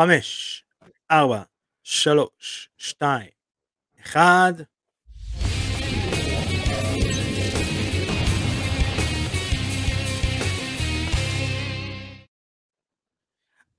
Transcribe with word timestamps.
חמש, 0.00 0.64
ארבע, 1.10 1.42
שלוש, 1.82 2.70
שתיים, 2.76 3.30
אחד. 4.00 4.52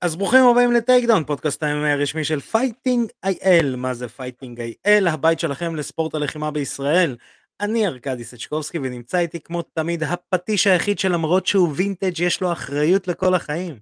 אז 0.00 0.16
ברוכים 0.16 0.44
הבאים 0.44 0.72
ל 0.72 1.04
Takedown, 1.04 1.24
פודקאסט 1.24 1.62
הימי 1.62 1.90
הרשמי 1.90 2.24
של 2.24 2.40
Fighting 2.40 3.10
IL. 3.24 3.76
מה 3.76 3.94
זה 3.94 4.08
Fighting 4.08 4.60
IL? 4.60 5.08
הבית 5.08 5.40
שלכם 5.40 5.76
לספורט 5.76 6.14
הלחימה 6.14 6.50
בישראל. 6.50 7.16
אני 7.60 7.86
ארכדי 7.86 8.24
סצ'קובסקי 8.24 8.78
ונמצא 8.78 9.18
איתי 9.18 9.40
כמו 9.40 9.62
תמיד 9.62 10.02
הפטיש 10.02 10.66
היחיד 10.66 10.98
שלמרות 10.98 11.46
שהוא 11.46 11.72
וינטג' 11.76 12.20
יש 12.20 12.40
לו 12.40 12.52
אחריות 12.52 13.08
לכל 13.08 13.34
החיים. 13.34 13.80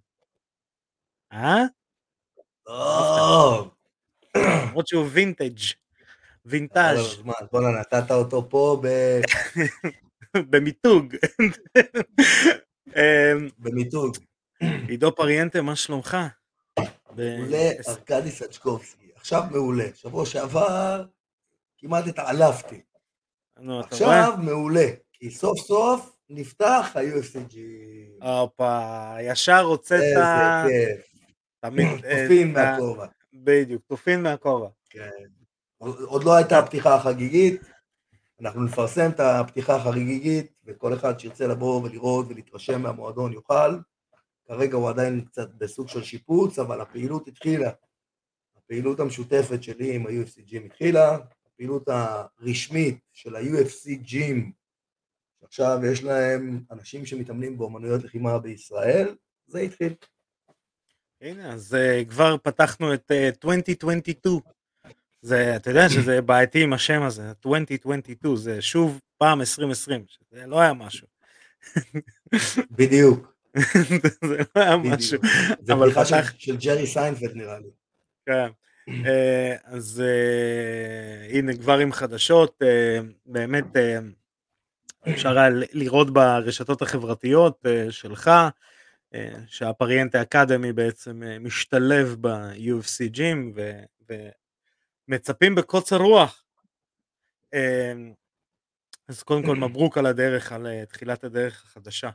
אה? 1.32 1.77
למרות 4.36 4.88
שהוא 4.88 5.06
וינטג', 5.10 5.58
וינטאז', 6.46 7.22
בואנה, 7.52 7.68
נתת 7.80 8.10
אותו 8.10 8.48
פה 8.50 8.80
ב- 8.82 9.20
במיתוג. 10.50 11.14
אמ, 12.96 13.48
במיתוג. 13.58 14.16
עידו 14.88 15.14
פריאנטה, 15.16 15.62
מה 15.62 15.76
שלומך? 15.76 16.16
מעולה, 17.16 17.70
ארכדי 17.88 18.30
סצ'קובסקי. 18.30 19.10
עכשיו 19.16 19.42
מעולה. 19.50 19.84
שבוע 19.94 20.26
שעבר 20.26 21.04
כמעט 21.78 22.06
התעלפתי. 22.06 22.80
עכשיו 23.80 24.32
מעולה. 24.38 24.86
כי 25.12 25.30
סוף 25.30 25.58
סוף 25.58 26.16
נפתח 26.30 26.92
ה-UFCG. 26.94 27.56
הופה, 28.26 29.14
ישר 29.22 29.60
הוצאת, 29.60 30.00
איזה 30.02 30.20
כיף. 30.68 31.07
תמיד, 31.60 31.86
אה, 32.04 32.22
תופין 32.22 32.52
מהכובע. 32.52 33.06
בדיוק, 33.32 33.82
תופין 33.86 34.22
מהכובע. 34.22 34.68
כן. 34.90 35.10
עוד 35.78 36.00
עוד 36.00 36.24
לא 36.24 36.36
הייתה 36.36 36.58
הפתיחה 36.58 36.94
החגיגית. 36.94 37.60
אנחנו 38.40 38.62
נפרסם 38.64 39.10
את 39.10 39.20
הפתיחה 39.20 39.76
החגיגית, 39.76 40.52
וכל 40.64 40.94
אחד 40.94 41.20
שירצה 41.20 41.46
לבוא 41.46 41.82
ולראות 41.82 42.26
ולהתרשם 42.28 42.82
מהמועדון 42.82 43.32
יוכל. 43.32 43.78
כרגע 44.48 44.76
הוא 44.76 44.88
עדיין 44.88 45.24
קצת 45.24 45.48
בסוג 45.54 45.88
של 45.88 46.02
שיפוץ, 46.02 46.58
אבל 46.58 46.80
הפעילות 46.80 47.28
התחילה. 47.28 47.70
הפעילות 48.56 49.00
המשותפת 49.00 49.62
שלי 49.62 49.94
עם 49.94 50.06
ה-UFC 50.06 50.40
ג'ים 50.40 50.64
התחילה, 50.64 51.18
הפעילות 51.46 51.88
הרשמית 51.88 52.98
של 53.12 53.36
ה-UFC 53.36 53.90
ג'ים, 54.02 54.52
שעכשיו 55.40 55.78
יש 55.92 56.04
להם 56.04 56.64
אנשים 56.70 57.06
שמתאמנים 57.06 57.58
באומנויות 57.58 58.04
לחימה 58.04 58.38
בישראל, 58.38 59.16
זה 59.46 59.60
התחיל. 59.60 59.94
הנה, 61.22 61.52
אז 61.52 61.74
אה, 61.74 62.02
כבר 62.08 62.36
פתחנו 62.42 62.94
את 62.94 63.10
אה, 63.10 63.26
2022. 63.26 64.40
זה, 65.22 65.56
אתה 65.56 65.70
יודע 65.70 65.88
שזה 65.88 66.20
בעייתי 66.26 66.62
עם 66.62 66.72
השם 66.72 67.02
הזה, 67.02 67.28
2022, 67.28 68.36
זה 68.36 68.62
שוב 68.62 69.00
פעם 69.18 69.40
2020, 69.40 70.04
שזה 70.08 70.46
לא 70.46 70.60
היה 70.60 70.72
משהו. 70.72 71.06
בדיוק. 72.78 73.32
זה 74.24 74.36
לא 74.56 74.62
היה 74.62 74.76
בדיוק. 74.76 74.94
משהו. 74.94 75.18
זה 75.60 75.72
אבל 75.72 75.84
בדיחה 75.86 76.04
של, 76.04 76.16
פתח- 76.22 76.32
של 76.38 76.56
ג'רי 76.56 76.86
סיינפלד 76.86 77.36
נראה 77.36 77.58
לי. 77.58 77.68
כן. 78.26 78.48
אה, 79.06 79.56
אז 79.64 80.02
אה, 80.06 81.38
הנה 81.38 81.56
כבר 81.56 81.78
עם 81.78 81.92
חדשות, 81.92 82.62
אה, 82.62 82.98
באמת 83.26 83.76
אה, 83.76 83.98
אפשר 85.12 85.38
היה 85.38 85.48
לראות 85.72 86.10
ברשתות 86.12 86.82
החברתיות 86.82 87.66
אה, 87.66 87.86
שלך, 87.90 88.30
שהפריאנטה 89.46 90.22
אקדמי 90.22 90.72
בעצם 90.72 91.22
אה, 91.22 91.38
משתלב 91.38 92.16
ב-UFC 92.20 93.06
ג'ים 93.06 93.54
ומצפים 95.08 95.54
בקוצר 95.54 95.96
רוח. 95.96 96.44
אה, 97.54 97.92
אז 99.08 99.22
קודם 99.22 99.46
כל 99.46 99.56
מברוק 99.68 99.98
על 99.98 100.06
הדרך, 100.06 100.52
על 100.52 100.66
אה, 100.66 100.86
תחילת 100.86 101.24
הדרך 101.24 101.64
החדשה. 101.64 102.10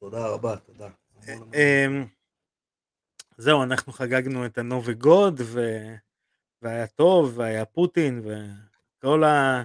תודה 0.00 0.26
רבה, 0.26 0.56
תודה. 0.56 0.88
אמ, 1.28 2.06
זהו, 3.36 3.62
אנחנו 3.62 3.92
חגגנו 3.92 4.46
את 4.46 4.58
הנובי 4.58 4.94
גוד. 4.94 5.40
והיה 6.62 6.86
טוב, 6.86 7.38
והיה 7.38 7.64
פוטין, 7.64 8.22
וכל 8.24 9.24
ה... 9.24 9.62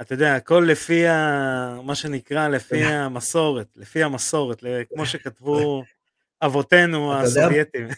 אתה 0.00 0.14
יודע, 0.14 0.34
הכל 0.34 0.66
לפי 0.68 1.06
ה... 1.06 1.80
מה 1.84 1.94
שנקרא, 1.94 2.48
לפי 2.48 2.84
המסורת, 2.84 3.66
לפי 3.76 4.02
המסורת, 4.02 4.64
כמו 4.94 5.06
שכתבו 5.12 5.82
אבותינו 6.42 7.14
הסובייטים. 7.14 7.88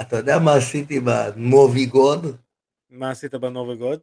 אתה 0.00 0.16
יודע 0.16 0.38
מה 0.38 0.54
עשיתי 0.54 1.00
בנובי 1.00 1.86
גוד? 1.86 2.36
מה 2.90 3.10
עשית 3.10 3.34
בנובי 3.34 3.76
גוד? 3.76 4.00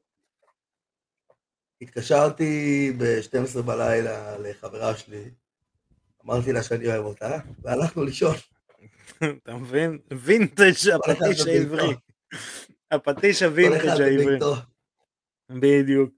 התקשרתי 1.82 2.92
ב-12 2.98 3.62
בלילה 3.62 4.38
לחברה 4.38 4.98
שלי, 4.98 5.24
אמרתי 6.26 6.54
לה 6.54 6.64
שאני 6.64 6.88
אוהב 6.88 7.06
אותה, 7.06 7.40
והלכנו 7.62 8.04
לישון. 8.04 8.36
אתה 9.44 9.54
מבין? 9.54 10.00
וינטג' 10.12 10.90
הפטיש. 10.96 11.48
העברי. 11.48 11.96
הפטיש 12.92 13.44
הווינטג' 13.44 13.88
העברי. 13.88 14.40
בדיוק. 15.50 16.17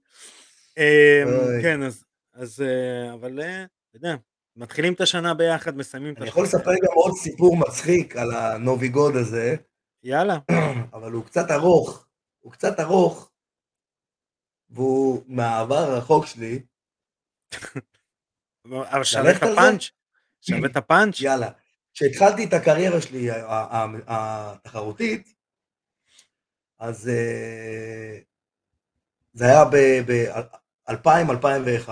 אמ. 0.80 1.62
כן, 1.62 1.82
אז, 1.82 2.04
אז 2.32 2.62
אה, 2.62 3.14
אבל 3.14 3.40
אה, 3.40 3.62
אתה 3.62 3.96
יודע, 3.96 4.14
מתחילים 4.56 4.92
את 4.92 5.00
השנה 5.00 5.34
ביחד, 5.34 5.76
מסיימים 5.76 6.14
את 6.14 6.18
אני 6.18 6.28
יכול 6.28 6.44
השנה. 6.44 6.60
לספר 6.60 6.70
גם 6.70 6.92
עוד 6.94 7.12
סיפור 7.16 7.56
מצחיק 7.56 8.16
על 8.16 8.34
הנובי 8.34 8.88
גוד 8.88 9.16
הזה, 9.16 9.56
יאללה, 10.02 10.38
אבל 10.94 11.12
הוא 11.12 11.24
קצת 11.24 11.50
ארוך, 11.50 12.06
הוא 12.40 12.52
קצת 12.52 12.80
ארוך, 12.80 13.30
והוא 14.70 15.22
מהעבר 15.26 15.76
הרחוק 15.76 16.26
שלי, 16.26 16.62
אבל 18.64 19.04
שווה 19.04 19.30
את? 19.30 19.42
הפאנץ'? 19.42 19.90
שווה 20.40 20.68
את 20.70 20.76
הפאנץ'? 20.76 21.20
יאללה. 21.26 21.50
כשהתחלתי 21.94 22.44
את 22.44 22.52
הקריירה 22.52 23.00
שלי 23.00 23.28
התחרותית, 24.06 25.34
אז 26.78 27.08
אה, 27.08 28.18
זה 29.32 29.44
היה 29.44 29.64
ב-2000-2001. 30.96 31.90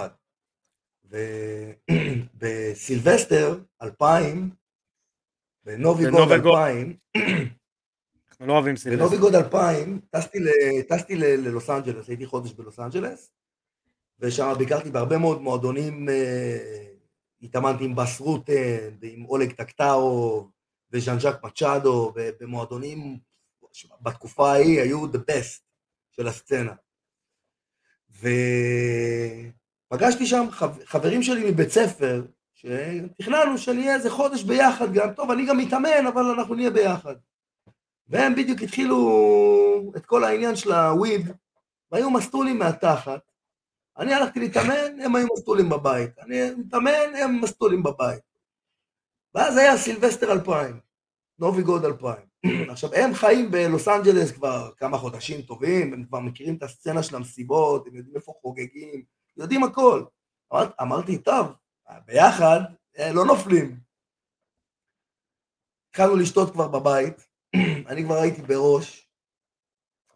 ובסילבסטר 2.35 3.59
2000, 3.83 4.51
בנובי 5.65 6.05
גוד 6.05 6.15
בנובי 6.15 6.41
גוד. 6.41 6.55
2000, 6.59 6.97
אנחנו 8.31 8.47
לא 8.47 8.53
אוהבים 8.53 8.77
סילבסטר. 8.77 9.03
בנובי 9.03 9.19
גוד 9.19 9.35
2000, 9.35 10.01
טסתי, 10.11 10.39
ל- 10.41 10.83
טסתי 10.89 11.17
ל- 11.17 11.25
ללוס 11.25 11.71
אנג'לס, 11.71 12.09
הייתי 12.09 12.27
חודש 12.27 12.53
בלוס 12.53 12.81
אנג'לס, 12.81 13.31
ושם 14.19 14.53
ביקרתי 14.59 14.91
בהרבה 14.91 15.19
מאוד 15.19 15.41
מועדונים, 15.43 16.09
אה, 16.09 16.87
התאמנתי 17.43 17.85
עם 17.85 17.95
בס 17.95 18.21
רוטן, 18.21 18.97
ועם 19.01 19.25
אולג 19.25 19.53
טקטאו, 19.53 20.49
וז'אן 20.93 21.21
ז'אק 21.21 21.45
מצ'אדו, 21.45 22.13
ובמועדונים 22.15 23.19
בתקופה 24.01 24.53
ההיא 24.53 24.81
היו 24.81 25.05
the 25.07 25.19
best 25.31 25.61
של 26.11 26.27
הסצנה. 26.29 26.73
ופגשתי 29.91 30.27
שם 30.27 30.47
חב- 30.51 30.85
חברים 30.85 31.23
שלי 31.23 31.51
מבית 31.51 31.71
ספר, 31.71 32.23
שתכננו 32.55 33.59
שנהיה 33.59 33.95
איזה 33.95 34.11
חודש 34.11 34.43
ביחד 34.43 34.93
גם, 34.93 35.13
טוב, 35.15 35.31
אני 35.31 35.47
גם 35.47 35.59
מתאמן, 35.59 36.07
אבל 36.07 36.23
אנחנו 36.23 36.55
נהיה 36.55 36.71
ביחד. 36.71 37.15
והם 38.09 38.35
בדיוק 38.35 38.63
התחילו 38.63 39.93
את 39.97 40.07
כל 40.07 40.25
העניין 40.25 40.57
של 40.57 40.73
הוויד, 40.73 41.33
והיו 41.93 42.11
מסטולים 42.11 42.59
מהתחת. 42.59 43.21
אני 43.99 44.15
הלכתי 44.15 44.41
להתאמן, 44.41 45.01
הם 45.05 45.17
היו 45.17 45.27
מסטולים 45.37 45.69
בבית. 45.69 46.19
אני 46.19 46.51
מתאמן, 46.59 47.15
הם 47.23 47.41
מסטולים 47.41 47.83
בבית. 47.83 48.23
ואז 49.35 49.57
היה 49.57 49.77
סילבסטר 49.77 50.33
2000, 50.33 50.81
נובי 51.39 51.63
גוד 51.63 51.85
2000. 51.85 52.28
עכשיו, 52.73 52.95
הם 52.95 53.15
חיים 53.15 53.51
בלוס 53.51 53.89
אנג'לס 53.89 54.33
כבר 54.33 54.71
כמה 54.77 54.99
חודשים 54.99 55.43
טובים, 55.43 55.93
הם 55.93 56.05
כבר 56.05 56.21
מכירים 56.21 56.57
את 56.57 56.63
הסצנה 56.63 57.03
של 57.03 57.17
המסיבות, 57.17 57.87
הם 57.87 57.97
יודעים 57.97 58.17
איפה 58.17 58.33
חוגגים, 58.41 59.05
יודעים 59.37 59.65
הכל. 59.65 60.05
אמר, 60.53 60.71
אמרתי, 60.83 61.19
טוב, 61.19 61.47
ביחד, 62.07 62.61
אה, 62.99 63.13
לא 63.13 63.25
נופלים. 63.25 63.81
התחלנו 65.91 66.17
לשתות 66.17 66.53
כבר 66.53 66.69
בבית, 66.69 67.29
אני 67.89 68.05
כבר 68.05 68.15
הייתי 68.15 68.43
בראש, 68.43 69.09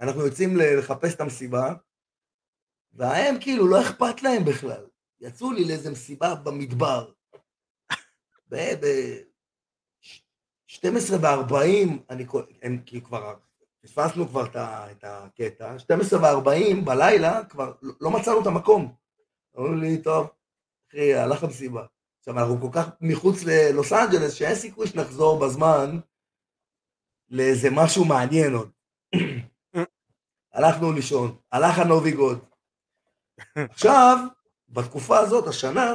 אנחנו 0.00 0.26
יוצאים 0.26 0.56
לחפש 0.56 1.14
את 1.14 1.20
המסיבה, 1.20 1.74
והם 2.92 3.34
כאילו 3.40 3.68
לא 3.68 3.80
אכפת 3.80 4.22
להם 4.22 4.44
בכלל. 4.44 4.86
יצאו 5.20 5.52
לי 5.52 5.64
לאיזה 5.64 5.90
מסיבה 5.90 6.34
במדבר. 6.34 7.12
ב-12 10.72 11.12
ו-40, 11.20 11.88
אני 12.10 12.26
הם 12.62 12.82
כי 12.86 13.00
כבר, 13.00 13.34
פספסנו 13.82 14.28
כבר 14.28 14.46
את 14.46 14.56
את 14.90 15.04
הקטע, 15.04 15.78
12 15.78 16.20
ו-40 16.20 16.84
בלילה 16.84 17.44
כבר 17.44 17.72
לא- 17.82 17.94
לא 18.00 18.10
מצאנו 18.10 18.40
את 18.42 18.46
המקום. 18.46 18.94
אמרו 19.58 19.72
לי, 19.72 20.02
טוב, 20.02 20.30
אחי, 20.88 21.14
הלך 21.14 21.42
למסיבה. 21.44 21.86
עכשיו, 22.18 22.38
אנחנו 22.38 22.60
כל 22.60 22.68
כך 22.72 22.88
מחוץ 23.00 23.36
ללוס 23.44 23.92
אנג'לס, 23.92 24.32
שאין 24.32 24.54
סיכוי 24.54 24.86
שנחזור 24.86 25.46
בזמן 25.46 25.98
לאיזה 27.30 27.68
משהו 27.72 28.04
מעניין 28.04 28.54
עוד. 28.54 28.70
הלכנו 30.54 30.92
לישון, 30.92 31.36
הלך 31.52 31.78
הנוביגוד. 31.78 32.44
עכשיו, 33.56 34.18
בתקופה 34.68 35.18
הזאת, 35.18 35.48
השנה, 35.48 35.94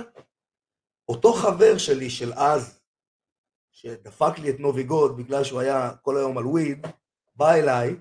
אותו 1.09 1.33
חבר 1.33 1.77
שלי 1.77 2.09
של 2.09 2.33
אז, 2.33 2.76
שדפק 3.77 4.39
לי 4.39 4.49
את 4.49 4.59
נוביגוד 4.59 5.17
בגלל 5.17 5.43
שהוא 5.43 5.59
היה 5.59 5.91
כל 6.01 6.17
היום 6.17 6.37
על 6.37 6.45
וויד, 6.45 6.87
בא 7.35 7.53
אליי, 7.53 7.95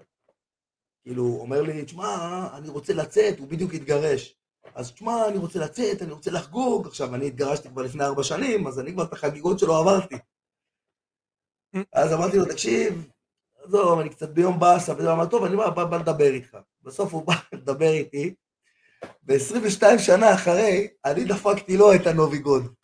כאילו, 1.02 1.36
אומר 1.40 1.62
לי, 1.62 1.84
תשמע, 1.84 2.48
אני 2.56 2.68
רוצה 2.68 2.94
לצאת, 2.94 3.38
הוא 3.38 3.48
בדיוק 3.48 3.74
התגרש. 3.74 4.34
אז 4.74 4.92
תשמע, 4.92 5.28
אני 5.28 5.38
רוצה 5.38 5.58
לצאת, 5.58 6.02
אני 6.02 6.12
רוצה 6.12 6.30
לחגוג. 6.30 6.86
עכשיו, 6.86 7.14
אני 7.14 7.26
התגרשתי 7.26 7.68
כבר 7.68 7.82
לפני 7.82 8.04
ארבע 8.04 8.22
שנים, 8.22 8.66
אז 8.66 8.80
אני 8.80 8.92
כבר 8.92 9.04
את 9.04 9.12
החגיגות 9.12 9.58
שלו 9.58 9.76
עברתי. 9.76 10.16
אז 11.92 12.12
אמרתי 12.12 12.36
לו, 12.36 12.44
תקשיב, 12.44 13.08
עזוב, 13.64 14.00
אני 14.00 14.08
קצת 14.08 14.28
ביום 14.28 14.60
באסה, 14.60 14.92
וזה 14.98 15.12
אמר, 15.12 15.26
טוב, 15.26 15.44
אני 15.44 15.56
בא, 15.56 15.84
בא, 15.84 15.96
לדבר 15.96 16.34
איתך. 16.34 16.56
בסוף 16.82 17.12
הוא 17.12 17.24
בא 17.28 17.34
לדבר 17.52 17.90
איתי, 17.90 18.34
ו-22 19.28 19.98
שנה 19.98 20.34
אחרי, 20.34 20.88
אני 21.04 21.24
דפקתי 21.24 21.76
לו 21.76 21.94
את 21.94 22.06
הנוביגוד. 22.06 22.76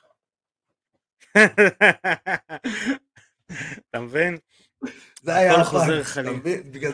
אתה 3.91 4.01
מבין? 4.05 4.39
זה 5.23 5.35
היה 5.35 5.52
הכל 5.63 5.77
הפעם, 5.77 5.81
חוזר 5.81 6.03
חלילה. 6.05 6.39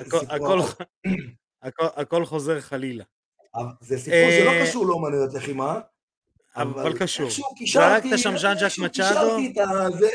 הכל- 0.06 0.26
הכל-. 0.28 0.60
הכל- 1.62 2.00
הכל 2.00 2.24
חוזר 2.24 2.60
חלילה. 2.60 3.04
זה 3.80 3.98
סיפור 3.98 4.30
שלא 4.40 4.50
אה, 4.50 4.66
קשור 4.66 4.86
לאומנויות 4.86 5.34
לחימה, 5.34 5.80
אבל 6.56 6.98
קשור. 6.98 7.26
איכשהו 7.26 7.54
קישרתי? 7.54 8.10
קישרתי 8.10 9.52
את 9.52 9.68
הזה, 9.70 10.10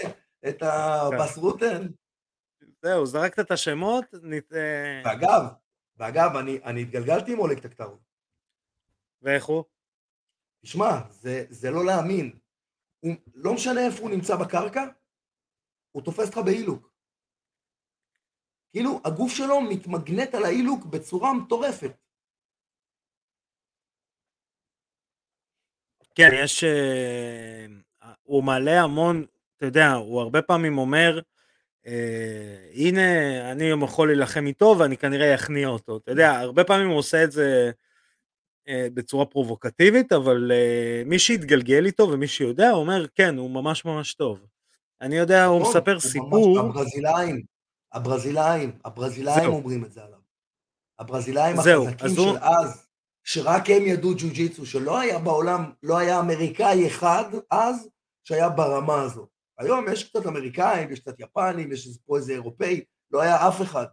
את 0.50 0.64
הבסרוטן. 0.64 1.88
זהו, 2.82 3.06
זרקת 3.06 3.40
את 3.40 3.52
השמות, 3.52 4.06
אה, 4.54 5.02
ואגב, 5.06 5.42
ואגב, 5.98 6.36
אני, 6.36 6.82
התגלגלתי 6.82 7.34
עם 7.34 7.40
אולג 7.40 7.60
טקטרו. 7.60 7.98
ואיך 9.22 9.46
הוא? 9.46 9.64
תשמע, 10.64 11.00
זה, 11.10 11.46
זה 11.50 11.72
לא 11.72 11.86
להאמין. 11.86 12.32
לא 13.34 13.54
משנה 13.54 13.86
איפה 13.86 14.02
הוא 14.02 14.10
נמצא 14.10 14.36
בקרקע, 14.36 14.84
הוא 15.92 16.04
תופס 16.04 16.26
אותך 16.28 16.38
באילוק. 16.38 16.93
כאילו, 18.74 19.02
הגוף 19.06 19.31
שלו 19.31 19.62
מתמגנט 19.62 20.36
על 20.36 20.46
האילוק 20.46 20.86
בצורה 20.86 21.34
מטורפת. 21.34 21.92
כן, 26.16 26.30
יש... 26.44 26.64
אה, 26.64 27.66
הוא 28.24 28.44
מעלה 28.44 28.81
המון, 28.81 29.25
אתה 29.58 29.66
יודע, 29.66 29.92
הוא 29.92 30.22
הרבה 30.22 30.42
פעמים 30.42 30.78
אומר, 30.78 31.20
אה, 31.88 32.70
הנה, 32.74 33.02
אני 33.52 33.64
יכול 33.84 34.08
להילחם 34.08 34.46
איתו 34.48 34.76
ואני 34.80 34.98
כנראה 34.98 35.36
אכניע 35.36 35.68
אותו. 35.68 35.98
אתה 35.98 36.12
יודע, 36.12 36.31
הרבה 36.40 36.64
פעמים 36.64 36.88
הוא 36.88 36.98
עושה 36.98 37.24
את 37.24 37.31
זה 37.31 37.72
אה, 38.68 38.88
בצורה 38.94 39.26
פרובוקטיבית, 39.26 40.12
אבל 40.12 40.52
אה, 40.52 41.04
מי 41.06 41.19
שהתגלגל 41.19 41.86
איתו 41.86 42.10
ומי 42.12 42.28
שיודע, 42.28 42.69
הוא 42.69 42.80
אומר, 42.81 43.06
כן, 43.16 43.38
הוא 43.38 43.52
ממש 43.52 43.86
ממש 43.86 44.14
טוב. 44.14 44.46
אני 45.02 45.16
יודע, 45.18 45.46
הוא 45.46 45.60
נכון, 45.62 45.72
מספר 45.78 45.94
ממש- 45.94 46.04
סיפור, 46.04 46.60
הברזילאים, 47.94 48.72
הברזילאים, 48.86 49.40
זהו. 49.42 49.54
אומרים 49.56 49.86
את 49.86 49.92
זה 49.92 50.04
עליו. 50.04 50.19
הברזילאים 51.00 51.56
זהו, 51.62 51.88
החזקים 51.88 52.06
אז 52.06 52.18
הוא- 52.18 52.34
של 52.34 52.44
אז, 52.44 52.86
שרק 53.24 53.69
הם 53.69 53.81
ידעו 53.86 54.13
ג'ו-ג'יצו, 54.18 54.66
שלא 54.66 55.00
היה 55.00 55.19
בעולם, 55.19 55.72
לא 55.84 55.98
היה 55.98 56.19
אמריקאי 56.19 56.88
אחד 56.88 57.24
אז 57.51 57.90
שהיה 58.24 58.50
ברמה 58.50 59.01
הזו. 59.01 59.28
היום 59.60 59.86
יש 59.92 60.04
קצת 60.10 60.25
אמריקאים, 60.28 60.92
יש 60.92 61.00
קצת 61.00 61.19
יפנים, 61.19 61.72
יש 61.72 61.88
פה 62.06 62.18
איזה 62.18 62.34
אירופאי, 62.34 62.84
לא 63.12 63.22
היה 63.22 63.48
אף 63.48 63.62
אחד. 63.62 63.86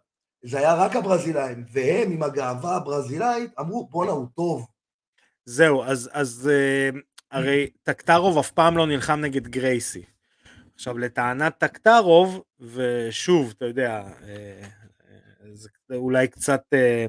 זה 0.44 0.58
היה 0.58 0.74
רק 0.74 0.96
הברזילאים, 0.96 1.64
והם 1.72 2.12
עם 2.12 2.22
הגאווה 2.22 2.76
הברזילאית 2.76 3.50
אמרו, 3.60 3.88
בואנה, 3.90 4.10
הוא 4.12 4.26
טוב. 4.36 4.66
זהו, 5.44 5.82
אז, 5.84 6.10
אז 6.12 6.50
אה, 6.52 6.90
הרי 7.30 7.70
טקטרוב 7.82 8.38
אף 8.38 8.50
פעם 8.50 8.76
לא 8.76 8.86
נלחם 8.86 9.20
נגד 9.20 9.48
גרייסי. 9.48 10.02
עכשיו 10.80 10.98
לטענת 10.98 11.58
טקטרוב, 11.58 12.42
ושוב, 12.60 13.52
אתה 13.56 13.64
יודע, 13.64 14.02
אה, 14.22 14.68
אה, 15.08 15.54
זה 15.54 15.68
אולי 15.90 16.28
קצת, 16.28 16.62
אה, 16.72 17.06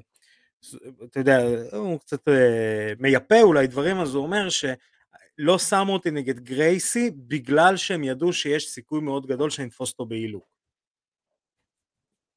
אתה 1.04 1.20
יודע, 1.20 1.38
הוא 1.72 2.00
קצת 2.00 2.28
אה, 2.28 2.94
מייפה 3.00 3.42
אולי 3.42 3.68
דברים, 3.68 3.98
אז 3.98 4.16
הוא 4.16 4.24
אומר 4.24 4.50
שלא 4.50 5.60
שמו 5.60 5.94
אותי 5.94 6.12
נגד 6.12 6.40
גרייסי 6.40 7.12
בגלל 7.12 7.78
שהם 7.78 8.04
ידעו 8.04 8.34
שיש 8.34 8.70
סיכוי 8.70 9.02
מאוד 9.02 9.28
גדול 9.28 9.50
שאני 9.50 9.68
אתפוס 9.68 9.92
אותו 9.92 10.06
באילוק. 10.06 10.46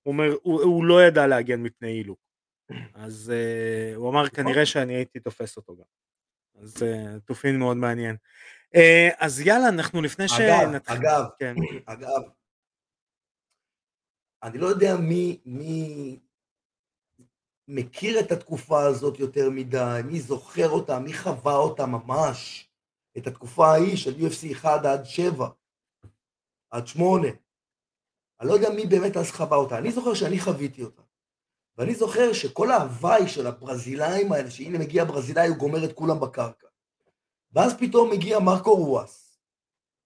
הוא 0.02 0.12
אומר, 0.12 0.36
הוא, 0.42 0.62
הוא 0.62 0.84
לא 0.84 1.02
ידע 1.02 1.26
להגן 1.26 1.62
מפני 1.62 1.88
אילוק. 1.88 2.18
אז 2.94 3.32
uh, 3.34 3.96
הוא 3.96 4.10
אמר 4.10 4.28
כנראה 4.28 4.66
שאני 4.66 4.94
הייתי 4.94 5.20
תופס 5.20 5.56
אותו 5.56 5.76
גם. 5.76 5.84
אז 6.62 6.76
uh, 6.82 7.20
תופין 7.24 7.58
מאוד 7.58 7.76
מעניין. 7.76 8.16
Uh, 8.74 9.14
אז 9.18 9.40
יאללה, 9.40 9.68
אנחנו 9.68 10.02
לפני 10.02 10.28
שנתחיל... 10.28 10.96
אגב, 10.96 11.24
כן, 11.38 11.54
אגב, 11.86 12.22
אני 14.42 14.58
לא 14.58 14.66
יודע 14.66 14.96
מי, 14.96 15.40
מי 15.46 16.18
מכיר 17.68 18.20
את 18.20 18.32
התקופה 18.32 18.82
הזאת 18.82 19.18
יותר 19.18 19.50
מדי, 19.50 20.00
מי 20.04 20.20
זוכר 20.20 20.70
אותה, 20.70 20.98
מי 20.98 21.14
חווה 21.14 21.56
אותה 21.56 21.86
ממש, 21.86 22.68
את 23.18 23.26
התקופה 23.26 23.66
ההיא 23.66 23.96
של 23.96 24.14
UFC 24.14 24.52
1 24.52 24.84
עד 24.84 25.04
7, 25.04 25.48
עד 26.70 26.86
8. 26.86 27.28
אני 28.40 28.48
לא 28.48 28.54
יודע 28.54 28.70
מי 28.70 28.86
באמת 28.86 29.16
אז 29.16 29.30
חווה 29.30 29.56
אותה, 29.56 29.78
אני 29.78 29.92
זוכר 29.92 30.14
שאני 30.14 30.40
חוויתי 30.40 30.82
אותה. 30.82 31.02
ואני 31.78 31.94
זוכר 31.94 32.32
שכל 32.32 32.70
ההוואי 32.70 33.28
של 33.28 33.46
הברזילאים 33.46 34.32
האלה, 34.32 34.50
שהנה 34.50 34.78
מגיע 34.78 35.04
ברזילאי, 35.04 35.48
הוא 35.48 35.56
גומר 35.56 35.84
את 35.84 35.92
כולם 35.92 36.20
בקרקע. 36.20 36.63
ואז 37.54 37.72
פתאום 37.80 38.10
מגיע 38.10 38.38
מרקו 38.38 38.74
רואס, 38.76 39.40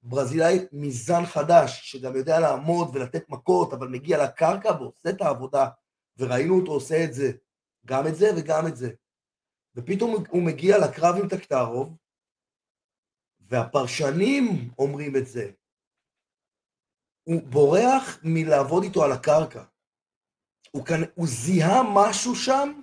ברזילאי 0.03 0.59
מזן 0.73 1.27
חדש, 1.27 1.93
שגם 1.93 2.17
יודע 2.17 2.41
לעמוד 2.41 2.97
ולתת 2.97 3.29
מכות, 3.29 3.73
אבל 3.73 3.89
מגיע 3.89 4.25
לקרקע 4.25 4.69
ועושה 4.73 5.11
את 5.11 5.21
העבודה, 5.21 5.69
וראינו 6.17 6.61
אותו 6.61 6.73
עושה 6.73 7.05
את 7.05 7.15
זה, 7.15 7.33
גם 7.87 8.07
את 8.07 8.17
זה 8.17 8.27
וגם 8.37 8.67
את 8.69 8.77
זה. 8.77 8.91
ופתאום 9.75 10.25
הוא 10.31 10.43
מגיע 10.43 10.77
לקרב 10.79 11.15
עם 11.23 11.29
טקטרוב, 11.29 11.97
והפרשנים 13.41 14.45
אומרים 14.79 15.17
את 15.17 15.27
זה. 15.27 15.51
הוא 17.23 17.43
בורח 17.43 18.19
מלעבוד 18.25 18.83
איתו 18.83 19.05
על 19.05 19.13
הקרקע. 19.13 19.65
הוא, 20.71 20.87
כאן, 20.87 21.01
הוא 21.15 21.27
זיהה 21.27 21.83
משהו 21.95 22.35
שם 22.35 22.81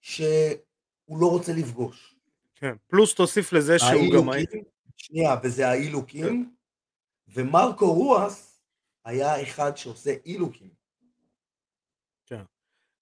שהוא 0.00 1.20
לא 1.20 1.26
רוצה 1.30 1.52
לפגוש. 1.52 2.17
כן. 2.60 2.74
פלוס 2.86 3.14
תוסיף 3.14 3.52
לזה 3.52 3.78
שהוא 3.78 4.14
גם... 4.16 4.28
היה- 4.30 4.46
שנייה, 4.96 5.36
וזה 5.42 5.68
האילוקים, 5.68 6.54
ומרקו 7.28 7.92
רואס 7.92 8.62
היה 9.04 9.42
אחד 9.42 9.76
שעושה 9.76 10.14
אילוקים. 10.26 10.78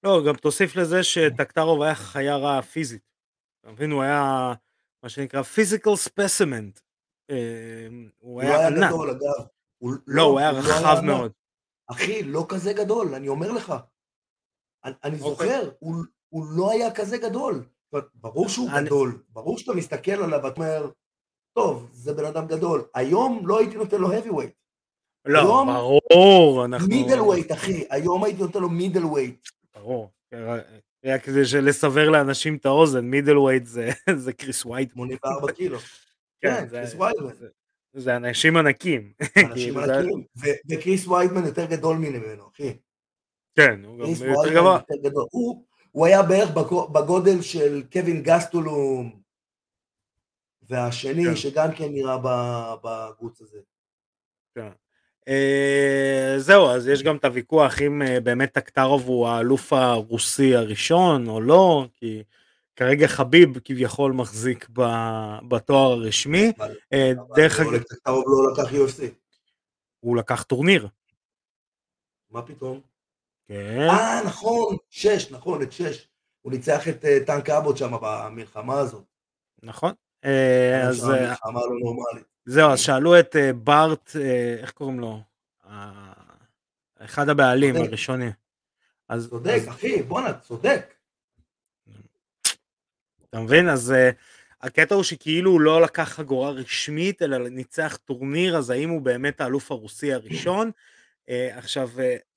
לא, 0.02 0.22
גם 0.26 0.34
תוסיף 0.34 0.76
לזה 0.76 1.02
שטקטרוב 1.04 1.82
היה 1.82 1.94
חיה 1.94 2.36
רעה 2.36 2.62
פיזית. 2.62 3.02
אתה 3.60 3.70
מבין, 3.70 3.90
הוא 3.90 4.02
היה 4.02 4.52
מה 5.02 5.08
שנקרא 5.08 5.42
פיזיקל 5.42 5.96
ספסימנט. 5.96 6.80
הוא 7.28 7.36
הוא 8.18 8.40
היה 8.40 8.50
לא 8.50 8.58
היה 8.58 8.66
ענק. 8.68 8.88
גדול, 8.88 9.10
אגב. 9.10 9.46
הוא, 9.78 9.92
לא, 10.06 10.22
הוא 10.22 10.38
היה 10.38 10.50
רחב 10.50 10.96
ענק. 10.98 11.04
מאוד. 11.04 11.32
אחי, 11.90 12.22
לא 12.22 12.46
כזה 12.48 12.72
גדול, 12.72 13.14
אני 13.14 13.28
אומר 13.28 13.52
לך. 13.52 13.74
אני, 14.84 14.94
אוקיי. 15.04 15.18
זוכר, 15.18 15.70
הוא, 15.78 15.94
הוא 16.28 16.44
לא 16.56 16.70
היה 16.70 16.94
כזה 16.94 17.18
גדול. 17.18 17.64
ברור 18.14 18.48
שהוא 18.48 18.70
אני- 18.70 18.86
גדול, 18.86 19.22
ברור 19.28 19.58
שאתה 19.58 19.72
מסתכל 19.74 20.10
עליו 20.12 20.40
ואתה 20.42 20.56
אומר, 20.60 20.90
טוב, 21.58 21.88
זה 21.92 22.14
בן 22.14 22.24
אדם 22.24 22.46
גדול. 22.46 22.84
היום 22.94 23.42
לא 23.46 23.58
הייתי 23.58 23.76
נותן 23.76 24.00
לו 24.00 24.12
heavy 24.12 24.30
weight. 24.30 24.52
לא, 25.24 25.38
היום- 25.40 25.68
ברור, 25.68 26.64
אנחנו... 26.64 26.88
middleweight, 26.88 27.52
אחי, 27.52 27.84
היום 27.90 28.24
הייתי 28.24 28.42
נותן 28.42 28.60
לו 28.60 28.68
middleweight. 28.68 29.48
ברור. 29.74 30.10
רק 31.06 31.22
כדי 31.24 31.40
לסבר 31.62 32.10
לאנשים 32.10 32.56
את 32.56 32.66
האוזן, 32.66 33.04
middleweight 33.04 33.64
זה, 33.66 33.88
זה 34.24 34.32
קריס 34.32 34.64
ווייט. 34.66 34.90
84 34.92 35.52
קילו. 35.52 35.78
כן, 36.40 36.54
כן, 36.56 36.68
זה- 36.68 36.76
קריס 36.78 36.94
ויידמן. 36.94 37.34
זה- 37.34 37.48
זה 37.96 38.16
אנשים 38.16 38.56
ענקים. 38.56 39.12
אנשים 39.36 39.74
כאילו, 39.74 39.80
ענקים. 39.80 40.24
וקריס 40.70 41.06
ויידמן 41.08 41.46
יותר 41.46 41.64
גדול 41.64 41.96
ממנו, 41.96 42.48
אחי. 42.54 42.76
כן, 43.54 43.80
הוא 43.84 43.98
גם 43.98 44.06
יותר 44.08 44.54
גבוה. 44.54 44.80
הוא- 45.30 45.65
הוא 45.96 46.06
היה 46.06 46.22
בערך 46.22 46.50
בגו- 46.50 46.88
בגודל 46.88 47.42
של 47.42 47.82
קווין 47.92 48.22
גסטולום, 48.22 49.20
והשני 50.62 51.24
כן. 51.24 51.36
שגם 51.36 51.72
כן 51.72 51.88
נראה 51.92 52.18
בגוץ 52.84 53.40
הזה. 53.40 53.58
כן. 54.54 54.68
אה, 55.28 56.34
זהו, 56.38 56.68
אז 56.70 56.88
יש 56.88 57.02
גם 57.02 57.16
את 57.16 57.24
הוויכוח 57.24 57.82
אם 57.82 58.02
אה, 58.02 58.20
באמת 58.20 58.52
טקטרוב 58.52 59.06
הוא 59.06 59.28
האלוף 59.28 59.72
הרוסי 59.72 60.54
הראשון 60.56 61.28
או 61.28 61.40
לא, 61.40 61.86
כי 61.92 62.22
כרגע 62.76 63.06
חביב 63.08 63.58
כביכול 63.64 64.12
מחזיק 64.12 64.66
ב- 64.72 65.38
בתואר 65.48 65.92
הרשמי. 65.92 66.52
אבל- 66.58 66.74
אה, 66.92 67.12
אבל 67.12 67.36
דרך 67.36 67.60
אגב, 67.60 67.82
טקטרוב 67.82 68.24
לא 68.26 68.52
לקח 68.52 68.72
UFC. 68.72 69.02
הוא 70.00 70.16
לקח 70.16 70.42
טורניר. 70.42 70.88
מה 72.30 72.42
פתאום? 72.42 72.80
כן. 73.48 73.88
אה, 73.88 74.20
נכון, 74.24 74.76
שש, 74.90 75.30
נכון, 75.30 75.62
את 75.62 75.72
שש. 75.72 76.08
הוא 76.42 76.52
ניצח 76.52 76.88
את 76.88 77.04
uh, 77.04 77.26
טנק 77.26 77.50
אבוט 77.50 77.76
שם 77.76 77.92
במלחמה 78.02 78.78
הזאת. 78.78 79.04
נכון. 79.62 79.92
אה, 80.24 80.88
אז... 80.88 81.10
אה, 81.10 81.28
מלחמה 81.28 81.60
לא 81.60 81.78
נורמלית. 81.80 82.24
זהו, 82.44 82.70
אז 82.70 82.80
שאלו 82.80 83.20
את 83.20 83.36
בארט, 83.64 84.16
איך 84.60 84.70
קוראים 84.70 85.00
לו? 85.00 85.20
אחד 86.98 87.28
הבעלים. 87.28 87.76
הראשונים. 87.76 88.30
אז, 89.08 89.28
צודק. 89.30 89.62
אחי, 89.68 90.02
בואנה, 90.02 90.32
צודק. 90.32 90.94
אתה 93.30 93.40
מבין? 93.40 93.68
אז 93.68 93.94
הקטע 94.60 94.94
הוא 94.94 95.02
שכאילו 95.02 95.50
הוא 95.50 95.60
לא 95.60 95.82
לקח 95.82 96.08
חגורה 96.08 96.50
רשמית, 96.50 97.22
אלא 97.22 97.48
ניצח 97.48 97.96
טורניר, 98.04 98.56
אז 98.56 98.70
האם 98.70 98.90
הוא 98.90 99.00
באמת 99.00 99.40
האלוף 99.40 99.70
הרוסי 99.70 100.12
הראשון? 100.12 100.70
עכשיו, 101.28 101.90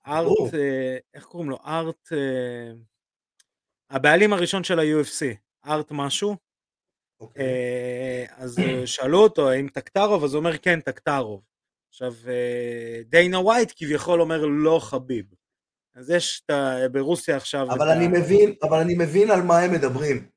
ארט, 0.07 0.53
אה, 0.53 0.55
איך 1.13 1.25
קוראים 1.25 1.49
לו? 1.49 1.57
ארט, 1.65 2.07
אה, 2.07 2.77
הבעלים 3.89 4.33
הראשון 4.33 4.63
של 4.63 4.79
ה-UFC, 4.79 5.37
ארט 5.65 5.91
משהו. 5.91 6.35
אוקיי. 7.19 7.45
אה, 8.27 8.33
אז 8.37 8.59
שאלו 8.85 9.23
אותו 9.23 9.49
האם 9.49 9.67
טקטרוב, 9.67 10.23
אז 10.23 10.33
הוא 10.33 10.39
אומר 10.39 10.57
כן, 10.57 10.81
טקטרוב. 10.81 11.41
עכשיו, 11.89 12.13
דיינה 13.05 13.39
ווייט 13.39 13.73
כביכול 13.75 14.21
אומר 14.21 14.45
לא 14.45 14.79
חביב. 14.81 15.25
אז 15.95 16.09
יש 16.09 16.41
את 16.45 16.49
ה... 16.49 16.89
ברוסיה 16.91 17.37
עכשיו... 17.37 17.71
אבל 17.71 17.89
אני. 17.89 18.07
מבין, 18.07 18.53
אבל 18.63 18.79
אני 18.79 18.95
מבין 18.97 19.31
על 19.31 19.41
מה 19.41 19.59
הם 19.59 19.71
מדברים. 19.71 20.29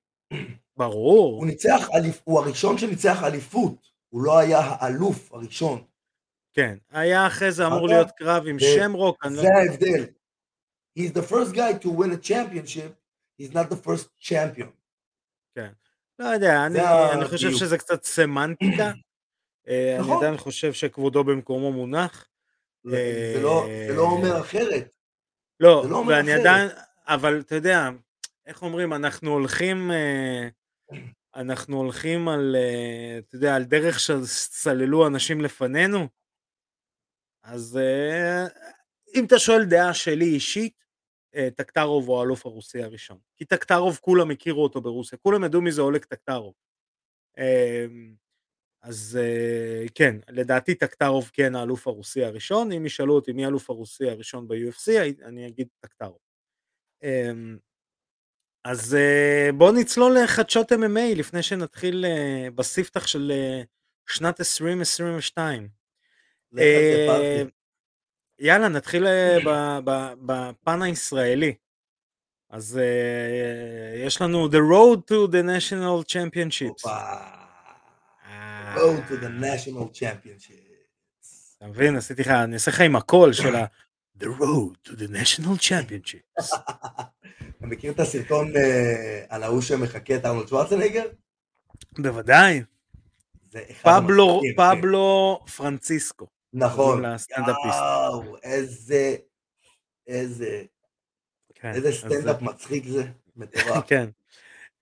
ברור. 0.77 1.37
הוא 1.37 1.47
ניצח, 1.47 1.89
הוא 2.25 2.41
הראשון 2.41 2.79
שניצח 2.79 3.25
אליפות, 3.25 3.91
הוא 4.09 4.23
לא 4.23 4.39
היה 4.39 4.61
האלוף 4.61 5.33
הראשון. 5.33 5.85
כן, 6.55 6.79
היה 6.91 7.27
אחרי 7.27 7.53
זה 7.53 7.67
אמור 7.67 7.89
להיות 7.89 8.11
קרב 8.17 8.47
עם 8.47 8.59
שמרוק. 8.59 9.27
זה 9.29 9.43
לא... 9.43 9.49
ההבדל. 9.49 10.05
He's 10.99 11.13
the 11.13 11.33
first 11.33 11.55
guy 11.55 11.85
to 11.85 11.89
win 11.89 12.13
a 12.13 12.29
championship, 12.29 12.93
he's 13.41 13.55
not 13.55 13.71
the 13.71 13.87
first 13.87 14.09
champion. 14.29 14.69
כן. 15.55 15.73
לא 16.19 16.25
יודע, 16.25 16.67
אני, 16.67 16.79
אני 17.13 17.25
חושב 17.25 17.51
שזה 17.51 17.79
קצת 17.79 18.05
סמנטיקה. 18.05 18.93
אה, 19.69 19.97
נכון. 19.99 20.11
אני 20.11 20.19
עדיין 20.19 20.37
חושב 20.37 20.73
שכבודו 20.73 21.25
במקומו 21.25 21.73
מונח. 21.73 22.29
זה 22.85 23.41
לא, 23.43 23.69
לא 23.97 24.03
אומר 24.03 24.41
אחרת. 24.41 24.95
לא, 25.61 25.85
לא 25.91 26.05
ואני 26.09 26.33
עדיין, 26.33 26.69
אבל 27.07 27.41
אתה 27.41 27.55
יודע, 27.55 27.89
איך 28.47 28.63
אומרים, 28.63 28.93
אנחנו 28.93 29.31
הולכים, 29.31 29.91
אה, 29.91 30.49
אנחנו 31.37 31.77
הולכים 31.77 32.29
על, 32.29 32.57
אה, 32.59 33.19
אתה 33.19 33.37
יודע, 33.37 33.57
על 33.57 33.65
דרך 33.65 34.01
שסללו 34.01 35.07
אנשים 35.07 35.41
לפנינו, 35.41 36.09
אז 37.43 37.77
אה, 37.77 38.47
אם 39.15 39.25
אתה 39.25 39.39
שואל 39.39 39.65
דעה 39.65 39.95
שלי 39.95 40.25
אישית, 40.25 40.83
טקטרוב 41.57 42.09
הוא 42.09 42.19
האלוף 42.19 42.47
הרוסי 42.47 42.83
הראשון. 42.83 43.19
כי 43.37 43.45
טקטרוב 43.45 43.99
כולם 44.03 44.31
הכירו 44.31 44.63
אותו 44.63 44.81
ברוסיה, 44.81 45.19
כולם 45.19 45.45
ידעו 45.45 45.61
מי 45.61 45.73
זה 45.73 45.83
אולג 45.83 46.05
טקטרוב. 46.05 46.55
אז 48.83 49.19
כן, 49.95 50.17
לדעתי 50.29 50.75
טקטרוב 50.75 51.31
כן 51.33 51.55
האלוף 51.55 51.87
הרוסי 51.87 52.25
הראשון, 52.25 52.73
אם 52.73 52.87
ישאלו 52.87 53.15
אותי 53.15 53.33
מי 53.33 53.45
האלוף 53.45 53.71
הרוסי 53.71 54.11
הראשון 54.11 54.49
ב-UFC, 54.49 54.91
אני 55.25 55.49
אגיד 55.49 55.69
טקטרוב. 55.81 56.19
אמ, 57.03 57.59
אז 58.65 58.97
בואו 59.59 59.73
נצלול 59.73 60.17
לחדשות 60.25 60.73
MMA 60.73 61.17
לפני 61.17 61.43
שנתחיל 61.43 62.05
בספתח 62.55 63.07
של 63.07 63.33
שנת 64.09 64.41
2022. 64.41 65.82
יאללה, 68.39 68.69
נתחיל 68.69 69.07
בפן 70.27 70.83
הישראלי. 70.83 71.55
אז 72.51 72.81
יש 74.07 74.23
לנו 74.23 74.49
The 74.49 74.61
Road 74.73 74.99
to 75.11 75.33
the 75.33 75.43
National 75.43 76.05
Championships. 76.13 76.87
Road 78.77 79.09
to 79.09 79.17
the 79.17 79.29
National 79.29 79.89
Championships. 79.93 80.73
אתה 81.59 81.67
מבין? 81.67 81.97
עשיתי 81.97 82.23
לך, 82.23 82.29
אני 82.29 82.55
אעשה 82.55 82.71
לך 82.71 82.81
עם 82.81 82.97
הקול 82.97 83.33
של 83.33 83.57
ה... 83.57 83.65
The 84.23 84.25
Road 84.25 84.89
to 84.89 84.91
the 84.91 85.09
National 85.09 85.59
Championships. 85.61 86.57
אתה 87.59 87.67
מכיר 87.67 87.93
את 87.93 88.01
הסרטון 88.01 88.57
אה, 88.57 89.25
על 89.29 89.43
ההוא 89.43 89.61
שמחכה 89.61 90.17
את 90.17 90.25
ארנולד 90.25 90.49
שוורצנגר? 90.49 91.05
בוודאי. 91.99 92.63
כן. 93.53 93.61
פבלו 94.57 95.45
פרנציסקו. 95.57 96.27
נכון. 96.53 97.05
יואו, 97.05 98.37
איזה, 98.43 99.17
איזה, 100.07 100.63
כן, 101.55 101.73
איזה 101.75 101.93
סטנדאפ 101.93 102.43
מצחיק 102.43 102.85
זה, 102.87 103.05
מטורף. 103.37 103.85
כן. 103.89 104.09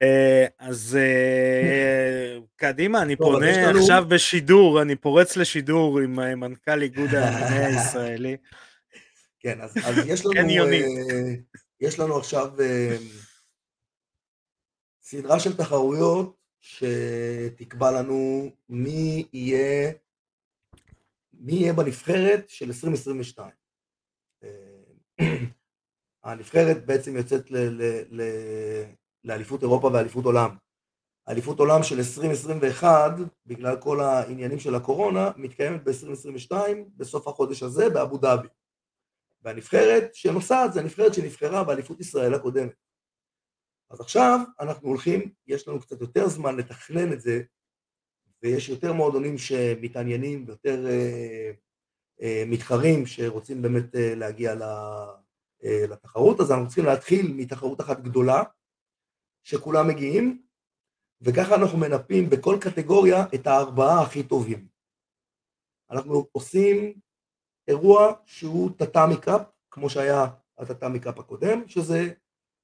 אה, 0.03 0.47
אז 0.59 0.99
אה, 1.01 2.39
קדימה, 2.57 3.03
אני 3.03 3.17
פונה 3.17 3.71
עכשיו 3.71 4.05
בשידור, 4.09 4.83
אני 4.83 4.97
פורץ 4.97 5.37
לשידור 5.37 6.01
עם 6.01 6.41
מנכ"ל 6.41 6.83
איגוד 6.83 7.15
האמנה 7.15 7.67
הישראלי. 7.67 8.37
כן, 9.41 9.61
אז 9.61 9.99
יש 10.07 10.27
לנו... 10.27 10.67
יש 11.81 11.99
לנו 11.99 12.17
עכשיו 12.17 12.61
אה, 12.61 12.97
סדרה 15.03 15.41
של 15.41 15.57
תחרויות 15.57 16.37
שתקבע 16.61 17.91
לנו 17.91 18.51
מי 18.69 19.27
יהיה, 19.33 19.93
מי 21.41 21.53
יהיה 21.53 21.73
בנבחרת 21.73 22.49
של 22.49 22.67
2022. 22.67 23.51
אה, 24.45 24.49
הנבחרת 26.25 26.87
בעצם 26.87 27.17
יוצאת 27.17 27.51
לאליפות 29.25 29.63
אירופה 29.63 29.91
ואליפות 29.93 30.25
עולם. 30.25 30.57
אליפות 31.29 31.59
עולם 31.59 31.83
של 31.83 31.97
2021, 31.97 33.13
בגלל 33.47 33.77
כל 33.81 34.01
העניינים 34.01 34.59
של 34.59 34.75
הקורונה, 34.75 35.31
מתקיימת 35.37 35.85
ב-2022, 35.85 36.53
בסוף 36.97 37.29
החודש 37.29 37.63
הזה, 37.63 37.91
באבו 37.91 38.19
דאבי. 38.19 38.49
והנבחרת 39.43 40.15
שנוסעת 40.15 40.73
זה 40.73 40.81
הנבחרת 40.81 41.15
שנבחרה 41.15 41.65
באליפות 41.65 42.01
ישראל 42.01 42.35
הקודמת. 42.35 42.75
אז 43.91 44.01
עכשיו 44.01 44.39
אנחנו 44.61 44.89
הולכים, 44.89 45.33
יש 45.47 45.69
לנו 45.69 45.81
קצת 45.81 46.01
יותר 46.01 46.29
זמן 46.29 46.57
לתכנן 46.57 47.13
את 47.13 47.21
זה, 47.21 47.43
ויש 48.43 48.69
יותר 48.69 48.93
מועדונים 48.93 49.39
שמתעניינים 49.39 50.45
ויותר 50.47 50.87
אה, 50.87 51.51
אה, 52.23 52.45
מתחרים 52.47 53.07
שרוצים 53.07 53.63
באמת 53.63 53.97
אה, 53.97 54.15
להגיע 54.15 54.55
לתחרות, 55.63 56.41
אז 56.41 56.51
אנחנו 56.51 56.67
צריכים 56.67 56.85
להתחיל 56.85 57.33
מתחרות 57.37 57.81
אחת 57.81 58.01
גדולה, 58.01 58.43
שכולם 59.43 59.89
מגיעים, 59.89 60.43
וככה 61.21 61.55
אנחנו 61.55 61.79
מנפים 61.79 62.31
בכל 62.31 62.57
קטגוריה 62.61 63.25
את 63.35 63.47
הארבעה 63.47 64.03
הכי 64.03 64.23
טובים. 64.23 64.69
אנחנו 65.91 66.27
עושים 66.33 66.95
אירוע 67.69 68.13
שהוא 68.27 68.71
טאטאמי 68.79 69.21
קאפ, 69.21 69.41
כמו 69.71 69.91
שהיה 69.91 70.27
הטאטאמי 70.59 71.01
קאפ 71.01 71.19
הקודם, 71.19 71.69
שזה 71.69 72.13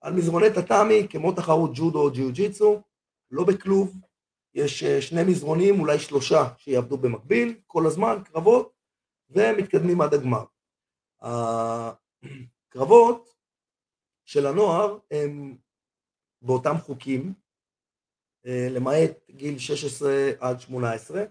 על 0.00 0.12
מזרוני 0.12 0.46
טאטאמי 0.54 1.06
כמו 1.10 1.32
תחרות 1.32 1.70
ג'ודו 1.74 2.02
או 2.02 2.10
ג'יו 2.10 2.32
ג'יצו, 2.32 2.82
לא 3.30 3.44
בכלוב, 3.44 3.94
יש 4.56 4.82
אה, 4.82 5.02
שני 5.02 5.20
מזרונים, 5.28 5.80
אולי 5.80 5.98
שלושה, 5.98 6.48
שיעבדו 6.58 6.98
במקביל, 6.98 7.60
כל 7.66 7.86
הזמן, 7.86 8.16
קרבות, 8.24 8.72
ומתקדמים 9.30 10.00
עד 10.00 10.14
הגמר. 10.14 10.44
הקרבות 12.70 13.34
של 14.24 14.46
הנוער 14.46 14.98
הם 15.10 15.56
באותם 16.42 16.74
חוקים, 16.78 17.34
אה, 18.46 18.68
למעט 18.70 19.30
גיל 19.30 19.58
16 19.58 20.30
עד 20.40 20.60
18, 20.60 21.24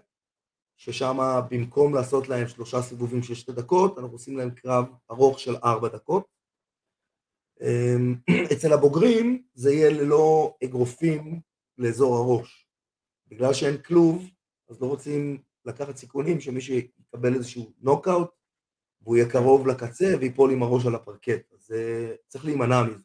ששם 0.76 1.16
במקום 1.50 1.94
לעשות 1.94 2.28
להם 2.28 2.48
שלושה 2.48 2.82
סיבובים 2.82 3.22
של 3.22 3.34
שתי 3.34 3.52
דקות, 3.52 3.98
אנחנו 3.98 4.12
עושים 4.12 4.36
להם 4.36 4.50
קרב 4.50 4.84
ארוך 5.10 5.40
של 5.40 5.56
ארבע 5.64 5.88
דקות. 5.88 6.26
אמ, 7.60 8.14
אצל 8.52 8.72
הבוגרים 8.72 9.42
זה 9.54 9.72
יהיה 9.72 9.90
ללא 9.90 10.56
אגרופים 10.64 11.40
לאזור 11.78 12.16
הראש. 12.16 12.65
בגלל 13.28 13.54
שאין 13.54 13.76
כלוב, 13.82 14.30
אז 14.68 14.80
לא 14.82 14.86
רוצים 14.86 15.42
לקחת 15.64 15.96
סיכונים 15.96 16.40
שמי 16.40 16.60
שיקבל 16.60 17.34
איזשהו 17.34 17.72
נוקאוט, 17.80 18.30
והוא 19.02 19.16
יהיה 19.16 19.30
קרוב 19.30 19.66
לקצה 19.66 20.14
ויפול 20.20 20.50
עם 20.52 20.62
הראש 20.62 20.86
על 20.86 20.94
הפרקט, 20.94 21.52
אז 21.52 21.74
צריך 22.28 22.44
להימנע 22.44 22.82
מזה. 22.82 22.98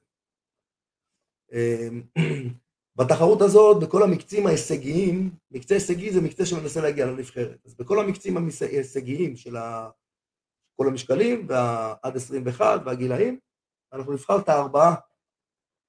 אמ, 1.52 2.02
בתחרות 2.98 3.42
הזאת, 3.42 3.84
בכל 3.84 4.04
המקצים 4.04 4.48
ההישגיים, 4.48 5.36
מקצה 5.52 5.74
הישגי 5.74 6.12
זה 6.12 6.22
מקצה 6.22 6.46
שמנסה 6.46 6.82
להגיע 6.82 7.06
לנבחרת, 7.06 7.66
אז 7.66 7.76
בכל 7.76 8.00
המקצים 8.00 8.38
ההישגיים 8.62 9.36
של 9.36 9.56
כל 10.76 10.88
המשקלים, 10.88 11.46
ועד 11.50 12.16
21 12.16 12.82
והגילאים, 12.86 13.40
אנחנו 13.94 14.14
נבחר 14.14 14.40
את 14.40 14.50
הארבעה 14.50 14.96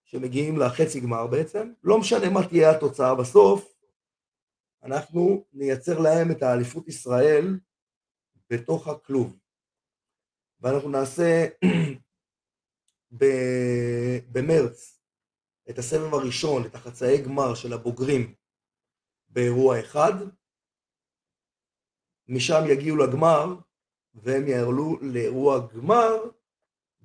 שמגיעים 0.04 0.58
לחצי 0.58 1.00
גמר 1.00 1.26
בעצם, 1.26 1.72
לא 1.84 1.98
משנה 1.98 2.30
מה 2.30 2.48
תהיה 2.48 2.70
התוצאה 2.70 3.14
בסוף, 3.14 3.71
אנחנו 4.82 5.46
נייצר 5.52 5.98
להם 5.98 6.30
את 6.30 6.42
האליפות 6.42 6.88
ישראל 6.88 7.60
בתוך 8.50 8.88
הכלוב. 8.88 9.38
ואנחנו 10.60 10.90
נעשה 10.90 11.46
במרץ 14.32 15.00
את 15.70 15.78
הסבב 15.78 16.14
הראשון, 16.14 16.66
את 16.66 16.74
החצאי 16.74 17.22
גמר 17.24 17.54
של 17.54 17.72
הבוגרים 17.72 18.34
באירוע 19.28 19.80
אחד, 19.80 20.12
משם 22.28 22.62
יגיעו 22.70 22.96
לגמר 22.96 23.54
והם 24.14 24.48
יעלו 24.48 24.98
לאירוע 25.02 25.68
גמר 25.74 26.10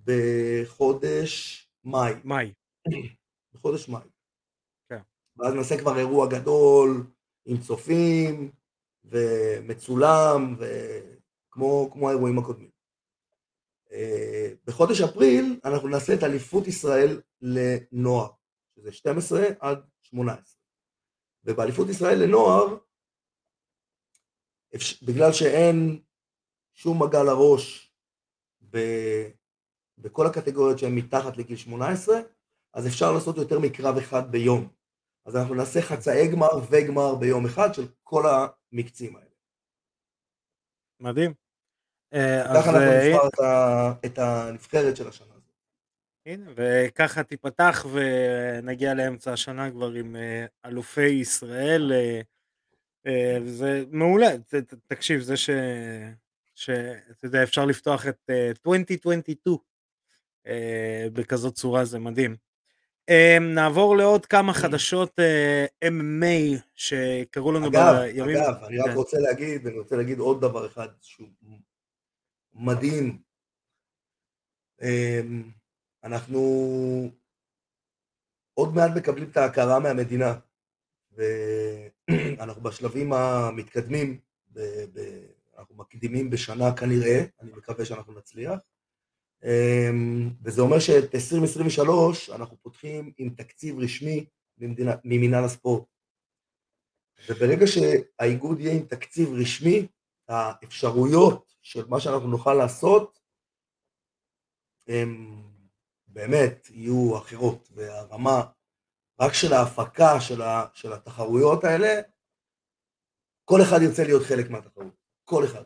בחודש 0.03 1.63
מאי. 1.83 2.13
מאי. 2.23 2.53
בחודש 3.53 3.89
מאי. 3.89 4.09
כן. 4.89 5.01
ואז 5.37 5.53
נעשה 5.53 5.79
כבר 5.79 5.97
אירוע 5.97 6.27
גדול 6.29 7.16
עם 7.47 7.57
צופים 7.57 8.51
ומצולם 9.05 10.55
וכמו 10.59 11.89
כמו 11.93 12.09
האירועים 12.09 12.39
הקודמים. 12.39 12.69
אה, 13.91 14.53
בחודש 14.65 15.01
אפריל 15.01 15.59
אנחנו 15.65 15.87
נעשה 15.87 16.13
את 16.13 16.23
אליפות 16.23 16.67
ישראל 16.67 17.21
לנוער, 17.41 18.29
שזה 18.75 18.91
12 18.91 19.45
עד 19.59 19.79
18. 20.01 20.61
ובאליפות 21.43 21.89
ישראל 21.89 22.23
לנוער, 22.23 22.77
בגלל 25.01 25.33
שאין 25.33 26.01
שום 26.73 27.03
מגע 27.03 27.23
לראש 27.23 27.93
ב, 28.69 28.77
בכל 29.97 30.25
הקטגוריות 30.25 30.79
שהן 30.79 30.95
מתחת 30.95 31.37
לגיל 31.37 31.57
18, 31.57 32.17
אז 32.73 32.87
אפשר 32.87 33.11
לעשות 33.11 33.37
יותר 33.37 33.59
מקרב 33.59 33.97
אחד 33.97 34.31
ביום. 34.31 34.76
אז 35.27 35.35
אנחנו 35.35 35.55
נעשה 35.55 35.81
חצאי 35.81 36.27
גמר 36.27 36.49
וגמר 36.69 37.15
ביום 37.15 37.45
אחד 37.45 37.73
של 37.73 37.87
כל 38.03 38.23
המקצים 38.27 39.15
האלה. 39.15 39.27
מדהים. 40.99 41.33
אה, 42.13 42.43
ככה 42.43 42.57
אנחנו 42.57 42.71
אה, 42.73 43.07
נבחר 43.07 43.91
את 44.05 44.19
הנבחרת 44.19 44.97
של 44.97 45.07
השנה 45.07 45.27
הזאת. 45.33 45.51
הנה, 46.25 46.51
וככה 46.55 47.23
תיפתח 47.23 47.85
ונגיע 47.91 48.93
לאמצע 48.93 49.33
השנה 49.33 49.71
כבר 49.71 49.91
עם 49.91 50.15
אה, 50.15 50.45
אלופי 50.65 51.09
ישראל, 51.09 51.91
וזה 53.43 53.83
מעולה, 53.91 54.27
תקשיב, 54.87 55.21
זה 55.21 55.37
ש... 55.37 55.49
שאתה 56.55 57.25
יודע, 57.25 57.43
אפשר 57.43 57.65
לפתוח 57.65 58.07
את 58.07 58.29
2022 58.29 59.21
בכזאת 61.13 61.55
צורה, 61.55 61.85
זה 61.85 61.99
מדהים. 61.99 62.46
נעבור 63.41 63.97
לעוד 63.97 64.25
כמה 64.25 64.53
חדשות 64.61 65.19
MMA 65.85 66.59
שקרו 66.75 67.51
לנו 67.51 67.67
אגב, 67.67 67.95
בימים... 67.95 68.37
אגב, 68.37 68.63
אני 68.63 68.79
רק 68.79 68.85
כן. 68.85 68.93
רוצה 68.93 69.17
להגיד, 69.19 69.67
אני 69.67 69.79
רוצה 69.79 69.95
להגיד 69.95 70.19
עוד 70.19 70.41
דבר 70.41 70.65
אחד 70.65 70.87
שהוא 71.01 71.27
מדהים. 72.53 73.21
אמ, 74.81 75.43
אנחנו 76.03 76.39
עוד 78.53 78.75
מעט 78.75 78.91
מקבלים 78.97 79.29
את 79.29 79.37
ההכרה 79.37 79.79
מהמדינה, 79.79 80.35
ואנחנו 81.11 82.61
בשלבים 82.63 83.13
המתקדמים, 83.13 84.19
אנחנו 85.57 85.75
מקדימים 85.75 86.29
בשנה 86.29 86.75
כנראה, 86.77 87.25
אני 87.41 87.51
מקווה 87.51 87.85
שאנחנו 87.85 88.13
נצליח, 88.13 88.53
אמ, 88.53 88.76
וזה 90.43 90.61
אומר 90.61 90.79
שאת 90.79 91.15
2023 91.15 92.29
אנחנו 92.29 92.57
פותחים 92.61 93.13
עם 93.17 93.29
תקציב 93.29 93.79
רשמי 93.79 94.25
ממינהל 95.03 95.43
הספורט. 95.43 95.83
וברגע 97.29 97.65
שהאיגוד 97.67 98.59
יהיה 98.59 98.73
עם 98.73 98.85
תקציב 98.85 99.29
רשמי, 99.33 99.87
האפשרויות 100.27 101.55
של 101.61 101.87
מה 101.87 101.99
שאנחנו 101.99 102.27
נוכל 102.27 102.53
לעשות, 102.53 103.19
הם 104.87 105.41
באמת 106.07 106.69
יהיו 106.69 107.17
אחרות, 107.17 107.69
והרמה 107.71 108.43
רק 109.21 109.33
של 109.33 109.53
ההפקה 109.53 110.21
של, 110.21 110.41
ה, 110.41 110.65
של 110.73 110.93
התחרויות 110.93 111.63
האלה, 111.63 112.01
כל 113.45 113.61
אחד 113.61 113.77
ירצה 113.81 114.03
להיות 114.03 114.23
חלק 114.23 114.49
מהתחרות, 114.49 114.95
כל 115.25 115.45
אחד. 115.45 115.63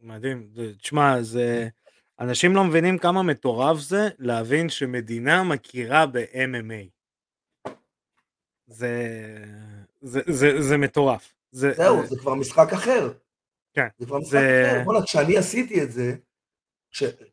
מדהים, 0.00 0.52
תשמע, 0.78 1.22
זה... 1.22 1.68
אנשים 2.20 2.54
לא 2.54 2.64
מבינים 2.64 2.98
כמה 2.98 3.22
מטורף 3.22 3.78
זה 3.78 4.08
להבין 4.18 4.68
שמדינה 4.68 5.44
מכירה 5.44 6.06
ב-MMA. 6.06 6.88
זה, 8.66 9.08
זה, 10.00 10.20
זה, 10.26 10.62
זה 10.62 10.76
מטורף. 10.76 11.34
זה, 11.52 11.72
זהו, 11.76 12.02
זה... 12.02 12.06
זה 12.06 12.16
כבר 12.20 12.34
משחק 12.34 12.72
אחר. 12.72 13.12
כן. 13.74 13.86
זה 13.98 14.06
כבר 14.06 14.18
משחק 14.18 14.30
זה... 14.30 14.72
אחר. 14.72 14.84
בוא'נה, 14.84 15.02
כשאני 15.02 15.36
עשיתי 15.36 15.82
את 15.82 15.92
זה, 15.92 16.14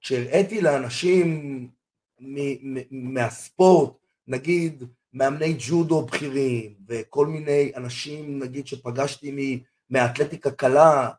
כשהראיתי 0.02 0.62
לאנשים 0.62 1.28
מ- 2.20 2.74
מ- 2.74 3.14
מהספורט, 3.14 3.94
נגיד 4.28 4.84
מאמני 5.14 5.56
ג'ודו 5.60 6.06
בכירים, 6.06 6.74
וכל 6.88 7.28
מיני 7.28 7.72
אנשים, 7.76 8.40
נגיד, 8.40 8.68
שפגשתי 8.68 9.60
מהאתלטיקה 9.90 10.52
קלה, 10.52 11.10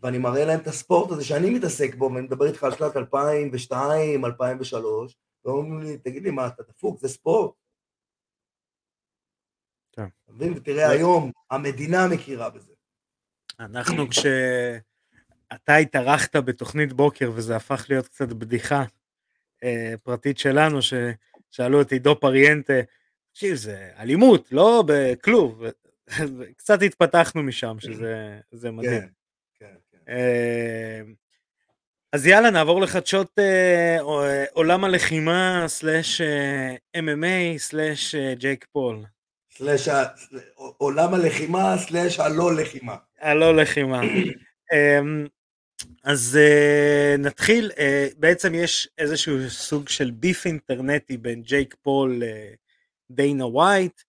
ואני 0.00 0.18
מראה 0.18 0.44
להם 0.44 0.60
את 0.60 0.66
הספורט 0.66 1.10
הזה 1.10 1.24
שאני 1.24 1.50
מתעסק 1.50 1.94
בו, 1.94 2.04
ואני 2.04 2.26
מדבר 2.26 2.46
איתך 2.46 2.64
על 2.64 2.72
שנת 2.72 2.96
2002, 2.96 4.24
2003, 4.24 5.16
ואומרים 5.44 5.80
לי, 5.80 5.98
תגיד 5.98 6.22
לי, 6.22 6.30
מה, 6.30 6.46
אתה 6.46 6.62
דפוק, 6.62 7.00
זה 7.00 7.08
ספורט. 7.08 7.50
כן. 9.92 10.06
מבין? 10.28 10.52
ותראה, 10.56 10.90
היום 10.90 11.30
המדינה 11.50 12.08
מכירה 12.08 12.50
בזה. 12.50 12.72
אנחנו 13.60 14.08
כשאתה 14.08 15.76
התארחת 15.76 16.36
בתוכנית 16.36 16.92
בוקר 16.92 17.30
וזה 17.34 17.56
הפך 17.56 17.86
להיות 17.88 18.08
קצת 18.08 18.28
בדיחה 18.28 18.84
אה, 19.64 19.94
פרטית 20.02 20.38
שלנו, 20.38 20.78
ששאלו 20.82 21.80
את 21.80 21.92
עידו 21.92 22.20
פריאנטה, 22.20 22.72
תקשיב, 23.32 23.54
זה 23.54 23.90
אלימות, 23.98 24.52
לא 24.52 24.84
בכלוב. 24.86 25.62
קצת 26.58 26.82
התפתחנו 26.82 27.42
משם, 27.42 27.76
שזה 27.80 28.70
מדהים. 28.70 29.00
כן, 29.00 29.08
אז 32.12 32.26
יאללה, 32.26 32.50
נעבור 32.50 32.80
לחדשות 32.80 33.38
אה, 33.38 33.98
עולם 34.52 34.84
הלחימה, 34.84 35.64
סלאש 35.66 36.20
MMA, 36.96 37.58
slash 37.58 38.14
ג'ייק 38.14 38.66
פול. 38.72 39.04
slash 39.56 39.88
עולם 40.54 41.14
הלחימה, 41.14 41.78
slash 41.78 42.20
הלא 42.20 42.54
לחימה. 42.54 42.96
הלא 43.20 43.56
לחימה. 43.56 44.00
אמ, 44.72 45.26
אז 46.04 46.38
אה, 46.38 47.18
נתחיל, 47.18 47.70
אה, 47.74 48.14
בעצם 48.16 48.54
יש 48.54 48.88
איזשהו 48.98 49.50
סוג 49.50 49.88
של 49.88 50.10
beef 50.10 50.46
אינטרנטי 50.46 51.16
בין 51.16 51.42
ג'ייק 51.42 51.76
פול 51.82 52.22
לדיינה 53.10 53.46
ווייט, 53.46 54.02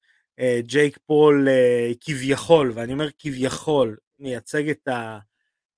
ג'ייק 0.60 0.98
פול 1.06 1.48
אה, 1.48 1.96
כביכול, 2.02 2.72
ואני 2.76 2.94
אומר 2.94 3.10
כביכול, 3.20 3.98
מייצג 4.20 4.70
את 4.70 4.88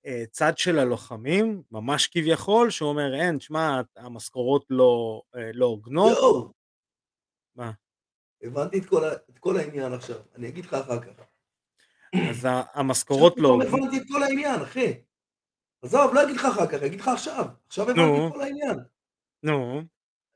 הצד 0.06 0.58
של 0.58 0.80
הלוחמים, 0.80 1.64
ממש 1.72 2.08
כביכול, 2.08 2.70
שהוא 2.70 2.90
אומר 2.90 3.16
אין, 3.16 3.38
תשמע, 3.38 3.82
המשכורות 3.96 4.66
לא, 4.70 5.22
אה, 5.36 5.40
לא 5.54 5.66
הוגנות. 5.66 6.18
יואו. 6.18 6.52
מה? 7.56 7.72
הבנתי 8.44 8.80
את 8.80 8.86
כל, 8.86 9.08
את 9.30 9.40
כל 9.40 9.58
העניין 9.58 9.94
עכשיו, 9.94 10.18
אני 10.36 10.48
אגיד 10.48 10.66
לך 10.66 10.74
אחר 10.74 11.02
כך. 11.02 11.24
אז 12.30 12.48
המשכורות 12.74 13.34
לא... 13.38 13.60
עכשיו 13.62 13.78
הבנתי 13.78 13.98
את 13.98 14.04
כל 14.12 14.24
העניין, 14.24 14.62
אחי. 14.62 15.02
עזוב, 15.82 16.14
לא 16.14 16.24
אגיד 16.24 16.36
לך 16.36 16.46
אחר 16.46 16.68
כך, 16.68 16.84
אגיד 16.84 17.00
לך 17.00 17.08
עכשיו. 17.08 17.46
עכשיו 17.68 17.90
הבנתי 17.90 18.28
את 18.28 18.34
כל 18.34 18.42
העניין. 18.42 18.78
נו. 19.44 19.82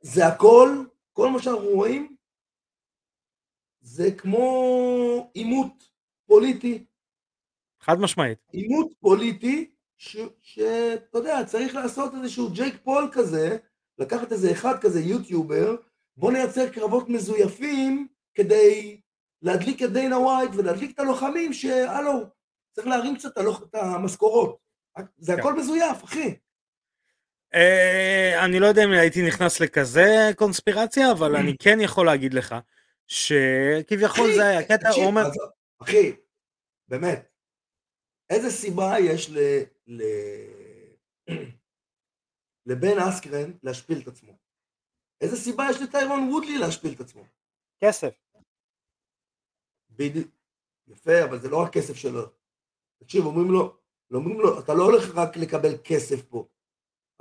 זה 0.02 0.28
הכל, 0.28 0.69
כל 1.13 1.30
מה 1.30 1.41
שאנחנו 1.41 1.67
רואים, 1.67 2.15
זה 3.82 4.12
כמו 4.17 5.32
עימות 5.34 5.89
פוליטי. 6.26 6.86
חד 7.83 7.99
משמעית. 7.99 8.37
עימות 8.51 8.93
פוליטי, 8.99 9.69
שאתה 9.97 11.17
יודע, 11.17 11.43
צריך 11.45 11.75
לעשות 11.75 12.13
איזשהו 12.13 12.49
ג'ייק 12.49 12.75
פול 12.83 13.09
כזה, 13.11 13.57
לקחת 13.97 14.31
איזה 14.31 14.51
אחד 14.51 14.79
כזה 14.81 14.99
יוטיובר, 14.99 15.75
בוא 16.17 16.31
נייצר 16.31 16.69
קרבות 16.69 17.09
מזויפים 17.09 18.07
כדי 18.35 19.01
להדליק 19.41 19.83
את 19.83 19.93
דיינה 19.93 20.17
ווייט 20.17 20.51
ולהדליק 20.53 20.91
את 20.91 20.99
הלוחמים 20.99 21.53
שהלו, 21.53 22.19
צריך 22.71 22.87
להרים 22.87 23.15
קצת 23.15 23.37
את 23.37 23.75
המשכורות. 23.75 24.57
זה 25.17 25.33
כן. 25.33 25.39
הכל 25.39 25.53
מזויף, 25.53 26.03
אחי. 26.03 26.35
אה, 27.53 28.45
אני 28.45 28.59
לא 28.59 28.67
יודע 28.67 28.83
אם 28.83 28.91
הייתי 28.91 29.27
נכנס 29.27 29.59
לכזה 29.59 30.31
קונספירציה, 30.35 31.11
אבל 31.11 31.35
אני 31.35 31.55
כן 31.63 31.77
יכול 31.81 32.05
להגיד 32.05 32.33
לך 32.33 32.55
שכביכול 33.07 34.33
זה 34.33 34.47
היה 34.47 34.63
קטע, 34.63 34.89
אומר... 34.91 35.23
אחי, 35.81 36.11
באמת, 36.87 37.32
איזה 38.33 38.49
סיבה 38.51 38.99
יש 38.99 39.29
ל... 39.29 39.37
לבן 42.65 42.99
אסקרן 42.99 43.51
להשפיל 43.63 44.01
את 44.01 44.07
עצמו? 44.07 44.33
איזה 45.21 45.35
סיבה 45.35 45.63
יש 45.69 45.81
לטיירון 45.81 46.29
וודלי 46.31 46.57
להשפיל 46.57 46.93
את 46.93 46.99
עצמו? 46.99 47.23
כסף. 47.83 48.13
בדיוק. 49.89 50.27
יפה, 50.87 51.23
אבל 51.23 51.39
זה 51.39 51.49
לא 51.49 51.61
רק 51.61 51.73
כסף 51.73 51.93
שלו. 51.93 52.21
תקשיב, 53.03 53.25
אומרים 53.25 53.51
לו, 53.51 53.77
אומרים 54.13 54.39
לו, 54.39 54.59
אתה 54.59 54.73
לא 54.73 54.83
הולך 54.83 55.15
רק 55.15 55.37
לקבל 55.37 55.77
כסף 55.83 56.21
פה. 56.21 56.47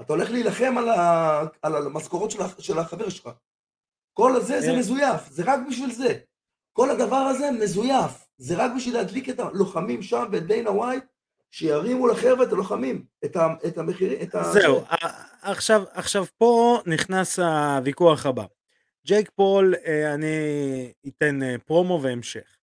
אתה 0.00 0.12
הולך 0.12 0.30
להילחם 0.30 0.78
על, 0.78 0.88
ה... 0.88 1.40
על 1.62 1.86
המשכורות 1.86 2.30
של, 2.30 2.42
ה... 2.42 2.48
של 2.58 2.78
החבר 2.78 3.08
שלך. 3.08 3.30
כל 4.12 4.32
זה 4.40 4.60
זה 4.60 4.78
מזויף, 4.78 5.28
זה 5.30 5.42
רק 5.46 5.60
בשביל 5.68 5.92
זה. 5.92 6.20
כל 6.72 6.90
הדבר 6.90 7.16
הזה 7.16 7.50
מזויף, 7.62 8.28
זה 8.42 8.56
רק 8.56 8.72
בשביל 8.76 8.94
להדליק 8.94 9.28
את 9.28 9.40
הלוחמים 9.40 10.02
שם 10.02 10.24
ואת 10.32 10.46
דיינה 10.46 10.70
ווייט, 10.70 11.04
שירימו 11.50 12.06
לחבר'ה 12.06 12.42
את 12.44 12.52
הלוחמים, 12.52 13.04
את, 13.24 13.36
ה... 13.36 13.54
את 13.66 13.78
המחירים, 13.78 14.18
את 14.22 14.34
ה... 14.34 14.52
זהו, 14.52 14.84
עכשיו, 15.42 15.82
עכשיו 15.92 16.24
פה 16.38 16.78
נכנס 16.86 17.38
הוויכוח 17.38 18.26
הבא. 18.26 18.44
ג'ייק 19.06 19.30
פול, 19.34 19.74
אה, 19.86 20.14
אני 20.14 20.28
אתן 21.08 21.42
אה, 21.42 21.56
פרומו 21.66 22.00
והמשך. 22.02 22.56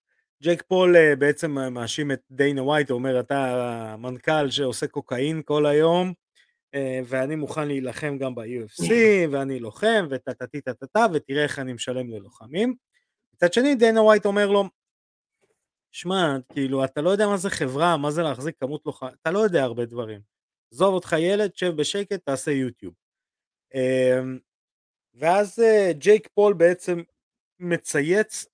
ג'ייק 0.42 0.62
פול 0.62 0.96
אה, 0.96 1.16
בעצם 1.16 1.50
מאשים 1.50 2.12
את 2.12 2.20
דיינה 2.30 2.62
ווייט, 2.62 2.90
הוא 2.90 2.98
אומר 2.98 3.20
אתה 3.20 3.96
מנכ"ל 3.98 4.50
שעושה 4.50 4.86
קוקאין 4.86 5.42
כל 5.44 5.66
היום, 5.66 6.12
ואני 7.06 7.36
מוכן 7.36 7.68
להילחם 7.68 8.18
גם 8.18 8.34
ב-UFC, 8.34 8.84
ואני 9.30 9.60
לוחם, 9.60 10.06
וטה-טה-טה 10.10 10.86
טה 10.92 11.06
ותראה 11.12 11.42
איך 11.42 11.58
אני 11.58 11.72
משלם 11.72 12.10
ללוחמים. 12.10 12.74
מצד 13.34 13.52
שני 13.52 13.74
דיינה 13.74 14.02
ווייט 14.02 14.26
אומר 14.26 14.50
לו, 14.50 14.64
שמע, 15.92 16.36
כאילו, 16.52 16.84
אתה 16.84 17.00
לא 17.00 17.10
יודע 17.10 17.26
מה 17.26 17.36
זה 17.36 17.50
חברה, 17.50 17.96
מה 17.96 18.10
זה 18.10 18.22
להחזיק 18.22 18.56
כמות 18.60 18.86
לוחמים, 18.86 19.14
אתה 19.22 19.30
לא 19.30 19.38
יודע 19.38 19.62
הרבה 19.62 19.84
דברים. 19.84 20.20
עזוב 20.72 20.94
אותך 20.94 21.16
ילד, 21.18 21.56
שב 21.56 21.70
בשקט, 21.76 22.24
תעשה 22.24 22.50
יוטיוב. 22.50 22.94
אמ, 23.74 24.38
ואז 25.14 25.60
אה, 25.60 25.92
ג'ייק 25.92 26.28
פול 26.34 26.54
בעצם 26.54 27.02
מצייץ 27.58 28.46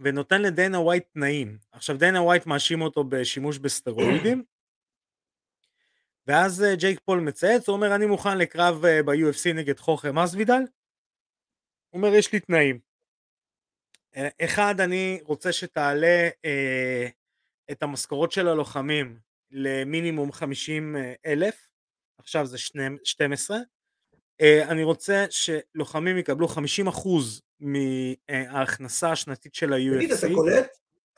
ונותן 0.00 0.42
לדנה 0.42 0.80
ווייט 0.80 1.04
תנאים. 1.12 1.58
עכשיו 1.72 1.98
דנה 1.98 2.22
ווייט 2.22 2.46
מאשים 2.46 2.82
אותו 2.82 3.04
בשימוש 3.04 3.58
בסטרואידים, 3.58 4.44
ואז 6.26 6.62
אה, 6.62 6.76
ג'ייק 6.76 7.00
פול 7.04 7.20
מצייץ, 7.20 7.68
הוא 7.68 7.76
אומר 7.76 7.94
אני 7.94 8.06
מוכן 8.06 8.38
לקרב 8.38 8.84
אה, 8.84 9.02
ב-UFC 9.02 9.52
נגד 9.54 9.78
חורחה 9.78 10.12
מסווידל, 10.12 10.62
הוא 11.90 12.02
אומר 12.02 12.14
יש 12.14 12.32
לי 12.32 12.40
תנאים. 12.40 12.78
אחד, 14.40 14.80
אני 14.80 15.20
רוצה 15.24 15.52
שתעלה 15.52 16.28
אה, 16.44 17.08
את 17.70 17.82
המשכורות 17.82 18.32
של 18.32 18.48
הלוחמים 18.48 19.18
למינימום 19.50 20.32
50 20.32 20.96
אלף, 21.26 21.68
עכשיו 22.18 22.46
זה 22.46 22.58
12, 23.04 23.58
אה, 24.40 24.68
אני 24.68 24.84
רוצה 24.84 25.26
שלוחמים 25.30 26.18
יקבלו 26.18 26.46
50% 26.48 26.50
מההכנסה 27.60 29.12
השנתית 29.12 29.54
של 29.54 29.72
ה-UFC. 29.72 29.96
תגיד, 29.96 30.12
אתה 30.12 30.26
קולט? 30.34 30.66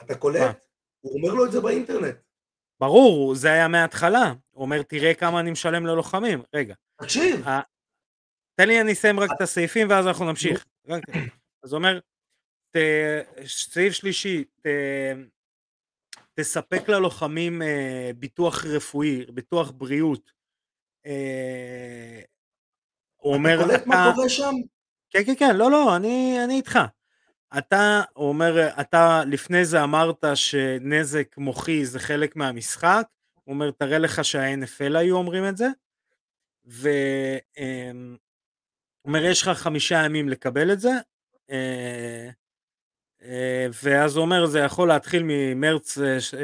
אתה 0.02 0.14
קולט? 0.14 0.66
הוא 1.00 1.12
אומר 1.16 1.34
לו 1.34 1.46
את 1.46 1.52
זה 1.52 1.61
באינטרנט. 1.61 2.16
ברור, 2.80 3.34
זה 3.34 3.52
היה 3.52 3.68
מההתחלה. 3.68 4.32
הוא 4.50 4.62
אומר, 4.62 4.82
תראה 4.82 5.14
כמה 5.14 5.40
אני 5.40 5.50
משלם 5.50 5.87
ללוחמים. 5.87 6.42
רגע. 6.54 6.74
תקשיב. 7.02 7.44
תן 8.54 8.68
לי, 8.68 8.80
אני 8.80 8.92
אסיים 8.92 9.20
רק 9.20 9.30
את 9.37 9.40
הסעיפים 9.40 9.90
ואז 9.90 10.06
אנחנו 10.06 10.24
נמשיך. 10.24 10.66
אז 11.62 11.72
הוא 11.72 11.78
אומר, 11.78 11.98
סעיף 13.46 13.92
שלישי, 13.92 14.44
תספק 16.40 16.88
ללוחמים 16.88 17.62
אה, 17.62 18.11
ביטוח 18.16 18.64
רפואי, 18.64 19.26
ביטוח 19.28 19.70
בריאות, 19.70 20.33
אה, 21.07 22.20
הוא 23.16 23.35
אומר, 23.35 23.54
אתה 23.54 23.64
קולט 23.64 23.87
מה 23.87 24.12
קורה 24.14 24.28
שם? 24.28 24.54
כן, 25.11 25.24
כן, 25.24 25.35
כן, 25.38 25.57
לא, 25.57 25.70
לא, 25.70 25.96
אני, 25.96 26.44
אני 26.44 26.57
איתך. 26.57 26.78
אתה, 27.59 28.02
הוא 28.14 28.28
אומר, 28.28 28.68
אתה 28.81 29.22
לפני 29.26 29.64
זה 29.64 29.83
אמרת 29.85 30.24
שנזק 30.35 31.38
מוחי 31.38 31.85
זה 31.85 31.98
חלק 31.98 32.37
מהמשחק, 32.37 33.09
הוא 33.44 33.54
אומר, 33.54 33.70
תראה 33.70 33.98
לך 33.98 34.24
שה-NFL 34.24 34.96
היו 34.96 35.16
אומרים 35.16 35.48
את 35.48 35.57
זה, 35.57 35.68
והוא 36.64 36.90
אמ, 37.59 38.16
אומר, 39.04 39.24
יש 39.24 39.42
לך 39.42 39.48
חמישה 39.48 40.04
ימים 40.04 40.28
לקבל 40.28 40.72
את 40.72 40.81
זה, 40.81 40.92
אה, 41.50 42.31
ואז 43.83 44.16
הוא 44.16 44.22
אומר, 44.22 44.46
זה 44.46 44.59
יכול 44.59 44.88
להתחיל 44.88 45.22
ממרץ 45.26 45.98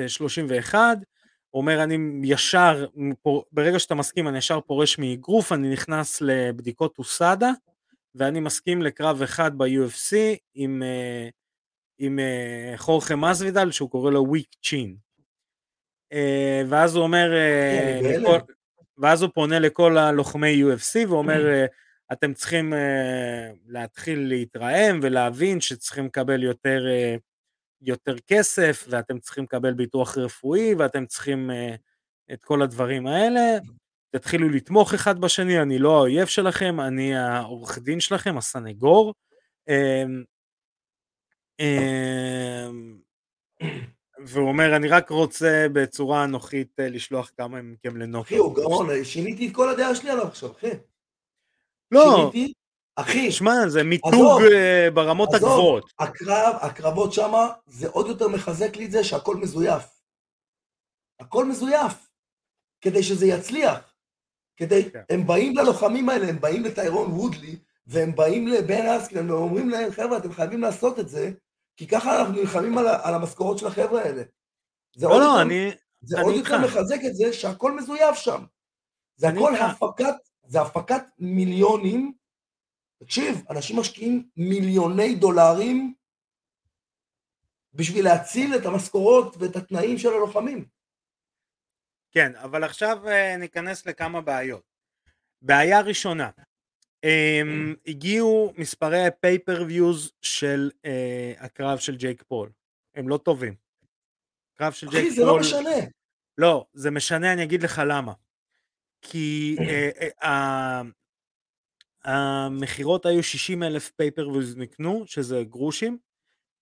31, 0.07 0.79
אה, 0.79 0.93
הוא 1.51 1.61
אומר 1.61 1.83
אני 1.83 1.99
ישר, 2.23 2.87
ברגע 3.53 3.79
שאתה 3.79 3.95
מסכים 3.95 4.29
אני 4.29 4.39
ישר 4.39 4.61
פורש 4.61 4.99
מאגרוף, 4.99 5.53
אני 5.53 5.73
נכנס 5.73 6.21
לבדיקות 6.21 6.99
אוסדה 6.99 7.51
ואני 8.15 8.41
מסכים 8.41 8.83
לקרב 8.83 9.23
אחד 9.23 9.59
ב-UFC 9.59 10.17
עם, 10.55 10.83
אה, 10.83 11.29
עם 11.99 12.19
אה, 12.19 12.73
חורכה 12.77 13.17
מזוידל 13.17 13.71
שהוא 13.71 13.91
קורא 13.91 14.11
לו 14.11 14.25
וויק 14.29 14.49
צ'ין. 14.63 14.97
אה, 16.13 16.63
ואז 16.69 16.97
הוא 16.97 17.03
אומר, 17.03 17.31
לכל, 18.03 18.39
ואז 18.99 19.23
הוא 19.23 19.31
פונה 19.35 19.59
לכל 19.59 19.99
הלוחמי 19.99 20.63
UFC 20.65 21.09
ואומר 21.09 21.65
אתם 22.13 22.35
צריכים 22.35 22.73
להתחיל 23.67 24.29
להתרעם 24.29 25.01
ולהבין 25.03 25.61
שצריכים 25.61 26.07
לקבל 26.07 26.43
יותר 26.43 26.87
יותר 27.85 28.17
כסף, 28.27 28.87
ואתם 28.89 29.19
צריכים 29.19 29.45
לקבל 29.45 29.73
ביטוח 29.73 30.19
רפואי, 30.19 30.75
ואתם 30.75 31.07
צריכים 31.07 31.51
uh, 31.51 31.55
את 32.33 32.45
כל 32.45 32.63
הדברים 32.63 33.07
האלה. 33.07 33.59
תתחילו 34.11 34.49
לתמוך 34.49 34.95
אחד 34.95 35.21
בשני, 35.21 35.63
אני 35.63 35.79
לא 35.79 35.97
האויב 35.97 36.27
שלכם, 36.27 36.81
אני 36.81 37.17
העורך 37.17 37.79
דין 37.79 38.01
שלכם, 38.01 38.39
הסנגור. 38.39 39.15
Um, 39.71 40.25
um, 41.63 41.65
והוא 44.27 44.49
אומר, 44.49 44.77
אני 44.77 44.89
רק 44.89 45.11
רוצה 45.11 45.67
בצורה 45.73 46.25
אנוכית 46.25 46.73
לשלוח 46.79 47.31
כמה 47.37 47.63
מכם 47.63 47.97
לנוקר. 47.97 48.29
אחי, 48.29 48.37
הוא 48.37 48.55
גאון, 48.55 49.05
שיניתי 49.05 49.49
את 49.49 49.55
כל 49.55 49.69
הדעה 49.69 49.95
שלי 49.95 50.11
עליו 50.11 50.27
עכשיו, 50.27 50.51
אחי. 50.53 50.71
לא, 51.95 52.31
שיניתי 52.33 52.53
אחי, 52.97 53.33
שמע, 53.33 53.69
זה 53.69 53.83
מיתוג 53.83 54.43
אה, 54.53 54.89
ברמות 54.95 55.35
עזוב, 55.35 55.51
הגבוהות. 55.51 55.93
הקרב, 55.99 56.57
הקרבות 56.61 57.13
שמה, 57.13 57.53
זה 57.67 57.89
עוד 57.89 58.07
יותר 58.07 58.29
מחזק 58.29 58.77
לי 58.77 58.85
את 58.85 58.91
זה 58.91 59.05
שהכל 59.05 59.37
מזויף. 59.37 59.83
הכל 61.21 61.45
מזויף. 61.45 62.09
כדי 62.81 63.03
שזה 63.03 63.27
יצליח. 63.27 63.95
כדי, 64.57 64.91
כן. 64.91 65.03
הם 65.11 65.27
באים 65.27 65.57
ללוחמים 65.57 66.09
האלה, 66.09 66.29
הם 66.29 66.41
באים 66.41 66.65
לטיירון 66.65 67.11
וודלי, 67.11 67.57
והם 67.87 68.15
באים 68.15 68.49
לבן 68.49 68.87
אסקלן, 68.87 69.31
ואומרים 69.31 69.71
להם, 69.71 69.93
חבר'ה, 69.93 70.17
אתם 70.17 70.33
חייבים 70.33 70.61
לעשות 70.61 70.99
את 70.99 71.09
זה, 71.09 71.31
כי 71.77 71.87
ככה 71.87 72.21
אנחנו 72.21 72.35
נלחמים 72.35 72.79
על, 72.79 72.87
על 72.87 73.15
המשכורות 73.15 73.59
של 73.59 73.67
החבר'ה 73.67 74.03
האלה. 74.03 74.23
זה 74.97 75.07
לא, 75.07 75.21
לא, 75.21 75.25
יותר, 75.25 75.43
אני... 75.43 75.71
זה 76.01 76.17
אני 76.17 76.25
עוד 76.25 76.35
יותר 76.35 76.59
מחזק 76.59 76.99
את 77.07 77.15
זה 77.15 77.33
שהכל 77.33 77.73
מזויף 77.73 78.17
שם. 78.17 78.45
זה 79.17 79.29
הכל 79.29 79.57
הפקת, 79.57 80.15
זה 80.47 80.61
הפקת 80.61 81.03
מיליונים 81.19 82.13
תקשיב, 83.05 83.43
אנשים 83.51 83.79
משקיעים 83.79 84.29
מיליוני 84.37 85.15
דולרים 85.15 85.95
בשביל 87.75 88.05
להציל 88.05 88.57
את 88.57 88.67
המשכורות 88.67 89.37
ואת 89.39 89.57
התנאים 89.57 89.99
של 89.99 90.09
הלוחמים. 90.09 90.65
כן, 92.11 92.37
אבל 92.37 92.65
עכשיו 92.65 93.09
אה, 93.09 93.37
ניכנס 93.37 93.87
לכמה 93.87 94.21
בעיות. 94.21 94.63
בעיה 95.43 95.81
ראשונה, 95.81 96.31
הם 97.03 97.75
הגיעו 97.87 98.53
מספרי 98.59 99.07
ה 99.07 99.14
pay-per-views 99.14 100.13
של 100.23 100.71
אה, 100.77 101.45
הקרב 101.45 101.79
של 101.79 101.97
ג'ייק 101.97 102.23
פול, 102.23 102.51
הם 102.95 103.09
לא 103.09 103.17
טובים. 103.17 103.55
קרב 104.55 104.73
של 104.73 104.89
ג'ייק 104.89 105.03
פול... 105.03 105.09
אחי, 105.09 105.17
זה 105.21 105.25
לא 105.25 105.39
משנה. 105.39 105.87
לא, 106.39 106.67
זה 106.73 106.91
משנה, 106.91 107.33
אני 107.33 107.43
אגיד 107.43 107.63
לך 107.63 107.83
למה. 107.87 108.13
כי 109.05 109.57
אה, 109.59 110.25
אה, 110.25 110.27
המכירות 112.05 113.07
היו 113.07 113.23
60 113.23 113.63
אלף 113.63 113.91
pay-per-views 113.91 114.57
נקנו, 114.57 115.03
שזה 115.07 115.45
גרושים, 115.45 115.99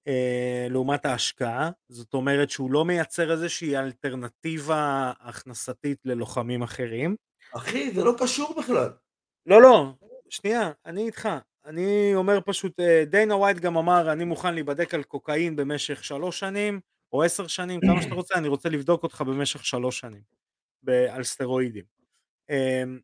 אה, 0.08 0.66
לעומת 0.70 1.06
ההשקעה, 1.06 1.70
זאת 1.88 2.14
אומרת 2.14 2.50
שהוא 2.50 2.72
לא 2.72 2.84
מייצר 2.84 3.32
איזושהי 3.32 3.76
אלטרנטיבה 3.76 5.12
הכנסתית 5.20 5.98
ללוחמים 6.04 6.62
אחרים. 6.62 7.16
אחי, 7.56 7.90
זה 7.90 8.04
לא 8.04 8.14
קשור 8.18 8.54
בכלל. 8.58 8.90
לא, 9.46 9.62
לא, 9.62 9.92
שנייה, 10.28 10.70
אני 10.86 11.06
איתך. 11.06 11.28
אני 11.66 12.14
אומר 12.14 12.38
פשוט, 12.46 12.80
אה, 12.80 13.04
דיינה 13.06 13.36
ווייט 13.36 13.58
גם 13.58 13.76
אמר, 13.76 14.12
אני 14.12 14.24
מוכן 14.24 14.54
להיבדק 14.54 14.94
על 14.94 15.02
קוקאין 15.02 15.56
במשך 15.56 16.04
שלוש 16.04 16.38
שנים, 16.38 16.80
או 17.12 17.22
עשר 17.22 17.46
שנים, 17.46 17.80
כמה 17.80 18.02
שאתה 18.02 18.14
רוצה, 18.14 18.34
אני 18.34 18.48
רוצה 18.48 18.68
לבדוק 18.68 19.02
אותך 19.02 19.20
במשך 19.20 19.64
שלוש 19.64 20.00
שנים, 20.00 20.22
על 21.10 21.22
סטרואידים. 21.22 22.01
אמ, 22.52 22.98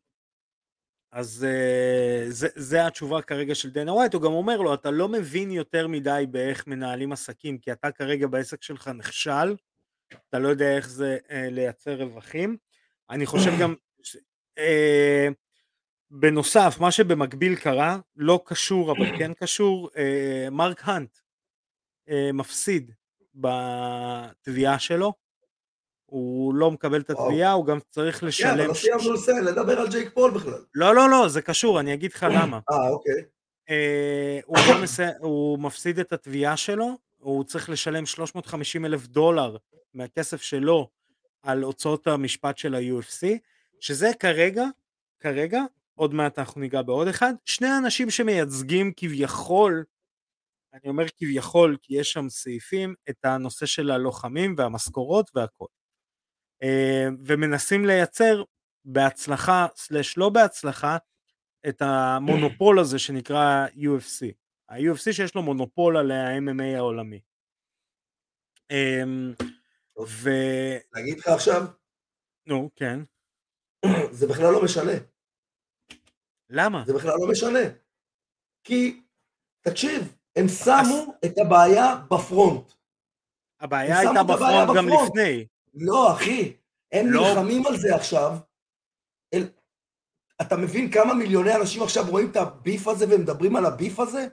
אז 1.11 1.45
uh, 1.45 2.29
זה, 2.29 2.47
זה 2.55 2.87
התשובה 2.87 3.21
כרגע 3.21 3.55
של 3.55 3.69
דנה 3.69 3.93
ווייט, 3.93 4.13
הוא 4.13 4.21
גם 4.21 4.31
אומר 4.31 4.57
לו, 4.57 4.73
אתה 4.73 4.91
לא 4.91 5.07
מבין 5.07 5.51
יותר 5.51 5.87
מדי 5.87 6.25
באיך 6.31 6.67
מנהלים 6.67 7.11
עסקים, 7.11 7.57
כי 7.57 7.71
אתה 7.71 7.91
כרגע 7.91 8.27
בעסק 8.27 8.63
שלך 8.63 8.87
נכשל, 8.87 9.55
אתה 10.29 10.39
לא 10.39 10.47
יודע 10.47 10.75
איך 10.75 10.89
זה 10.89 11.17
uh, 11.27 11.31
לייצר 11.31 12.03
רווחים. 12.03 12.57
אני 13.09 13.25
חושב 13.25 13.51
גם, 13.61 13.75
uh, 14.59 15.33
בנוסף, 16.11 16.77
מה 16.79 16.91
שבמקביל 16.91 17.55
קרה, 17.55 17.99
לא 18.15 18.41
קשור 18.45 18.91
אבל 18.91 19.17
כן 19.17 19.33
קשור, 19.33 19.89
uh, 19.89 20.49
מרק 20.49 20.81
האנט 20.83 21.17
מפסיד 22.33 22.91
בתביעה 23.35 24.79
שלו, 24.79 25.13
הוא 26.09 26.53
לא 26.53 26.71
מקבל 26.71 27.01
את 27.01 27.09
התביעה, 27.09 27.51
הוא 27.51 27.65
גם 27.65 27.79
צריך 27.89 28.19
כן, 28.19 28.27
לשלם... 28.27 28.59
אבל 28.59 28.67
לא 28.67 28.73
סיימנו 28.73 29.13
לסיים, 29.13 29.43
לדבר 29.43 29.79
על 29.79 29.87
ג'ייק 29.89 30.13
פול 30.13 30.31
בכלל. 30.31 30.63
לא, 30.75 30.95
לא, 30.95 31.09
לא, 31.09 31.27
זה 31.27 31.41
קשור, 31.41 31.79
אני 31.79 31.93
אגיד 31.93 32.11
לך 32.13 32.25
למה. 32.31 32.59
אה, 32.71 32.89
אוקיי. 32.89 33.23
אה, 33.69 34.39
הוא, 35.19 35.59
מפסיד 35.59 35.99
את 35.99 36.13
התביעה 36.13 36.57
שלו, 36.57 36.97
הוא 37.17 37.43
צריך 37.43 37.69
לשלם 37.69 38.05
350 38.05 38.85
אלף 38.85 39.07
דולר 39.07 39.57
מהכסף 39.93 40.41
שלו 40.41 40.89
על 41.43 41.63
הוצאות 41.63 42.07
המשפט 42.07 42.57
של 42.57 42.75
ה-UFC, 42.75 43.27
שזה 43.79 44.11
כרגע, 44.19 44.65
כרגע, 45.19 45.61
עוד 45.95 46.13
מעט 46.13 46.39
אנחנו 46.39 46.61
ניגע 46.61 46.81
בעוד 46.81 47.07
אחד, 47.07 47.33
שני 47.45 47.67
האנשים 47.67 48.09
שמייצגים 48.09 48.91
כביכול, 48.97 49.83
אני 50.73 50.89
אומר 50.89 51.05
כביכול 51.17 51.77
כי 51.81 51.99
יש 51.99 52.11
שם 52.11 52.29
סעיפים, 52.29 52.95
את 53.09 53.25
הנושא 53.25 53.65
של 53.65 53.91
הלוחמים 53.91 54.55
והמשכורות 54.57 55.31
והכל. 55.35 55.65
אה, 56.63 57.07
ומנסים 57.25 57.85
לייצר 57.85 58.43
בהצלחה, 58.85 59.67
סלש 59.75 60.17
לא 60.17 60.29
בהצלחה, 60.29 60.97
את 61.69 61.81
המונופול 61.81 62.79
הזה 62.79 62.99
שנקרא 62.99 63.65
UFC. 63.75 64.25
ה-UFC 64.69 65.13
שיש 65.13 65.35
לו 65.35 65.41
מונופול 65.41 65.97
על 65.97 66.11
ה-MMA 66.11 66.77
העולמי. 66.77 67.19
אמ, 68.71 69.33
ו... 70.07 70.29
להגיד 70.93 71.19
לך 71.19 71.27
עכשיו, 71.27 71.61
נו, 72.45 72.69
כן. 72.75 72.99
זה 74.11 74.27
בכלל 74.27 74.51
לא 74.53 74.63
משנה. 74.63 74.91
למה? 76.49 76.83
זה 76.87 76.93
בכלל 76.93 77.13
לא 77.19 77.31
משנה. 77.31 77.59
כי, 78.63 79.01
תקשיב, 79.61 80.15
הם 80.35 80.47
שמו 80.47 81.13
את 81.25 81.37
הבעיה 81.37 81.95
בפרונט. 82.11 82.71
הבעיה 83.59 83.99
הייתה 83.99 84.23
בפרונט 84.23 84.69
גם. 84.75 84.87
לפני. 84.87 85.47
לא, 85.73 86.13
אחי, 86.13 86.53
הם 86.91 87.11
לא. 87.11 87.21
נלחמים 87.21 87.65
על 87.65 87.77
זה 87.77 87.95
עכשיו. 87.95 88.37
אל... 89.33 89.49
אתה 90.41 90.57
מבין 90.57 90.91
כמה 90.91 91.13
מיליוני 91.13 91.55
אנשים 91.55 91.83
עכשיו 91.83 92.05
רואים 92.09 92.31
את 92.31 92.35
הביף 92.35 92.87
הזה 92.87 93.05
ומדברים 93.09 93.55
על 93.55 93.65
הביף 93.65 93.99
הזה? 93.99 94.27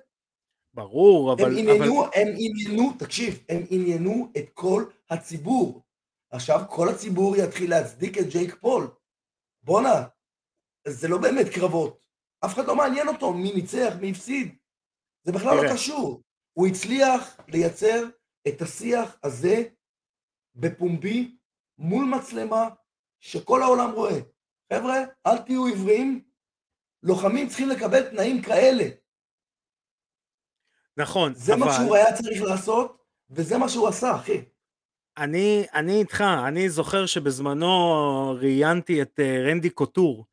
ברור, 0.74 1.32
אבל... 1.32 1.44
הם 1.44 1.50
אבל... 1.50 1.58
עניינו, 1.58 2.04
הם 2.04 2.28
עניינו, 2.36 2.92
תקשיב, 2.98 3.44
הם 3.48 3.62
עניינו 3.70 4.32
את 4.36 4.50
כל 4.54 4.84
הציבור. 5.10 5.82
עכשיו 6.30 6.60
כל 6.68 6.88
הציבור 6.88 7.36
יתחיל 7.36 7.70
להצדיק 7.70 8.18
את 8.18 8.28
ג'ייק 8.28 8.54
פול. 8.54 8.88
בואנה, 9.62 10.06
זה 10.88 11.08
לא 11.08 11.18
באמת 11.18 11.46
קרבות. 11.54 12.00
אף 12.44 12.54
אחד 12.54 12.66
לא 12.66 12.76
מעניין 12.76 13.08
אותו 13.08 13.32
מי 13.32 13.52
ניצח, 13.52 13.94
מי 14.00 14.10
הפסיד. 14.10 14.56
זה 15.22 15.32
בכלל 15.32 15.56
לא 15.56 15.60
תראה. 15.60 15.72
קשור. 15.72 16.22
הוא 16.52 16.66
הצליח 16.66 17.40
לייצר 17.48 18.04
את 18.48 18.62
השיח 18.62 19.16
הזה 19.22 19.64
בפומבי, 20.56 21.36
מול 21.78 22.04
מצלמה, 22.04 22.68
שכל 23.20 23.62
העולם 23.62 23.90
רואה. 23.90 24.20
חבר'ה, 24.72 24.96
אל 25.26 25.38
תהיו 25.38 25.66
עיוורים, 25.66 26.24
לוחמים 27.02 27.48
צריכים 27.48 27.68
לקבל 27.68 28.10
תנאים 28.10 28.42
כאלה. 28.42 28.84
נכון, 30.96 31.34
זה 31.34 31.54
אבל... 31.54 31.64
מה 31.64 31.72
שהוא 31.72 31.96
היה 31.96 32.12
צריך 32.12 32.42
לעשות, 32.42 33.04
וזה 33.30 33.58
מה 33.58 33.68
שהוא 33.68 33.88
עשה, 33.88 34.16
אחי. 34.16 34.44
אני, 35.18 35.66
אני 35.74 35.98
איתך, 35.98 36.24
אני 36.48 36.68
זוכר 36.68 37.06
שבזמנו 37.06 38.36
ראיינתי 38.40 39.02
את 39.02 39.20
אה, 39.20 39.42
רנדי 39.50 39.70
קוטור, 39.70 40.24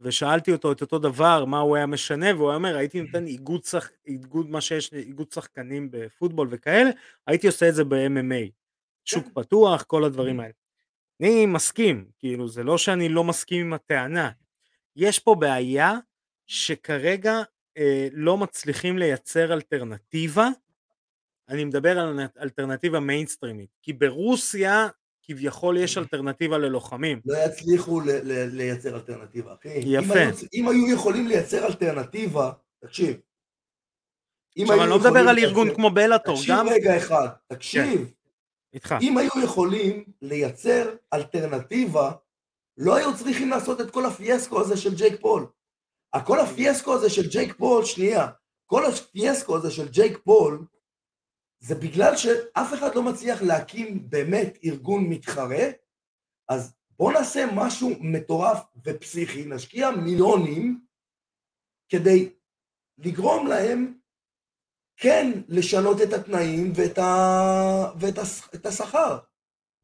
ושאלתי 0.00 0.52
אותו 0.52 0.72
את 0.72 0.80
אותו 0.80 0.98
דבר, 0.98 1.44
מה 1.44 1.58
הוא 1.58 1.76
היה 1.76 1.86
משנה, 1.86 2.34
והוא 2.34 2.48
היה 2.48 2.56
אומר, 2.56 2.76
הייתי 2.76 3.00
נותן 3.00 3.26
איגוד, 3.26 3.64
שח... 3.64 3.90
איגוד 4.06 4.50
מה 4.50 4.60
שיש, 4.60 4.92
איגוד 4.92 5.32
שחקנים 5.32 5.88
בפוטבול 5.90 6.48
וכאלה, 6.50 6.90
הייתי 7.26 7.46
עושה 7.46 7.68
את 7.68 7.74
זה 7.74 7.84
ב-MMA. 7.84 8.50
שוק 9.10 9.24
כן. 9.24 9.30
פתוח, 9.34 9.82
כל 9.82 10.04
הדברים 10.04 10.40
האלה. 10.40 10.52
אני 11.22 11.46
מסכים, 11.46 12.04
כאילו, 12.18 12.48
זה 12.48 12.62
לא 12.62 12.78
שאני 12.78 13.08
לא 13.08 13.24
מסכים 13.24 13.66
עם 13.66 13.72
הטענה. 13.72 14.30
יש 14.96 15.18
פה 15.18 15.34
בעיה 15.34 15.94
שכרגע 16.46 17.34
אה, 17.78 18.08
לא 18.12 18.36
מצליחים 18.36 18.98
לייצר 18.98 19.52
אלטרנטיבה, 19.52 20.48
אני 21.48 21.64
מדבר 21.64 21.98
על 21.98 22.20
אלטרנטיבה 22.40 23.00
מיינסטרימית, 23.00 23.70
כי 23.82 23.92
ברוסיה 23.92 24.88
כביכול 25.22 25.76
יש 25.78 25.98
אלטרנטיבה 25.98 26.58
ללוחמים. 26.58 27.20
לא 27.24 27.36
יצליחו 27.46 28.00
ל- 28.00 28.04
ל- 28.22 28.48
לייצר 28.56 28.94
אלטרנטיבה, 28.96 29.54
אחי. 29.54 29.68
יפה. 29.86 30.04
אם 30.04 30.18
היו, 30.18 30.34
אם 30.54 30.68
היו 30.68 30.94
יכולים 30.94 31.26
לייצר 31.28 31.66
אלטרנטיבה, 31.66 32.52
תקשיב. 32.84 33.16
עכשיו 34.62 34.80
אני 34.82 34.90
לא 34.90 34.98
מדבר 34.98 35.28
על 35.28 35.38
ארגון 35.38 35.66
לייצר- 35.66 35.76
כמו 35.76 35.90
בלאטור, 35.90 36.36
תקשיב 36.36 36.54
גם... 36.54 36.68
רגע 36.68 36.96
אחד, 36.96 37.28
תקשיב. 37.46 38.12
איתך. 38.74 38.94
אם 39.00 39.18
היו 39.18 39.30
יכולים 39.44 40.04
לייצר 40.22 40.96
אלטרנטיבה, 41.14 42.12
לא 42.76 42.96
היו 42.96 43.16
צריכים 43.16 43.50
לעשות 43.50 43.80
את 43.80 43.90
כל 43.90 44.06
הפיאסקו 44.06 44.60
הזה 44.60 44.76
של 44.76 44.94
ג'ייק 44.94 45.20
פול. 45.20 45.46
כל 46.26 46.40
הפיאסקו 46.40 46.94
הזה 46.94 47.10
של 47.10 47.28
ג'ייק 47.28 47.56
פול, 47.56 47.84
שנייה, 47.84 48.28
כל 48.66 48.86
הפיאסקו 48.86 49.56
הזה 49.56 49.70
של 49.70 49.88
ג'ייק 49.88 50.18
פול, 50.24 50.66
זה 51.60 51.74
בגלל 51.74 52.16
שאף 52.16 52.74
אחד 52.74 52.94
לא 52.94 53.02
מצליח 53.02 53.42
להקים 53.42 54.10
באמת 54.10 54.58
ארגון 54.64 55.04
מתחרה, 55.08 55.64
אז 56.48 56.74
בואו 56.90 57.12
נעשה 57.12 57.44
משהו 57.54 57.90
מטורף 58.00 58.58
ופסיכי, 58.84 59.44
נשקיע 59.44 59.90
מיליונים 59.90 60.80
כדי 61.88 62.34
לגרום 62.98 63.46
להם 63.46 63.97
כן 65.00 65.32
לשנות 65.48 66.02
את 66.02 66.12
התנאים 66.12 66.72
ואת, 66.74 66.98
ה... 66.98 67.92
ואת 68.00 68.18
הש... 68.18 68.40
את 68.54 68.66
השכר. 68.66 69.18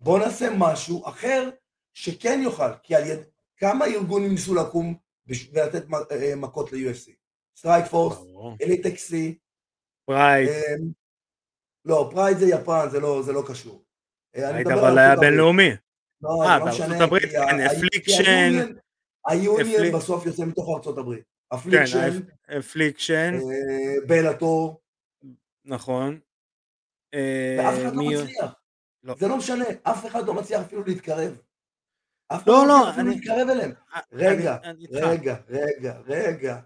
בואו 0.00 0.18
נעשה 0.18 0.48
משהו 0.58 1.08
אחר 1.08 1.50
שכן 1.94 2.40
יוכל, 2.42 2.72
כי 2.82 2.94
על 2.94 3.06
יד... 3.06 3.18
כמה 3.56 3.84
ארגונים 3.86 4.30
ניסו 4.30 4.54
לקום 4.54 4.94
בש... 5.26 5.48
ולתת 5.52 5.84
אה, 6.12 6.36
מכות 6.36 6.72
ל-UFC? 6.72 7.10
Strikeforce. 7.58 8.18
EliteXC, 8.62 9.38
Pride, 10.06 10.48
לא, 11.84 12.10
Pride 12.14 12.38
זה 12.38 12.46
יפן, 12.46 12.86
זה 12.90 13.00
לא, 13.00 13.22
זה 13.22 13.32
לא 13.32 13.42
קשור. 13.46 13.84
אה, 14.36 14.40
Pride 14.50 14.66
מדבר 14.66 14.88
אבל 14.88 14.98
היה. 14.98 15.16
בינלאומי. 15.16 15.70
לא, 16.22 16.42
אה, 16.46 16.58
לא 16.58 16.66
משנה, 16.66 16.86
בארצות 16.88 17.00
הברית, 17.02 17.24
כי 17.30 17.36
ה- 17.36 17.46
כן, 17.50 17.60
Affliction, 17.60 18.72
היוניון- 19.28 19.92
בסוף 19.98 20.26
יוצא 20.26 20.44
מתוך 20.44 20.68
ארצות 20.76 20.98
הברית. 20.98 21.24
כן, 21.50 21.56
Affliction, 21.56 22.20
Affliction, 22.58 23.34
אה, 23.34 24.06
Bellator, 24.06 24.80
נכון. 25.64 26.18
אה, 27.14 27.56
ואף 27.58 27.74
אחד 27.86 27.96
לא 27.96 28.02
מצליח. 28.04 28.54
לא. 29.02 29.14
זה 29.18 29.28
לא 29.28 29.36
משנה, 29.36 29.64
אף 29.82 30.06
אחד 30.06 30.26
לא 30.26 30.34
מצליח 30.34 30.60
אפילו 30.60 30.84
להתקרב. 30.84 31.38
אף 32.28 32.42
אחד 32.42 32.48
לא, 32.48 32.54
לא 32.54 32.68
לא, 32.68 32.78
מצליח 32.80 32.98
אני- 32.98 33.10
להתקרב 33.14 33.48
אליהם. 33.48 33.72
אה, 33.94 34.00
רגע. 34.12 34.56
רגע, 34.90 35.36
רגע, 35.48 35.98
רגע. 36.06 36.60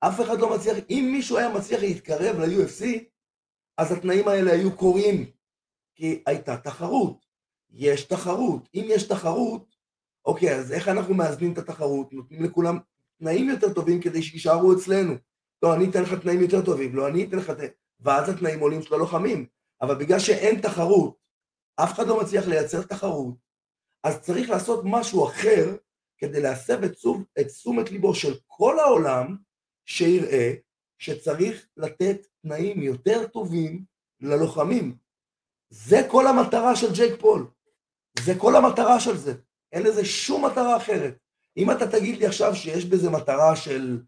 אף 0.00 0.20
אחד 0.20 0.38
לא 0.40 0.56
מצליח, 0.56 0.76
אם 0.90 1.08
מישהו 1.12 1.38
היה 1.38 1.48
מצליח 1.48 1.80
להתקרב 1.80 2.36
ל-UFC, 2.40 2.84
אז 3.78 3.92
התנאים 3.92 4.28
האלה 4.28 4.52
היו 4.52 4.76
קורים. 4.76 5.30
כי 5.94 6.22
הייתה 6.26 6.56
תחרות. 6.56 7.26
יש 7.70 8.04
תחרות. 8.04 8.68
אם 8.74 8.84
יש 8.88 9.02
תחרות, 9.08 9.76
אוקיי, 10.24 10.56
אז 10.56 10.72
איך 10.72 10.88
אנחנו 10.88 11.14
מאזנים 11.14 11.52
את 11.52 11.58
התחרות? 11.58 12.12
נותנים 12.12 12.44
לכולם 12.44 12.78
תנאים 13.18 13.48
יותר 13.48 13.72
טובים 13.74 14.00
כדי 14.00 14.22
שיישארו 14.22 14.72
אצלנו. 14.72 15.14
לא, 15.62 15.74
אני 15.74 15.90
אתן 15.90 16.02
לך 16.02 16.14
תנאים 16.14 16.40
יותר 16.40 16.64
טובים, 16.64 16.96
לא, 16.96 17.08
אני 17.08 17.24
אתן 17.24 17.36
לך. 17.36 17.52
ואז 18.00 18.28
התנאים 18.28 18.60
עולים 18.60 18.82
של 18.82 18.94
הלוחמים. 18.94 19.46
אבל 19.82 19.94
בגלל 19.94 20.18
שאין 20.18 20.60
תחרות, 20.60 21.16
אף 21.76 21.92
אחד 21.92 22.06
לא 22.06 22.20
מצליח 22.20 22.46
לייצר 22.46 22.82
תחרות, 22.82 23.34
אז 24.04 24.20
צריך 24.20 24.50
לעשות 24.50 24.80
משהו 24.84 25.26
אחר 25.26 25.76
כדי 26.18 26.42
להסב 26.42 26.84
את, 26.84 26.92
תשומת 27.46 27.90
ליבו 27.90 28.14
של 28.14 28.34
כל 28.46 28.78
העולם, 28.78 29.36
שיראה 29.84 30.54
שצריך 30.98 31.66
לתת 31.76 32.26
תנאים 32.42 32.82
יותר 32.82 33.26
טובים 33.26 33.84
ללוחמים. 34.20 34.96
זה 35.70 36.06
כל 36.10 36.26
המטרה 36.26 36.76
של 36.76 36.92
ג'ייק 36.92 37.20
פול. 37.20 37.46
זה 38.18 38.32
כל 38.38 38.56
המטרה 38.56 39.00
של 39.00 39.16
זה. 39.16 39.34
אין 39.72 39.82
לזה 39.82 40.04
שום 40.04 40.44
מטרה 40.44 40.76
אחרת. 40.76 41.18
אם 41.56 41.70
אתה 41.70 41.90
תגיד 41.90 42.18
לי 42.18 42.26
עכשיו 42.26 42.54
שיש 42.54 42.84
בזה 42.84 43.10
מטרה 43.10 43.56
של 43.56 44.02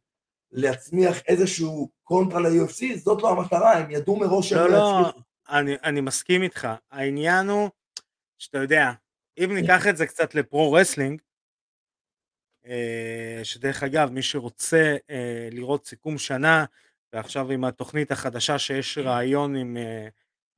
להצמיח 0.52 1.22
איזשהו 1.28 1.90
קונטרה 2.02 2.40
ל-UFC, 2.40 2.98
זאת 2.98 3.22
לא 3.22 3.30
המטרה, 3.30 3.78
הם 3.78 3.90
ידעו 3.90 4.16
מראש 4.16 4.48
שהם 4.48 4.58
לא, 4.58 4.68
לא 4.68 4.72
לא, 4.72 5.00
יצליחו. 5.00 5.20
אני, 5.48 5.76
אני 5.84 6.00
מסכים 6.00 6.42
איתך. 6.42 6.68
העניין 6.90 7.48
הוא, 7.48 7.70
שאתה 8.38 8.58
יודע, 8.58 8.90
אם 9.38 9.54
ניקח 9.54 9.86
את 9.86 9.96
זה 9.96 10.06
קצת 10.06 10.34
ל 10.35 10.44
pro 10.44 10.72
wrestling, 10.72 11.20
אה, 12.66 13.40
שדרך 13.42 13.82
אגב, 13.82 14.10
מי 14.10 14.22
שרוצה 14.22 14.96
אה, 15.10 15.48
לראות 15.52 15.86
סיכום 15.86 16.18
שנה, 16.18 16.64
ועכשיו 17.12 17.50
עם 17.50 17.64
התוכנית 17.64 18.10
החדשה 18.10 18.58
שיש 18.58 18.98
ריאיון 18.98 19.56
עם 19.56 19.76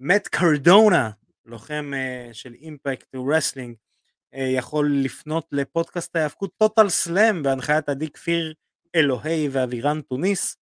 מאט 0.01 0.29
קרדונה, 0.29 1.11
לוחם 1.47 1.93
אה, 1.95 2.29
של 2.33 2.55
Impact 2.55 3.15
Wrestling, 3.31 3.77
אה, 4.35 4.49
יכול 4.57 4.93
לפנות 5.05 5.47
לפודקאסט 5.53 6.17
ההיאבקות 6.17 6.51
טוטל 6.57 6.89
סלאם 6.89 7.43
בהנחיית 7.43 7.89
עדי 7.89 8.11
כפיר 8.11 8.55
אלוהי 8.95 9.49
ואבירן 9.53 10.01
טוניס, 10.01 10.57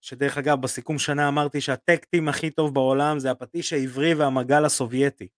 שדרך 0.00 0.38
אגב 0.38 0.60
בסיכום 0.60 0.98
שנה 0.98 1.28
אמרתי 1.28 1.60
שה 1.60 1.80
tag 1.80 2.01
team 2.01 2.28
הכי 2.28 2.50
טוב 2.50 2.74
בעולם 2.74 3.18
זה 3.18 3.30
הפטיש 3.30 3.72
העברי 3.72 4.14
והמגל 4.14 4.64
הסובייטי. 4.64 5.28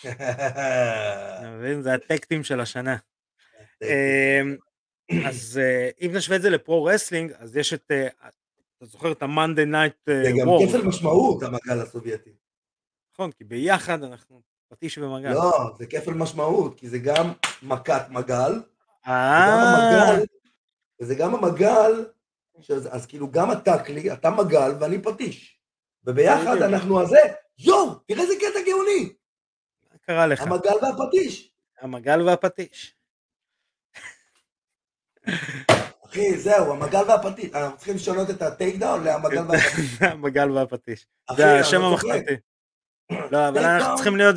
אתה 0.00 1.52
מבין? 1.58 1.82
זה 1.82 1.94
ה 1.94 2.00
tag 2.00 2.19
team 2.19 2.44
של 2.44 2.60
השנה. 2.60 2.96
אמ, 3.82 4.56
אז 5.26 5.60
אה, 5.62 5.90
אם 6.00 6.10
נשווה 6.14 6.36
את 6.36 6.42
זה 6.42 6.50
ל 6.50 6.59
pro 6.59 6.84
wrestling, 6.84 7.32
אז 7.38 7.56
יש 7.56 7.74
את, 7.74 7.90
אה, 7.90 8.06
אתה 8.76 8.86
זוכר 8.86 9.12
את 9.12 9.22
ה-Monday 9.22 9.72
Night 9.72 9.96
זה 10.06 10.32
גם 10.40 10.48
War. 10.48 10.68
כפל 10.68 10.82
משמעות, 10.82 11.42
המגל 11.42 11.80
הסובייטי. 11.82 12.30
נכון, 13.14 13.32
כי 13.32 13.44
ביחד 13.44 14.02
אנחנו 14.02 14.40
פטיש 14.68 14.98
ומגל. 14.98 15.32
לא, 15.32 15.74
זה 15.78 15.86
כפל 15.86 16.14
משמעות, 16.14 16.78
כי 16.80 16.88
זה 16.88 16.98
גם 16.98 17.32
מכת 17.62 18.02
מגל, 18.10 18.60
אה, 19.06 19.44
המגל, 19.44 20.24
וזה 21.00 21.14
גם 21.14 21.34
המגל, 21.34 22.04
שזה- 22.60 22.90
אז 22.92 23.06
כאילו 23.06 23.30
גם 23.30 23.52
אתה 23.52 23.84
כלי, 23.84 24.12
אתה 24.12 24.30
מגל 24.30 24.72
ואני 24.80 25.02
פטיש. 25.02 25.60
וביחד. 26.06 26.62
אנחנו 26.62 27.02
הזה, 27.02 27.18
יואו, 27.58 27.94
תראה 27.94 28.22
איזה 28.22 28.34
קטע 28.36 28.60
גאוני, 28.66 29.12
מה 29.92 29.98
קרה 30.06 30.26
לך? 30.26 30.40
המגל 30.40 30.74
והפטיש. 30.82 31.52
המגל 31.80 32.22
והפטיש. 32.26 32.94
אחי, 36.06 36.38
זהו, 36.38 36.72
המגל 36.72 37.02
והפטיש. 37.08 37.50
אנחנו 37.54 37.76
צריכים 37.76 37.94
לשנות 37.94 38.30
את 38.30 38.42
הטייק 38.42 38.76
דאון 38.76 39.04
להמגל 39.04 39.42
והפטיש. 39.50 40.02
המגל 40.02 40.50
והפטיש. 40.50 41.06
זה 41.36 41.60
השם 41.60 41.80
לא. 41.80 41.86
המחתרתי. 41.90 42.34
לא, 43.30 43.48
אבל 43.48 43.64
אנחנו. 43.64 43.94
צריכים 43.94 44.16
להיות... 44.16 44.36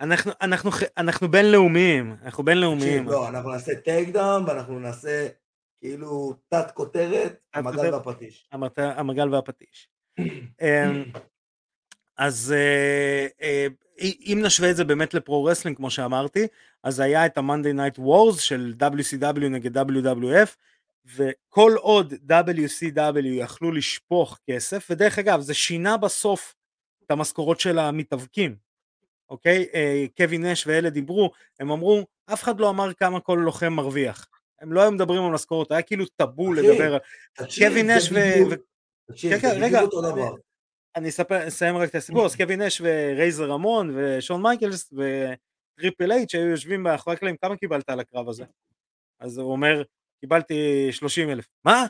אנחנו, 0.00 0.32
אנחנו, 0.40 0.70
אנחנו 0.96 1.28
בינלאומיים, 1.30 2.16
אנחנו 2.24 2.44
בינלאומיים. 2.44 3.08
לא, 3.08 3.28
אנחנו 3.28 3.50
נעשה 3.52 3.74
טייק 3.80 4.08
דאון 4.08 4.44
ואנחנו 4.46 4.78
נעשה 4.80 5.26
כאילו 5.84 6.34
תת 6.48 6.70
כותרת, 6.74 7.40
המגל. 7.54 7.94
והפטיש. 7.94 8.48
המגל 8.76 9.28
והפטיש. 9.34 9.88
אמ, 10.60 11.04
אז 12.16 12.54
אה, 12.56 13.26
אה, 13.42 13.66
אם 14.00 14.38
נשווה 14.44 14.70
את 14.70 14.76
זה 14.76 14.84
באמת 14.84 15.14
ל 15.14 15.22
pro 15.22 15.44
wrestling 15.44 15.76
כמו 15.76 15.90
שאמרתי, 15.90 16.46
אז 16.82 17.00
היה 17.00 17.26
את 17.26 17.38
ה-Monday 17.38 17.76
Night 17.76 17.98
Wars 17.98 18.40
של 18.40 18.74
WCW 18.80 19.48
נגד 19.50 19.78
WWF, 19.78 20.56
וכל 21.16 21.72
עוד 21.80 22.14
WCW 22.30 23.26
יכלו 23.26 23.72
לשפוך 23.72 24.38
כסף, 24.50 24.86
ודרך 24.90 25.18
אגב 25.18 25.40
זה 25.40 25.54
שינה 25.54 25.96
בסוף 25.96 26.54
את 27.04 27.10
המשכורות 27.10 27.60
של 27.60 27.78
המתאבקים, 27.78 28.56
אוקיי? 29.28 29.66
אה, 29.74 30.04
קווין 30.16 30.46
נש 30.46 30.66
ואלה 30.66 30.90
דיברו, 30.90 31.30
הם 31.60 31.70
אמרו, 31.70 32.06
אף 32.32 32.42
אחד 32.42 32.60
לא 32.60 32.70
אמר 32.70 32.92
כמה 32.92 33.20
כל 33.20 33.40
לוחם 33.44 33.72
מרוויח. 33.72 34.28
הם 34.60 34.72
לא 34.72 34.80
היו 34.82 34.92
מדברים 34.92 35.24
על 35.24 35.30
משכורות, 35.32 35.72
היה 35.72 35.82
כאילו 35.82 36.04
טאבו 36.06 36.52
לדבר 36.52 36.94
על... 36.94 37.00
קווין 37.58 37.90
נש 37.90 38.12
ו- 38.12 38.54
תקשיב, 39.10 39.30
כן, 39.32 39.36
זה 39.36 39.42
כן, 39.42 39.48
בדיוק 39.50 39.64
רגע, 39.64 39.80
אותו 39.82 40.00
אני- 40.04 40.12
דבר. 40.12 40.34
אני 40.96 41.08
אספר, 41.08 41.48
אסיים 41.48 41.76
רק 41.76 41.88
את 41.90 41.94
הסיפור, 41.94 42.24
אז 42.26 42.36
קווין 42.36 42.62
נש 42.62 42.82
ורייזר 42.84 43.50
רמון 43.50 43.94
ושון 43.96 44.42
מייקלס 44.42 44.92
וטריפל 44.92 46.12
אייץ' 46.12 46.32
שהיו 46.32 46.46
יושבים 46.48 46.82
מאחורי 46.82 47.16
הקלעים, 47.16 47.36
כמה 47.36 47.56
קיבלת 47.56 47.90
על 47.90 48.00
הקרב 48.00 48.28
הזה? 48.28 48.44
אז 49.20 49.38
הוא 49.38 49.52
אומר, 49.52 49.82
קיבלתי 50.20 50.88
30 50.92 51.30
אלף. 51.30 51.44
מה? 51.64 51.86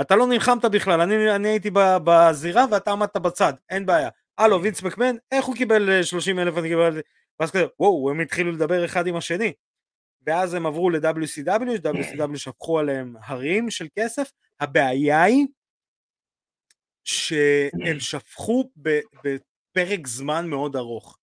אתה 0.00 0.16
לא 0.16 0.26
נלחמת 0.26 0.64
בכלל, 0.64 1.00
אני, 1.00 1.34
אני 1.34 1.48
הייתי 1.48 1.70
בזירה 2.04 2.64
ואתה 2.70 2.90
עמדת 2.92 3.16
בצד, 3.16 3.52
אין 3.70 3.86
בעיה. 3.86 4.08
הלו, 4.38 4.62
וינס 4.62 4.82
מקמן, 4.82 5.16
איך 5.32 5.44
הוא 5.44 5.56
קיבל 5.56 5.90
אה, 5.90 6.04
30 6.04 6.38
אלף 6.38 6.54
ואני 6.56 6.68
קיבלתי... 6.68 6.98
ואז 7.40 7.50
כזה, 7.50 7.64
וואו, 7.80 8.10
הם 8.10 8.20
התחילו 8.20 8.52
לדבר 8.52 8.84
אחד 8.84 9.06
עם 9.06 9.16
השני. 9.16 9.52
ואז 10.26 10.54
הם 10.54 10.66
עברו 10.66 10.90
ל-WCW, 10.90 11.80
WCW 11.82 12.36
שפכו 12.36 12.78
עליהם 12.78 13.16
הרים 13.22 13.70
של 13.70 13.88
כסף, 13.98 14.32
הבעיה 14.60 15.22
היא 15.22 15.46
שהם 17.04 18.00
שפכו 18.00 18.70
בפרק 18.76 20.06
זמן 20.06 20.46
מאוד 20.46 20.76
ארוך. 20.76 21.18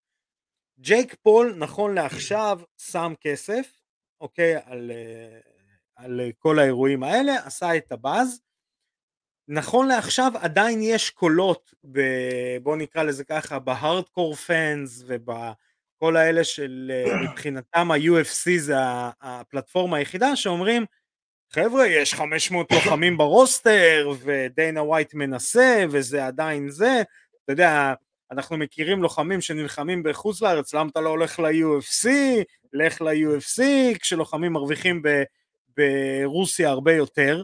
ג'ייק 0.79 1.15
פול 1.23 1.55
נכון 1.57 1.95
לעכשיו 1.95 2.59
שם 2.77 3.13
כסף, 3.21 3.81
אוקיי, 4.21 4.55
על, 4.65 4.91
אה, 4.91 5.39
על 5.95 6.21
כל 6.37 6.59
האירועים 6.59 7.03
האלה, 7.03 7.35
עשה 7.45 7.77
את 7.77 7.91
הבאז. 7.91 8.41
נכון 9.47 9.87
לעכשיו 9.87 10.31
עדיין 10.41 10.79
יש 10.81 11.09
קולות, 11.09 11.73
ב, 11.91 11.99
בוא 12.63 12.77
נקרא 12.77 13.03
לזה 13.03 13.23
ככה, 13.23 13.59
ב 13.59 13.68
hardcore 13.68 14.35
fans 14.35 15.03
ובכל 15.97 16.17
האלה 16.17 16.43
של 16.43 16.91
אה, 16.93 17.21
מבחינתם 17.21 17.91
ה-UFC 17.91 18.49
זה 18.57 18.75
הפלטפורמה 19.21 19.97
היחידה 19.97 20.35
שאומרים 20.35 20.85
חבר'ה 21.53 21.87
יש 21.87 22.13
500 22.13 22.71
לוחמים 22.71 23.17
ב 23.17 23.31
roster 23.31 24.09
ודיינה 24.19 24.83
ווייט 24.83 25.13
מנסה 25.13 25.85
וזה 25.89 26.25
עדיין 26.25 26.69
זה, 26.69 27.01
אתה 27.43 27.53
יודע 27.53 27.93
אנחנו 28.31 28.57
מכירים 28.57 29.03
לוחמים 29.03 29.41
שנלחמים 29.41 30.03
בחוץ 30.03 30.41
לארץ, 30.41 30.73
למה 30.73 30.89
אתה 30.89 31.01
לא 31.01 31.09
הולך 31.09 31.39
ל-UFC, 31.39 32.09
לך 32.73 33.01
ל-UFC, 33.01 33.63
כשלוחמים 34.01 34.53
מרוויחים 34.53 35.01
ב- 35.01 35.23
ברוסיה 35.77 36.69
הרבה 36.69 36.93
יותר, 36.93 37.43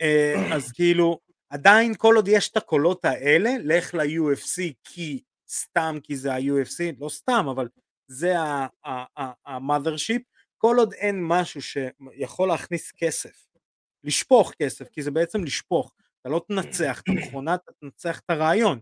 אה, 0.00 0.54
אז 0.54 0.72
כאילו 0.72 1.18
עדיין 1.50 1.94
כל 1.94 2.16
עוד 2.16 2.28
יש 2.28 2.50
את 2.50 2.56
הקולות 2.56 3.04
האלה, 3.04 3.50
לך 3.64 3.94
ל-UFC 3.94 4.72
כי 4.84 5.22
סתם 5.52 5.96
כי 6.02 6.16
זה 6.16 6.34
ה-UFC, 6.34 6.96
לא 6.98 7.08
סתם 7.08 7.46
אבל 7.50 7.68
זה 8.06 8.38
ה-mothership, 8.38 10.22
כל 10.58 10.76
עוד 10.78 10.92
אין 10.92 11.20
משהו 11.22 11.62
שיכול 11.62 12.48
להכניס 12.48 12.92
כסף, 12.96 13.46
לשפוך 14.04 14.52
כסף, 14.58 14.88
כי 14.88 15.02
זה 15.02 15.10
בעצם 15.10 15.44
לשפוך, 15.44 15.94
אתה 16.20 16.28
לא 16.28 16.44
תנצח 16.48 17.00
את 17.00 17.08
המכונה, 17.08 17.54
אתה 17.54 17.72
תנצח 17.80 18.18
את 18.18 18.30
הרעיון, 18.30 18.80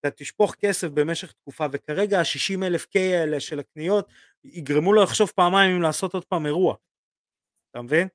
אתה 0.00 0.10
תשפוך 0.10 0.54
כסף 0.54 0.88
במשך 0.88 1.32
תקופה, 1.32 1.66
וכרגע 1.72 2.20
ה-60 2.20 2.66
אלף 2.66 2.84
K 2.84 2.98
האלה 2.98 3.40
של 3.40 3.58
הקניות 3.58 4.08
יגרמו 4.44 4.92
לו 4.92 5.02
לחשוב 5.02 5.30
פעמיים 5.34 5.76
אם 5.76 5.82
לעשות 5.82 6.14
עוד 6.14 6.24
פעם 6.24 6.46
אירוע, 6.46 6.76
אתה 7.70 7.82
מבין? 7.82 8.08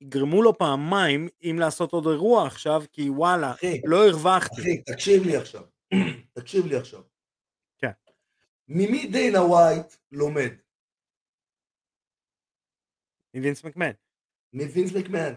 יגרמו 0.00 0.42
לו 0.42 0.58
פעמיים 0.58 1.28
אם 1.42 1.56
לעשות 1.60 1.92
עוד 1.92 2.06
אירוע 2.06 2.46
עכשיו, 2.46 2.82
כי 2.92 3.10
וואלה, 3.10 3.50
אחי, 3.50 3.80
לא 3.84 4.08
הרווחתי. 4.08 4.60
אחי, 4.60 4.82
תקשיב 4.82 5.22
לי 5.22 5.36
עכשיו. 5.36 5.62
תקשיב 6.38 6.66
לי 6.66 6.76
עכשיו. 6.76 7.02
כן. 7.78 7.90
ממי 8.68 9.06
דיינה 9.06 9.42
ווייט 9.42 9.86
לומד? 10.12 10.52
מווינס 13.34 13.64
מקמן, 13.64 13.90
מווינס 14.52 14.92
מקמן. 14.92 15.32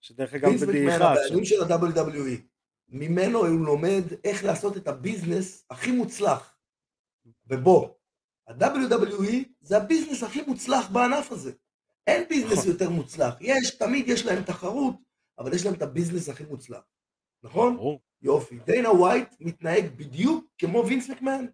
שדרך 0.00 0.34
אגב 0.34 0.48
וינס 0.48 0.62
מקמן, 0.62 0.72
בדעיכה 0.72 0.94
עכשיו. 0.94 1.24
הבעלים 1.26 1.44
של 1.44 1.62
ה-WWE. 1.62 2.52
ממנו 2.88 3.38
הוא 3.38 3.66
לומד 3.66 4.02
איך 4.24 4.44
לעשות 4.44 4.76
את 4.76 4.88
הביזנס 4.88 5.66
הכי 5.70 5.90
מוצלח. 5.90 6.56
ובוא, 7.46 7.88
ה-WWE 8.48 9.34
זה 9.60 9.76
הביזנס 9.76 10.22
הכי 10.22 10.42
מוצלח 10.42 10.90
בענף 10.92 11.32
הזה. 11.32 11.52
אין 12.06 12.28
ביזנס 12.28 12.58
נכון. 12.58 12.70
יותר 12.70 12.90
מוצלח. 12.90 13.34
יש, 13.40 13.78
תמיד 13.78 14.08
יש 14.08 14.26
להם 14.26 14.44
תחרות, 14.44 14.94
אבל 15.38 15.54
יש 15.54 15.64
להם 15.64 15.74
את 15.74 15.82
הביזנס 15.82 16.28
הכי 16.28 16.44
מוצלח. 16.44 16.84
נכון? 17.42 17.76
ברור. 17.76 18.00
יופי. 18.22 18.58
דיינה 18.58 18.90
ווייט 18.92 19.34
מתנהג 19.40 19.86
בדיוק 19.96 20.44
כמו 20.58 20.86
וינס 20.86 21.08
מקמן. 21.08 21.46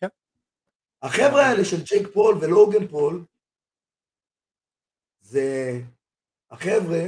כן. 0.00 0.06
החבר'ה 1.02 1.46
האלה 1.46 1.64
של 1.64 1.82
ג'ייק 1.84 2.08
פול 2.12 2.38
ולוגן 2.40 2.88
פול, 2.88 3.24
זה 5.20 5.80
החבר'ה 6.50 7.02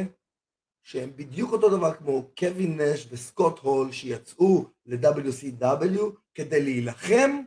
שהם 0.83 1.17
בדיוק 1.17 1.53
אותו 1.53 1.77
דבר 1.77 1.95
כמו 1.95 2.31
קווין 2.39 2.81
נש 2.81 3.07
וסקוט 3.11 3.59
הול 3.59 3.93
שיצאו 3.93 4.65
ל-WCW 4.87 6.03
כדי 6.35 6.63
להילחם 6.63 7.43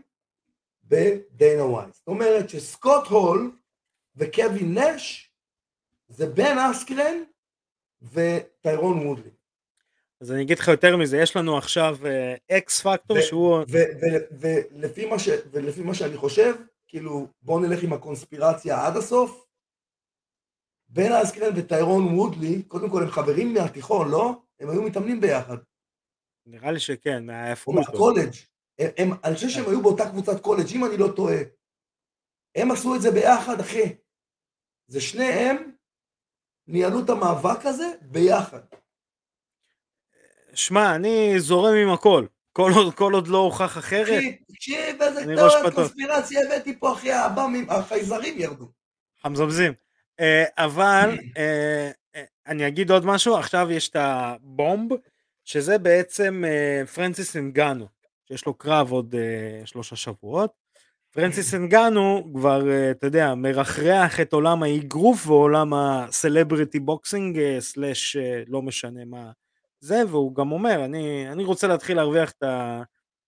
בדיינה 0.83 1.63
ווייט. 1.63 1.93
זאת 1.93 2.07
אומרת 2.07 2.49
שסקוט 2.49 3.07
הול 3.07 3.51
וקווין 4.15 4.77
נש 4.77 5.31
זה 6.07 6.27
בן 6.27 6.57
אסקרן 6.71 7.23
וטיירון 8.01 9.07
וודלי. 9.07 9.29
אז 10.21 10.31
אני 10.31 10.41
אגיד 10.41 10.59
לך 10.59 10.67
יותר 10.67 10.97
מזה, 10.97 11.17
יש 11.17 11.35
לנו 11.35 11.57
עכשיו 11.57 11.97
X 12.51 12.81
factor 12.81 13.17
ו- 13.17 13.21
שהוא... 13.21 13.59
ולפי 14.71 15.05
מה 15.05 15.19
ש- 15.19 15.43
ולפי 15.51 15.81
מה 15.81 15.93
שאני 15.93 16.17
חושב, 16.17 16.55
כאילו, 16.87 17.27
בואו 17.41 17.59
נלך 17.59 17.83
עם 17.83 17.93
הקונספירציה 17.93 18.87
עד 18.87 18.97
הסוף. 18.97 19.45
בן 20.89 21.11
אסקרן 21.11 21.53
וטיירון 21.57 22.17
וודלי, 22.17 22.63
קודם 22.63 22.89
כל 22.89 23.03
הם 23.03 23.09
חברים 23.09 23.53
מהתיכון, 23.53 24.11
לא? 24.11 24.41
הם 24.59 24.69
היו 24.69 24.81
מתאמנים 24.81 25.21
ביחד, 25.21 25.57
נראה 26.45 26.71
לי 26.71 26.79
שכן, 26.79 27.19
או 27.19 27.25
מההפקות. 27.25 27.75
מהקולג'. 27.75 28.33
הם, 28.79 28.89
הם, 28.97 29.07
אני 29.23 29.35
חושב 29.35 29.49
שהם 29.49 29.69
היו 29.69 29.81
באותה 29.81 30.03
קבוצת 30.09 30.41
קולג', 30.41 30.75
אם 30.75 30.85
אני 30.85 30.97
לא 30.97 31.07
טועה. 31.15 31.37
הם 32.55 32.71
עשו 32.71 32.95
את 32.95 33.01
זה 33.01 33.11
ביחד, 33.11 33.59
אחי. 33.59 33.95
זה 34.87 35.01
שניהם 35.01 35.71
ניהלו 36.67 36.99
את 37.03 37.09
המאבק 37.09 37.65
הזה 37.65 37.87
ביחד. 38.01 38.61
שמע, 40.53 40.95
אני 40.95 41.39
זורם 41.39 41.75
עם 41.75 41.89
הכל. 41.89 42.25
כל 42.53 42.71
עוד, 42.75 42.93
כל 42.93 43.13
עוד 43.13 43.27
לא 43.27 43.37
הוכח 43.37 43.77
אחרת, 43.77 44.19
אחי, 44.19 44.37
תקשיב 44.53 45.01
איזה 45.01 45.23
אני 45.23 45.35
ראש 45.35 45.53
תיאוריית. 45.53 45.75
קונספירציה 45.75 46.41
הבאתי 46.45 46.79
פה, 46.79 46.93
אחי, 46.93 47.11
הבאמים, 47.11 47.69
החייזרים 47.69 48.39
ירדו. 48.39 48.71
המזמזים. 49.23 49.73
אה, 50.19 50.43
אבל 50.57 51.17
אה, 51.37 51.91
אה, 52.15 52.23
אני 52.47 52.67
אגיד 52.67 52.91
עוד 52.91 53.05
משהו, 53.05 53.37
עכשיו 53.37 53.71
יש 53.71 53.89
את 53.89 53.95
הבומב, 53.99 54.91
שזה 55.45 55.77
בעצם 55.77 56.43
אה, 56.47 56.85
פרנסיס 56.85 57.35
אנגאנו, 57.35 57.87
שיש 58.27 58.45
לו 58.45 58.53
קרב 58.53 58.91
עוד 58.91 59.15
אה, 59.15 59.65
שלושה 59.65 59.95
שבועות, 59.95 60.51
פרנסיס 61.13 61.53
אנגנו 61.53 62.31
כבר, 62.35 62.71
אה, 62.71 62.91
אתה 62.91 63.07
יודע, 63.07 63.35
מרחרח 63.35 64.19
את 64.19 64.33
עולם 64.33 64.63
האגרוף 64.63 65.27
ועולם 65.27 65.73
הסלבריטי 65.73 66.79
בוקסינג, 66.79 67.59
סלאש 67.59 68.17
לא 68.47 68.61
משנה 68.61 69.05
מה 69.05 69.31
זה, 69.79 70.01
והוא 70.07 70.35
גם 70.35 70.51
אומר, 70.51 70.85
אני, 70.85 71.31
אני 71.31 71.43
רוצה 71.43 71.67
להתחיל 71.67 71.97
להרוויח 71.97 72.31
את, 72.31 72.43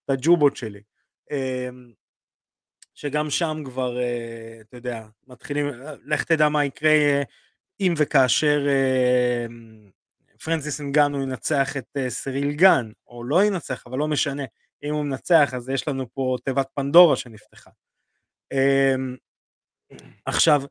את 0.06 0.10
הג'ובות 0.10 0.56
שלי. 0.56 0.82
אמ, 1.32 1.92
שגם 2.94 3.30
שם 3.30 3.64
כבר, 3.66 3.98
אתה 4.62 4.78
יודע, 4.78 5.06
מתחילים, 5.28 5.66
לך 6.06 6.24
תדע 6.24 6.50
מה 6.50 6.66
יקרה 6.66 7.22
אם 7.80 7.94
וכאשר 7.98 8.68
פרנסיס 10.44 10.82
אנגנו 10.82 11.24
ינצח 11.24 11.78
את 11.78 11.98
סריל 12.08 12.52
גן, 12.52 12.92
או 13.08 13.24
לא 13.24 13.44
ינצח, 13.44 13.84
אבל 13.86 13.98
לא 13.98 14.08
משנה. 14.08 14.44
אם 14.84 14.94
הוא 14.94 15.04
מנצח 15.06 15.54
אז 15.54 15.70
יש 15.70 15.88
לנו 15.88 16.14
פה 16.14 16.36
תיבת 16.44 16.68
פנדורה 16.74 17.16
שנפתחה. 17.16 17.72
אמ, 18.52 19.16
עכשיו, 20.26 20.62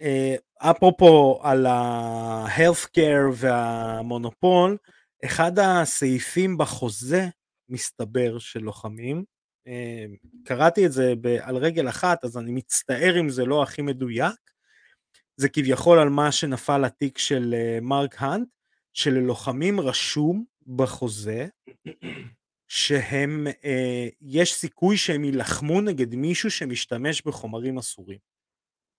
אה, 0.00 0.34
אפרופו 0.58 1.40
על 1.42 1.66
ה-health 1.66 2.86
care 2.96 3.32
והמונופול, 3.34 4.76
אחד 5.24 5.58
הסעיפים 5.58 6.58
בחוזה 6.58 7.28
מסתבר 7.68 8.38
של 8.38 8.60
לוחמים, 8.60 9.24
אמ, 9.66 10.16
קראתי 10.44 10.86
את 10.86 10.92
זה 10.92 11.14
על 11.40 11.56
רגל 11.56 11.88
אחת 11.88 12.24
אז 12.24 12.38
אני 12.38 12.52
מצטער 12.52 13.20
אם 13.20 13.30
זה 13.30 13.44
לא 13.44 13.62
הכי 13.62 13.82
מדויק, 13.82 14.34
זה 15.36 15.48
כביכול 15.48 15.98
על 15.98 16.08
מה 16.08 16.32
שנפל 16.32 16.84
התיק 16.84 17.18
של 17.18 17.54
אה, 17.54 17.78
מרק 17.82 18.14
האנט, 18.18 18.48
שללוחמים 18.92 19.80
רשום 19.80 20.44
בחוזה 20.76 21.46
שהם, 22.68 23.46
אה, 23.64 24.08
יש 24.20 24.54
סיכוי 24.54 24.96
שהם 24.96 25.24
יילחמו 25.24 25.80
נגד 25.80 26.14
מישהו 26.14 26.50
שמשתמש 26.50 27.22
בחומרים 27.22 27.78
אסורים. 27.78 28.18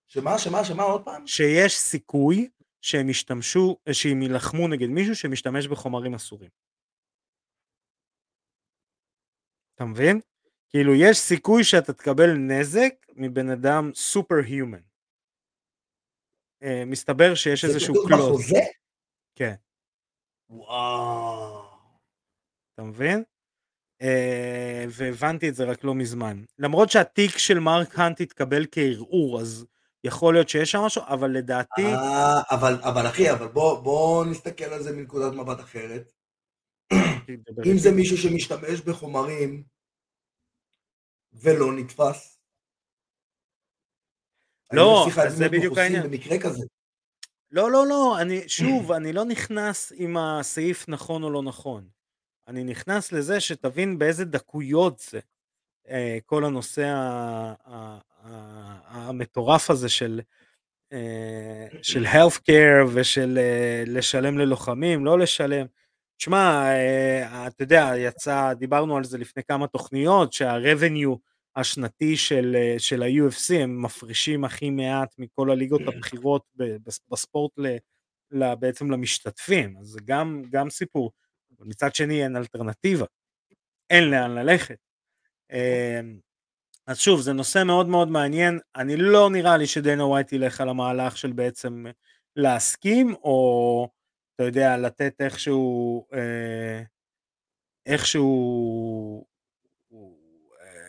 שמה, 0.08 0.38
שמה, 0.38 0.64
שמה 0.64 0.82
עוד 0.82 1.04
פעם? 1.04 1.26
שיש 1.26 1.76
סיכוי 1.76 2.48
שהם 2.80 3.08
ישתמשו, 3.08 3.76
שהם 3.92 4.22
יילחמו 4.22 4.68
נגד 4.68 4.86
מישהו 4.86 5.16
שמשתמש 5.16 5.66
בחומרים 5.66 6.14
אסורים. 6.14 6.50
אתה 9.74 9.84
מבין? 9.84 10.20
כאילו 10.68 10.94
יש 10.94 11.18
סיכוי 11.18 11.64
שאתה 11.64 11.92
תקבל 11.92 12.32
נזק 12.32 12.94
מבן 13.16 13.50
אדם 13.50 13.90
סופר 13.94 14.34
היומן. 14.46 14.80
Uh, 16.64 16.66
מסתבר 16.86 17.34
שיש 17.34 17.64
איזשהו 17.64 17.94
בחוזה? 17.94 18.60
כן. 19.34 19.54
וואו. 20.50 21.66
אתה 22.74 22.82
מבין? 22.82 23.24
אה, 24.02 24.84
והבנתי 24.88 25.48
את 25.48 25.54
זה 25.54 25.64
רק 25.64 25.84
לא 25.84 25.94
מזמן. 25.94 26.44
למרות 26.58 26.90
שהתיק 26.90 27.38
של 27.38 27.58
מרק 27.58 27.98
האנט 27.98 28.20
התקבל 28.20 28.66
כערעור, 28.72 29.40
אז 29.40 29.66
יכול 30.04 30.34
להיות 30.34 30.48
שיש 30.48 30.70
שם 30.70 30.80
משהו, 30.80 31.02
אבל 31.08 31.30
לדעתי... 31.30 31.84
אה, 31.84 32.40
אבל, 32.50 32.74
אבל 32.82 33.06
אחי, 33.06 33.30
אבל 33.30 33.48
בוא, 33.48 33.80
בוא 33.80 34.24
נסתכל 34.24 34.64
על 34.64 34.82
זה 34.82 34.92
מנקודת 34.92 35.32
מבט 35.32 35.60
אחרת. 35.60 36.12
אם 37.66 37.78
זה 37.78 37.92
מישהו 37.92 38.18
שמשתמש 38.18 38.80
בחומרים 38.80 39.64
ולא 41.32 41.72
נתפס, 41.76 42.36
לא, 44.72 45.06
זה 45.28 45.48
בדיוק 45.48 45.78
העניין. 45.78 46.02
במקרה 46.02 46.38
כזה. 46.40 46.62
לא, 47.50 47.70
לא, 47.70 47.86
לא, 47.86 48.20
אני, 48.20 48.48
שוב, 48.48 48.92
אני 48.92 49.12
לא 49.12 49.24
נכנס 49.24 49.92
אם 49.92 50.16
הסעיף 50.16 50.88
נכון 50.88 51.22
או 51.22 51.30
לא 51.30 51.42
נכון. 51.42 51.88
אני 52.48 52.64
נכנס 52.64 53.12
לזה 53.12 53.40
שתבין 53.40 53.98
באיזה 53.98 54.24
דקויות 54.24 54.98
זה 54.98 55.20
אה, 55.88 56.18
כל 56.26 56.44
הנושא 56.44 56.94
המטורף 58.86 59.70
הזה 59.70 59.88
של, 59.88 60.20
אה, 60.92 61.66
של 61.82 62.06
health 62.06 62.36
care 62.36 62.86
ושל 62.94 63.38
אה, 63.38 63.84
לשלם 63.86 64.38
ללוחמים, 64.38 65.04
לא 65.04 65.18
לשלם. 65.18 65.66
תשמע, 66.18 66.70
אתה 67.46 67.62
יודע, 67.62 67.92
יצא, 67.96 68.52
דיברנו 68.54 68.96
על 68.96 69.04
זה 69.04 69.18
לפני 69.18 69.42
כמה 69.44 69.66
תוכניות, 69.66 70.32
שה-revenue 70.32 71.16
השנתי 71.56 72.16
של, 72.16 72.56
של 72.78 73.02
ה-UFC 73.02 73.54
הם 73.54 73.82
מפרישים 73.82 74.44
הכי 74.44 74.70
מעט 74.70 75.14
מכל 75.18 75.50
הליגות 75.50 75.80
הבכירות 75.86 76.42
בספורט 77.08 77.52
ל, 77.58 77.76
ל, 78.30 78.54
בעצם 78.54 78.90
למשתתפים, 78.90 79.76
אז 79.78 79.86
זה 79.86 80.00
גם, 80.04 80.42
גם 80.50 80.70
סיפור. 80.70 81.12
מצד 81.60 81.94
שני 81.94 82.22
אין 82.24 82.36
אלטרנטיבה, 82.36 83.06
אין 83.90 84.04
לאן 84.10 84.30
ללכת. 84.30 84.78
אז 86.86 86.98
שוב, 86.98 87.20
זה 87.20 87.32
נושא 87.32 87.62
מאוד 87.66 87.88
מאוד 87.88 88.08
מעניין, 88.08 88.58
אני 88.76 88.96
לא 88.96 89.30
נראה 89.30 89.56
לי 89.56 89.66
שדנה 89.66 90.04
ווייט 90.04 90.32
ילך 90.32 90.60
על 90.60 90.68
המהלך 90.68 91.16
של 91.16 91.32
בעצם 91.32 91.84
להסכים, 92.36 93.14
או 93.14 93.88
אתה 94.34 94.44
יודע, 94.44 94.76
לתת 94.76 95.14
איכשהו, 95.20 96.06
אה, 96.14 96.82
איכשהו, 97.86 99.26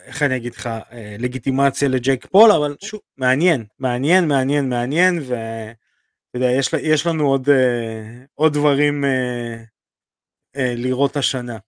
איך 0.06 0.22
אני 0.22 0.36
אגיד 0.36 0.54
לך, 0.54 0.66
אה, 0.66 1.16
לגיטימציה 1.18 1.88
לג'ייק 1.88 2.26
פול, 2.26 2.52
אבל 2.52 2.76
שוב, 2.80 3.00
מעניין, 3.16 3.64
מעניין, 3.78 4.28
מעניין, 4.28 4.68
מעניין, 4.68 5.18
ואתה 5.18 6.34
יודע, 6.34 6.50
יש, 6.50 6.70
יש 6.82 7.06
לנו 7.06 7.28
עוד, 7.28 7.48
אה, 7.50 8.24
עוד 8.34 8.52
דברים 8.52 9.04
אה, 9.04 10.74
לראות 10.76 11.16
השנה. 11.16 11.58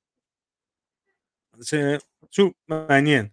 זה 1.59 1.97
שוב 2.31 2.53
מעניין. 2.69 3.29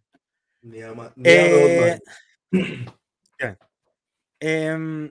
נהיה 0.63 0.93
מאוד 0.93 1.11
מעניין. 1.17 1.97
כן. 3.37 3.53
אמ, 4.41 5.07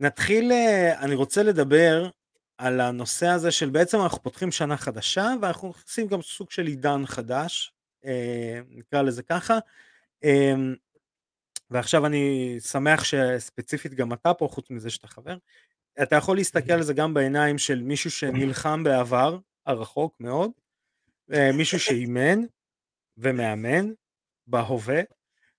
נתחיל, 0.00 0.52
אה, 0.52 1.00
אני 1.00 1.14
רוצה 1.14 1.42
לדבר 1.42 2.10
על 2.58 2.80
הנושא 2.80 3.26
הזה 3.26 3.50
של 3.50 3.70
בעצם 3.70 4.00
אנחנו 4.00 4.22
פותחים 4.22 4.52
שנה 4.52 4.76
חדשה 4.76 5.28
ואנחנו 5.42 5.68
נכנסים 5.68 6.06
גם 6.06 6.22
סוג 6.22 6.50
של 6.50 6.66
עידן 6.66 7.06
חדש, 7.06 7.72
אה, 8.04 8.60
נקרא 8.68 9.02
לזה 9.02 9.22
ככה. 9.22 9.58
אמ, 10.24 10.74
ועכשיו 11.70 12.06
אני 12.06 12.56
שמח 12.60 13.04
שספציפית 13.04 13.94
גם 13.94 14.12
אתה 14.12 14.34
פה, 14.34 14.48
חוץ 14.50 14.70
מזה 14.70 14.90
שאתה 14.90 15.08
חבר, 15.08 15.36
אתה 16.02 16.16
יכול 16.16 16.36
להסתכל 16.36 16.72
על 16.72 16.82
זה 16.82 16.94
גם 16.94 17.14
בעיניים 17.14 17.58
של 17.58 17.82
מישהו 17.82 18.10
שנלחם 18.10 18.84
בעבר, 18.84 19.38
הרחוק 19.66 20.16
מאוד, 20.20 20.50
אה, 21.32 21.52
מישהו 21.52 21.80
שאימן 21.80 22.40
ומאמן 23.16 23.92
בהווה, 24.46 25.00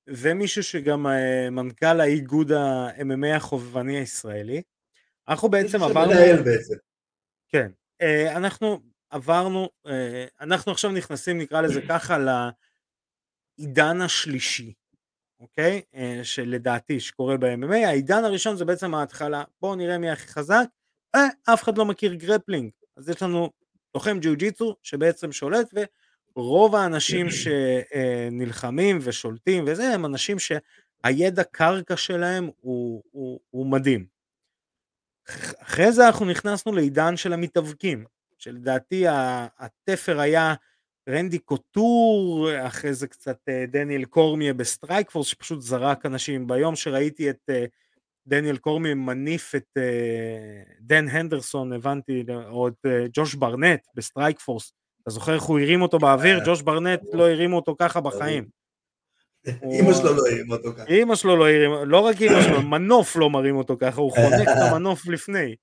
ומישהו 0.08 0.64
שגם 0.64 1.08
אה, 1.08 1.50
מנכ"ל 1.50 2.02
האיגוד 2.02 2.52
ה-MMA 2.52 3.36
החובבני 3.36 3.98
הישראלי. 3.98 4.62
אנחנו 5.28 5.50
בעצם 5.50 5.84
עברנו... 5.84 6.12
בעצם. 6.46 6.74
כן, 7.50 7.72
אה, 8.02 8.38
אנחנו 8.38 8.80
עברנו, 9.10 9.70
אנחנו 10.42 10.72
עכשיו 10.72 10.92
נכנסים 10.92 11.38
נקרא 11.38 11.62
לזה 11.62 11.82
ככה 11.90 12.18
לעידן 13.58 14.02
השלישי, 14.02 14.74
אוקיי? 15.40 15.82
שלדעתי 16.24 17.00
שקורה 17.00 17.38
ב-MMA, 17.38 17.76
העידן 17.76 18.24
הראשון 18.24 18.56
זה 18.56 18.66
בעצם 18.66 18.94
ההתחלה, 18.96 19.44
בואו 19.62 19.76
נראה 19.76 19.98
מי 19.98 20.10
הכי 20.10 20.28
חזק, 20.28 20.66
אה, 21.16 21.54
אף 21.54 21.64
אחד 21.64 21.78
לא 21.78 21.86
מכיר 21.86 22.14
grappling, 22.14 22.72
אז 22.98 23.10
יש 23.10 23.24
לנו 23.24 23.50
לוחם 23.96 24.20
ג'יו 24.20 24.36
ג'יצו 24.36 24.76
שבעצם 24.84 25.32
שולט 25.32 25.74
ורוב 26.36 26.76
האנשים 26.76 27.28
שנלחמים 27.30 29.00
ושולטים 29.02 29.64
וזה 29.68 29.84
הם 29.84 30.06
אנשים 30.06 30.38
שהידע 30.40 31.44
קרקע 31.44 31.98
שלהם 31.98 32.50
הוא, 32.62 33.04
הוא, 33.12 33.40
הוא 33.50 33.66
מדהים. 33.66 34.06
אחרי 35.58 35.92
זה 35.92 36.08
אנחנו 36.08 36.26
נכנסנו 36.26 36.72
לעידן 36.72 37.18
של 37.18 37.34
המתאבקים, 37.34 38.06
שלדעתי 38.38 39.04
התפר 39.60 40.20
היה 40.20 40.54
רנדי 41.10 41.40
קוטור, 41.40 42.50
אחרי 42.68 42.94
זה 42.94 43.08
קצת 43.08 43.38
אה, 43.50 43.66
דניאל 43.68 44.06
קורמייה 44.06 44.54
ב 44.54 44.60
Strikeforce 44.60 45.28
שפשוט 45.28 45.62
זרק 45.62 46.06
אנשים, 46.06 46.48
ביום 46.48 46.76
שראיתי 46.76 47.30
את 47.30 47.50
אה, 47.50 47.66
דניאל 48.28 48.58
קורמייה 48.58 48.93
מניף 48.94 49.56
את 49.56 49.78
אה, 49.78 50.74
דן 50.80 51.08
הנדרסון, 51.08 51.74
הבנתי, 51.74 52.26
או 52.50 52.68
את 52.68 52.86
ג'וש 53.14 53.36
ברנט 53.36 53.88
ב 53.96 54.39
Strikeforce. 54.39 54.74
אתה 55.06 55.14
זוכר 55.14 55.34
איך 55.34 55.43
הוא 55.43 55.60
הרים 55.60 55.82
אותו 55.82 55.99
באוויר? 55.99 56.39
ג'וש 56.45 56.62
ברנט 56.62 56.99
לא 57.14 57.30
הרימו 57.30 57.56
אותו 57.56 57.76
ככה 57.80 58.01
בחיים. 58.01 58.47
אמא 59.47 59.93
שלו 59.93 60.16
לא 60.16 60.22
הרים 60.32 60.51
אותו 60.51 60.74
ככה. 60.74 60.86
אמא 60.89 61.16
שלו 61.16 61.36
לא 61.36 61.49
הרים, 61.49 61.89
לא 61.89 61.99
רק 61.99 62.22
אמא 62.22 62.41
שלו, 62.41 62.62
מנוף 62.62 63.16
לא 63.16 63.30
מרים 63.30 63.56
אותו 63.56 63.78
ככה, 63.80 64.01
הוא 64.01 64.12
חונק 64.12 64.47
את 64.47 64.72
המנוף 64.72 65.08
לפני. 65.08 65.56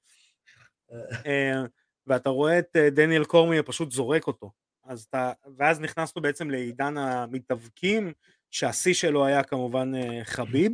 אה, 1.27 1.63
ואתה 2.07 2.31
רואה 2.31 2.59
את 2.59 2.77
דניאל 2.77 3.25
קורמייה 3.25 3.63
פשוט 3.63 3.93
זורק 3.93 4.27
אותו. 4.27 4.51
אז 4.85 5.07
אתה, 5.09 5.33
ואז 5.57 5.81
נכנסנו 5.81 6.23
בעצם 6.23 6.51
לעידן 6.51 6.97
המתאבקים, 6.97 8.13
שהשיא 8.51 8.95
שלו 8.95 9.27
היה 9.27 9.43
כמובן 9.43 9.93
חביב. 10.25 10.73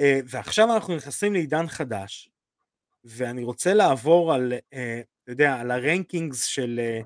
אה, 0.00 0.20
ועכשיו 0.26 0.74
אנחנו 0.74 0.96
נכנסים 0.96 1.32
לעידן 1.32 1.66
חדש, 1.66 2.30
ואני 3.04 3.44
רוצה 3.44 3.74
לעבור 3.74 4.34
על, 4.34 4.52
אה, 4.72 5.00
אתה 5.22 5.32
יודע, 5.32 5.54
על 5.54 5.70
ה 5.70 5.78
rankings 5.78 6.44
של, 6.44 6.80
אה, 6.82 7.00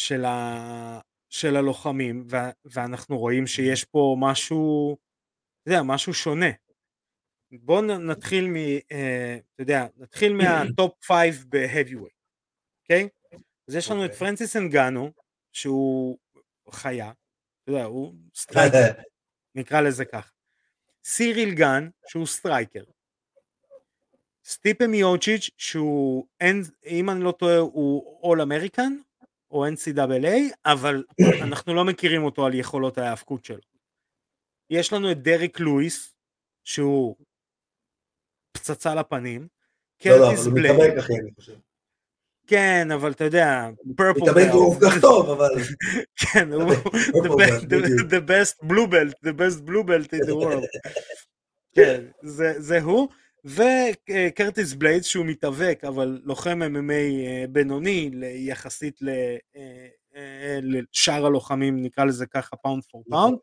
של, 0.00 0.24
ה, 0.24 1.00
של 1.28 1.56
הלוחמים, 1.56 2.26
ואנחנו 2.64 3.18
רואים 3.18 3.46
שיש 3.46 3.84
פה 3.84 4.16
משהו 4.18 4.96
יודע, 5.66 5.82
משהו 5.82 6.14
שונה. 6.14 6.50
בואו 7.52 7.82
נתחיל 7.82 8.48
מ... 8.48 8.56
אה, 8.92 9.38
אתה 9.54 9.62
יודע, 9.62 9.86
נתחיל 9.96 10.32
מה 10.32 10.61
top 10.61 11.04
five 11.04 11.44
ב 11.48 11.53
heavyweight, 11.53 12.14
אוקיי? 12.82 13.08
אז 13.68 13.74
יש 13.74 13.90
לנו 13.90 14.04
את 14.04 14.10
אוקיי. 14.10 14.18
פרנסיס 14.18 14.56
אנגנו, 14.56 15.12
שהוא 15.52 16.18
חיה, 16.70 17.12
אתה 17.62 17.70
יודע, 17.72 17.84
הוא 17.84 18.14
striker, 18.34 19.02
נקרא 19.54 19.80
לזה 19.80 20.04
ככה. 20.04 20.30
סיריל 21.04 21.54
גן, 21.54 21.88
שהוא 22.06 22.26
striker. 22.26 22.84
סטיפה 24.44 24.86
מיוצ'יץ', 24.86 25.50
שהוא, 25.58 26.26
אין, 26.40 26.62
אם 26.86 27.10
אני 27.10 27.24
לא 27.24 27.32
טועה, 27.32 27.58
הוא 27.58 28.20
All-American, 28.22 28.92
או 29.50 29.66
NCAA, 29.66 30.54
אבל 30.64 31.04
אנחנו 31.42 31.74
לא 31.74 31.84
מכירים 31.84 32.24
אותו 32.24 32.46
על 32.46 32.54
יכולות 32.54 32.98
ההאבקות 32.98 33.44
שלו. 33.44 33.60
יש 34.70 34.92
לנו 34.92 35.12
את 35.12 35.22
דריק 35.22 35.60
לואיס, 35.60 36.14
שהוא 36.64 37.16
פצצה 38.52 38.94
לפנים, 38.94 39.48
לא, 40.04 40.18
לא, 40.18 40.26
קרטיס 40.26 40.46
אבל 40.46 40.50
הוא 40.50 40.60
מתאבק 40.60 40.98
אחי, 40.98 41.12
אני 41.12 41.30
חושב. 41.34 41.56
כן, 42.46 42.88
אבל 42.94 43.10
אתה 43.10 43.24
יודע, 43.24 43.68
purple 43.96 44.20
מתאבק 44.20 44.48
הוא 44.52 44.80
כל 44.80 44.86
כך 44.86 45.00
טוב, 45.00 45.30
אבל... 45.30 45.50
כן, 46.20 46.52
הוא 46.52 46.72
the 48.08 48.20
best- 48.28 48.64
blue 48.64 48.86
belt, 48.86 49.14
the 49.24 49.32
best 49.32 49.66
blue 49.66 49.84
belt 49.84 50.12
in 50.12 50.26
the 50.26 50.34
world. 50.34 50.66
כן, 51.74 52.04
זה 52.58 52.80
הוא, 52.82 53.08
וקרטיס 53.44 54.72
בליידס 54.72 55.06
שהוא 55.06 55.26
מתאבק, 55.26 55.80
אבל 55.88 56.20
לוחם 56.24 56.58
MMA 56.62 57.26
אה, 57.26 57.44
בינוני 57.48 58.10
יחסית 58.22 59.00
אה, 59.08 59.36
אה, 60.16 60.58
לשאר 60.62 61.26
הלוחמים, 61.26 61.82
נקרא 61.82 62.04
לזה 62.04 62.26
ככה 62.26 62.56
pound 62.56 62.82
for 62.90 63.04
pound. 63.10 63.38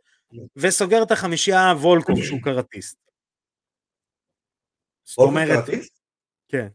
וסוגר 0.56 1.04
את 1.04 1.12
החמישייה 1.12 1.74
וולקוב 1.82 2.24
שהוא 2.24 2.40
קראטיסט. 2.44 2.98
זאת 5.04 5.18
אומרת? 5.18 5.64
כן. 6.48 6.68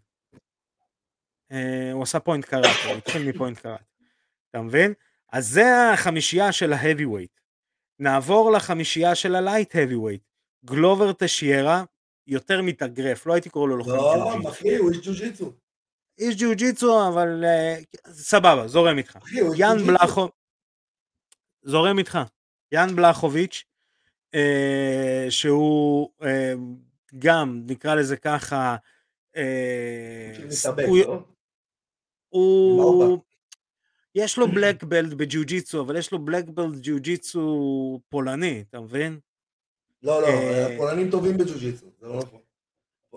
הוא 1.92 2.02
עשה 2.02 2.20
point 2.20 2.44
קראטה, 2.44 2.88
הוא 2.88 2.96
התחיל 2.96 3.28
מ 3.28 3.33
point 3.33 3.58
קראטה. 3.58 3.84
אתה 4.50 4.60
מבין? 4.60 4.94
אז 5.32 5.48
זה 5.48 5.90
החמישייה 5.92 6.52
של 6.52 6.72
ה 6.72 7.04
heavyweight. 7.04 7.40
נעבור 7.98 8.52
לחמישייה 8.52 9.14
של 9.14 9.34
ה 9.34 9.74
light 9.74 9.94
heavyweight. 9.94 10.22
גלובר 10.64 11.12
טשיירה, 11.12 11.84
יותר 12.26 12.62
מתאגרף, 12.62 13.26
לא 13.26 13.32
הייתי 13.32 13.50
קורא 13.50 13.68
לו 13.68 13.76
לוחם 13.76 13.90
לא, 13.90 14.14
ג'יו 14.24 14.33
ג'יטסו. 14.33 14.48
אחי, 14.50 14.76
הוא 14.76 14.90
איש 14.90 15.06
ג'יו 15.06 15.23
ג'יצו. 15.23 15.52
איש 16.18 16.42
ג'יו 16.42 16.66
ג'יטסו, 16.66 17.08
אבל 17.08 17.44
אה, 17.44 17.74
סבבה, 18.06 18.68
זורם 18.68 18.98
איתך. 18.98 19.18
אחי, 19.22 19.40
הוא 19.40 19.54
יאן 19.58 19.76
ג'יו 19.78 19.83
ג'יצו. 19.83 19.92
בלחו... 19.98 20.28
זורם 21.62 21.98
איתך. 21.98 22.18
יאן 22.72 22.96
בלחוביץ', 22.96 23.64
אה, 24.34 25.26
שהוא 25.30 26.10
אה, 26.22 26.52
גם, 27.18 27.62
נקרא 27.66 27.94
לזה 27.94 28.16
ככה, 28.16 28.76
אה, 29.36 30.32
הוא- 30.86 30.98
לא? 30.98 31.24
הוא 32.28 32.82
הוא... 32.82 33.18
יש 34.14 34.38
לו 34.38 34.48
בלק 34.48 34.84
בלט 34.84 35.12
בג'ו-ג'יצו, 35.12 35.80
אבל 35.80 35.96
יש 35.96 36.12
לו 36.12 36.24
בלק 36.24 36.44
בלט 36.48 36.78
ג'ו-ג'יצו 36.82 38.00
פולני, 38.08 38.64
אתה 38.70 38.80
מבין? 38.80 39.18
לא, 40.02 40.22
לא, 40.22 40.26
אה, 40.26 40.74
הפולנים 40.74 41.10
טובים 41.10 41.36
בג'ו-ג'יצו, 41.38 41.86
זה 42.00 42.06
לא 42.06 42.18
נכון. 42.18 42.40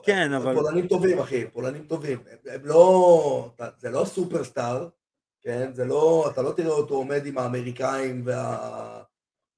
כן, 0.04 0.34
אבל- 0.34 0.56
פולנים 0.56 0.88
טובים, 0.88 1.20
אחי, 1.20 1.48
פולנים 1.48 1.86
טובים. 1.88 2.20
הם- 2.46 2.62
לא... 2.66 3.50
זה 3.78 3.90
לא 3.90 4.06
סופרסטאר, 4.06 4.90
כן? 5.42 5.74
זה 5.74 5.86
לא... 5.86 6.30
אתה 6.34 6.42
לא 6.42 6.52
תראה 6.52 6.72
אותו 6.72 6.94
עומד 6.96 7.26
עם 7.26 7.38
האמריקאים 7.38 8.22
וה... 8.26 9.04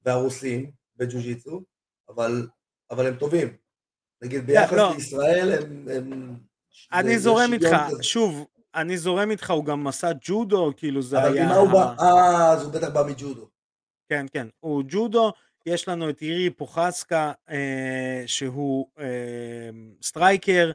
והרוסים 0.05 0.71
בג'ו-ג'יצו, 0.95 1.61
אבל, 2.09 2.47
אבל 2.91 3.05
הם 3.07 3.15
טובים. 3.15 3.47
נגיד 4.23 4.45
ביחס 4.45 4.73
לא. 4.73 4.93
לישראל 4.93 5.53
הם... 5.63 5.86
הם... 5.95 6.36
אני 6.93 7.19
זורם 7.19 7.53
איתך, 7.53 7.78
כזה. 7.89 8.03
שוב, 8.03 8.45
אני 8.75 8.97
זורם 8.97 9.32
איתך, 9.32 9.51
הוא 9.51 9.65
גם 9.65 9.88
עשה 9.88 10.07
ג'ודו, 10.21 10.71
כאילו 10.78 11.01
זה 11.01 11.17
אבל 11.23 11.34
היה... 11.34 11.45
ממה 11.45 11.55
הוא 11.55 11.69
בא? 11.71 11.93
אה, 11.99 12.51
אז 12.51 12.63
הוא 12.63 12.73
בטח 12.73 12.89
בא 12.89 13.03
מג'ודו. 13.09 13.47
כן, 14.09 14.25
כן, 14.34 14.47
הוא 14.59 14.84
ג'ודו, 14.88 15.32
יש 15.68 15.88
לנו 15.88 16.09
את 16.09 16.22
יירי 16.22 16.49
פרוחסקה, 16.49 17.32
אה, 17.49 18.24
שהוא 18.26 18.88
אה, 18.99 19.70
striker, 20.01 20.72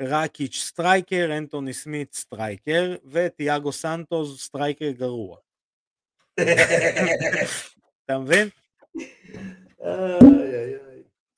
רקיץ' 0.00 0.56
striker, 0.56 1.38
אנטוני 1.38 1.72
סמית 1.72 2.14
striker, 2.14 2.94
וטיאגו 3.10 3.72
סנטוס 3.72 4.44
striker 4.44 4.90
גרוע. 4.90 5.36
אתה 8.04 8.18
מבין? 8.18 8.48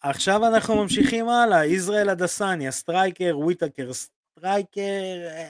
עכשיו 0.00 0.46
אנחנו 0.46 0.82
ממשיכים 0.82 1.28
הלאה, 1.28 1.66
ישראל 1.66 2.08
אדסניה, 2.08 2.70
striker, 2.70 3.38
וויטקר, 3.38 3.90
striker, 3.92 5.26
אה, 5.26 5.48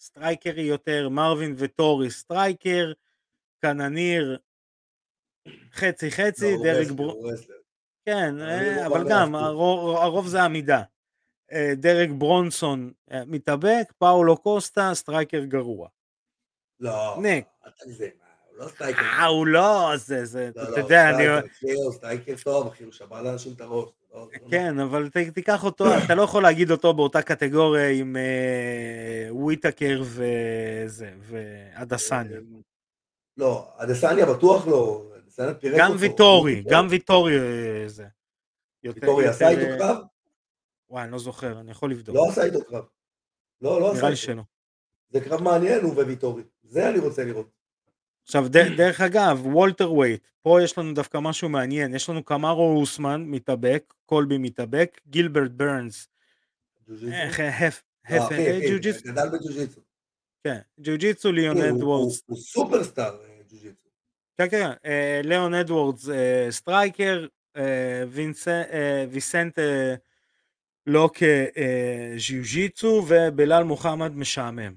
סטרייקרי 0.00 0.62
יותר, 0.62 1.08
מרווין 1.08 1.54
ויטורי, 1.58 2.10
striker, 2.10 2.92
קנוניר, 3.62 4.38
חצי 5.74 6.10
חצי, 6.10 6.56
לא, 6.56 6.62
דרק 6.64 6.80
wrestler, 6.86 6.94
בר... 6.94 7.04
הוא 7.04 7.32
wrestler. 7.32 7.54
כן, 8.06 8.40
אה, 8.40 8.76
לא 8.76 8.86
אבל 8.86 9.08
גם. 9.08 9.34
הרוב, 9.34 10.26
זה 10.26 10.42
עמידה. 10.42 10.82
אה, 11.52 11.72
דרק 11.76 12.08
ברונסון 12.10 12.92
אה, 13.12 13.22
מתאבק, 13.26 13.92
פאולו 13.98 14.36
קוסטה, 14.36 14.90
striker 14.94 15.44
גרוע. 15.44 15.88
לא, 16.80 17.16
ניק. 17.22 17.44
אל 17.66 17.70
תגזים, 17.70 18.10
הוא 18.50 18.64
לא 18.64 18.68
striker. 18.68 19.00
אה, 19.00 19.26
הוא 19.26 19.46
לא, 19.46 19.92
זה, 19.96 20.24
זה, 20.24 20.50
לא, 20.56 20.62
אתה 20.62 20.70
לא, 20.70 20.76
יודע, 20.76 21.10
אני... 21.10 21.26
הוא 21.26 21.92
striker 21.92 22.34
טוב, 22.44 22.66
אחי, 22.66 22.84
הוא 22.84 22.92
שבר 22.92 23.22
לאנשים 23.22 23.52
את 23.52 23.60
הראש. 23.60 23.88
לא- 24.14 24.28
לא- 24.32 24.50
כן, 24.50 24.78
אבל 24.80 25.08
ת, 25.08 25.16
תיקח 25.16 25.64
אותו, 25.64 25.84
אתה 26.04 26.14
לא 26.14 26.22
יכול 26.22 26.42
להגיד 26.42 26.70
אותו 26.70 26.94
באותה 26.94 27.22
קטגוריה 27.22 27.88
עם 27.88 28.16
וויטקר 29.30 30.02
וזה, 30.04 31.10
ואדסניה. 31.20 32.38
לא, 33.36 33.68
אדסניה 33.76 34.26
בטוח 34.26 34.66
לא, 34.66 35.10
אדסניה 35.30 35.54
פירק 35.54 35.78
גם 35.78 35.92
אותו. 35.92 36.00
ויטורי, 36.00 36.62
גם 36.70 36.86
ויטורי 36.90 37.38
אה, 37.38 37.88
זה. 37.88 38.06
ויטורי 38.84 39.26
עשה 39.26 39.48
איתו 39.48 39.62
אה, 39.62 39.78
קרב? 39.78 39.96
וואי, 40.90 41.04
אני 41.04 41.12
לא 41.12 41.18
זוכר, 41.18 41.60
אני 41.60 41.70
יכול 41.70 41.90
לבדוק. 41.90 42.16
לא 42.16 42.28
עשה 42.28 42.44
איתו 42.44 42.64
קרב. 42.64 42.84
לא, 43.60 43.80
לא 43.80 43.90
עשה 43.90 43.98
נראה 43.98 44.08
לי 44.08 44.14
איתו. 44.14 44.22
שלא. 44.22 44.42
זה 45.10 45.20
קרב 45.20 45.42
מעניין, 45.42 45.82
הוא 45.82 45.92
וויטורי. 45.92 46.42
זה 46.62 46.90
אני 46.90 46.98
רוצה 46.98 47.24
לראות. 47.24 47.50
עכשיו, 48.24 48.48
דרך 48.76 49.00
אגב, 49.00 49.46
welterweight, 49.46 50.28
פה 50.42 50.62
יש 50.62 50.78
לנו 50.78 50.94
דווקא 50.94 51.18
משהו 51.18 51.48
מעניין, 51.48 51.94
יש 51.94 52.08
לנו 52.08 52.24
קמארו 52.24 52.80
אוסמן 52.80 53.24
מתאבק, 53.26 53.94
קולבי 54.06 54.38
מתאבק, 54.38 55.00
גילברט 55.06 55.50
ברנס, 55.50 56.08
ג'ו-ג'יצו? 56.88 59.08
אה, 59.08 59.12
גדל 59.12 59.28
בג'ו-ג'יצו. 59.28 59.80
כן, 60.44 60.58
ג'ו-ג'יצו, 60.80 61.32
ליאון 61.32 61.56
אדוורדס, 61.56 62.22
הוא 62.26 62.38
סופרסטאר 62.38 63.18
ג'ו-ג'יצו. 63.50 63.79
כן, 64.40 64.48
כן, 64.48 64.70
אה, 64.84 65.20
ליאון 65.24 65.54
אדוורדס 65.54 66.08
אה, 66.08 66.46
striker, 66.50 67.26
אה, 67.56 68.02
ויסנט 69.10 69.58
לוק 70.86 71.16
ז'יוג'יצו, 72.16 73.04
ובלאל 73.08 73.62
מוחמד 73.62 74.16
משעמם. 74.16 74.74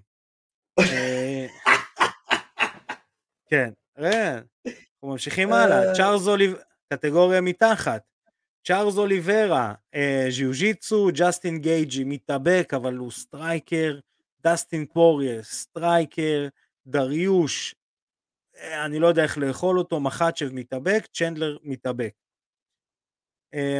כן, 3.49 3.70
רגע, 3.97 4.39
אנחנו 4.66 5.07
ממשיכים 5.11 5.53
הלאה, 5.53 5.89
אה. 5.89 5.95
צ'ארלס 5.95 6.28
אוליב... 6.28 6.55
קטגוריה 6.93 7.41
מתחת, 7.41 8.01
צ'ארלס 8.68 8.97
אוליביירה, 8.97 9.74
ז'יוג'יצו, 10.30 11.09
ג'סטין 11.14 11.59
גייג'י, 11.59 12.03
מתאבק, 12.03 12.74
אבל 12.76 12.95
הוא 12.95 13.11
striker, 13.11 13.99
דסטין 14.43 14.86
פורייה, 14.86 15.43
striker, 15.43 16.47
דריוש, 16.88 17.76
אני 18.56 18.99
לא 18.99 19.08
יודע 19.08 19.24
איך 19.24 19.38
לאכול 19.38 19.80
אותו, 19.80 19.99
מחצ'ב 19.99 20.49
מתאבק, 20.54 21.06
צ'נדלר 21.14 21.58
מתאבק. 21.64 22.14
אה, 23.54 23.80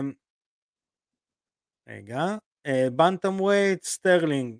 רגע, 1.90 2.26
אה, 2.66 2.88
bantamweight, 2.96 3.84
סטרלינג, 3.84 4.58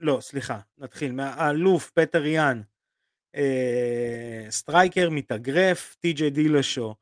לא, 0.00 0.18
סליחה, 0.20 0.60
נתחיל, 0.78 1.12
מהאלוף 1.12 1.90
פטר 1.90 2.26
יאן, 2.26 2.62
אה, 3.34 4.46
striker, 4.50 5.10
מתאגרף, 5.10 5.94
טי.ג'יי 6.00 6.30
דילשו, 6.30 6.94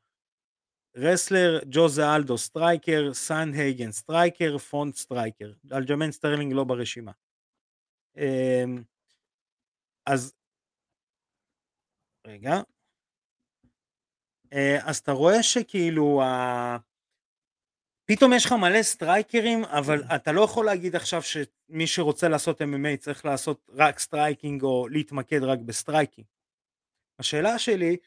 wrestler, 0.95 1.59
ג'וזה 1.71 2.15
אלדו, 2.15 2.37
striker, 2.37 3.13
סנדהייגן, 3.13 3.91
striker, 3.91 4.57
פונט 4.57 4.95
striker, 4.95 5.51
אלג'מן 5.73 6.11
סטרלינג 6.11 6.53
לא 6.53 6.63
ברשימה. 6.63 7.11
אה, 8.17 8.63
אז, 10.05 10.33
רגע, 12.25 12.61
אה, 14.53 14.89
אז 14.89 14.97
אתה 14.97 15.11
רואה 15.11 15.43
שכאילו, 15.43 16.21
ה... 16.21 16.77
פתאום 18.05 18.33
יש 18.33 18.45
לך 18.45 18.51
מלא 18.51 18.83
סטרייקרים, 18.83 19.63
אבל 19.65 20.03
אתה 20.15 20.31
לא 20.31 20.41
יכול 20.41 20.65
להגיד 20.65 20.95
עכשיו 20.95 21.21
שמי 21.21 21.87
שרוצה 21.87 22.27
לעשות 22.27 22.61
MMA 22.61 22.97
צריך 22.99 23.25
לעשות 23.25 23.69
רק 23.69 23.99
striking 23.99 24.63
או 24.63 24.87
להתמקד 24.87 25.43
רק 25.43 25.59
ב 25.59 25.66
striking. 25.66 26.27
השאלה 27.19 27.59
שלי, 27.59 27.97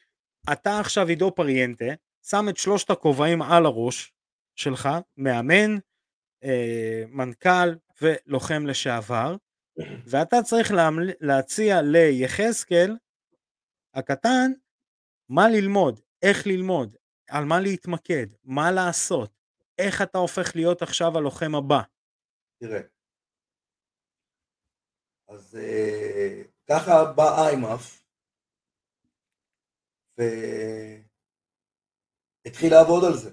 אתה 0.53 0.79
עכשיו 0.79 1.07
עידו 1.07 1.35
פריאנטה, 1.35 1.85
שם 2.25 2.45
את 2.49 2.57
שלושת 2.57 2.89
הכובעים 2.89 3.41
על 3.41 3.65
הראש, 3.65 4.13
שלך, 4.55 4.89
מאמן, 5.17 5.77
אה, 6.43 7.03
מנכ"ל 7.07 7.69
ולוחם 8.01 8.65
לשעבר, 8.65 9.35
ואתה 10.09 10.41
צריך 10.43 10.71
להמל... 10.71 11.09
להציע 11.19 11.81
ליחזקאל 11.81 12.95
הקטן 13.99 14.51
מה 15.29 15.49
ללמוד, 15.49 15.99
איך 16.21 16.47
ללמוד, 16.47 16.95
על 17.29 17.45
מה 17.45 17.59
להתמקד, 17.59 18.27
מה 18.43 18.71
לעשות, 18.71 19.31
איך 19.77 20.01
אתה 20.01 20.17
הופך 20.17 20.55
להיות 20.55 20.81
עכשיו 20.81 21.17
הלוחם 21.17 21.55
הבא. 21.55 21.81
תראה, 22.59 22.81
אז 25.29 25.55
אה, 25.55 26.43
ככה 26.69 27.13
בא 27.15 27.47
איימאף, 27.47 28.03
והתחיל 32.45 32.71
לעבוד 32.71 33.03
על 33.03 33.13
זה. 33.17 33.31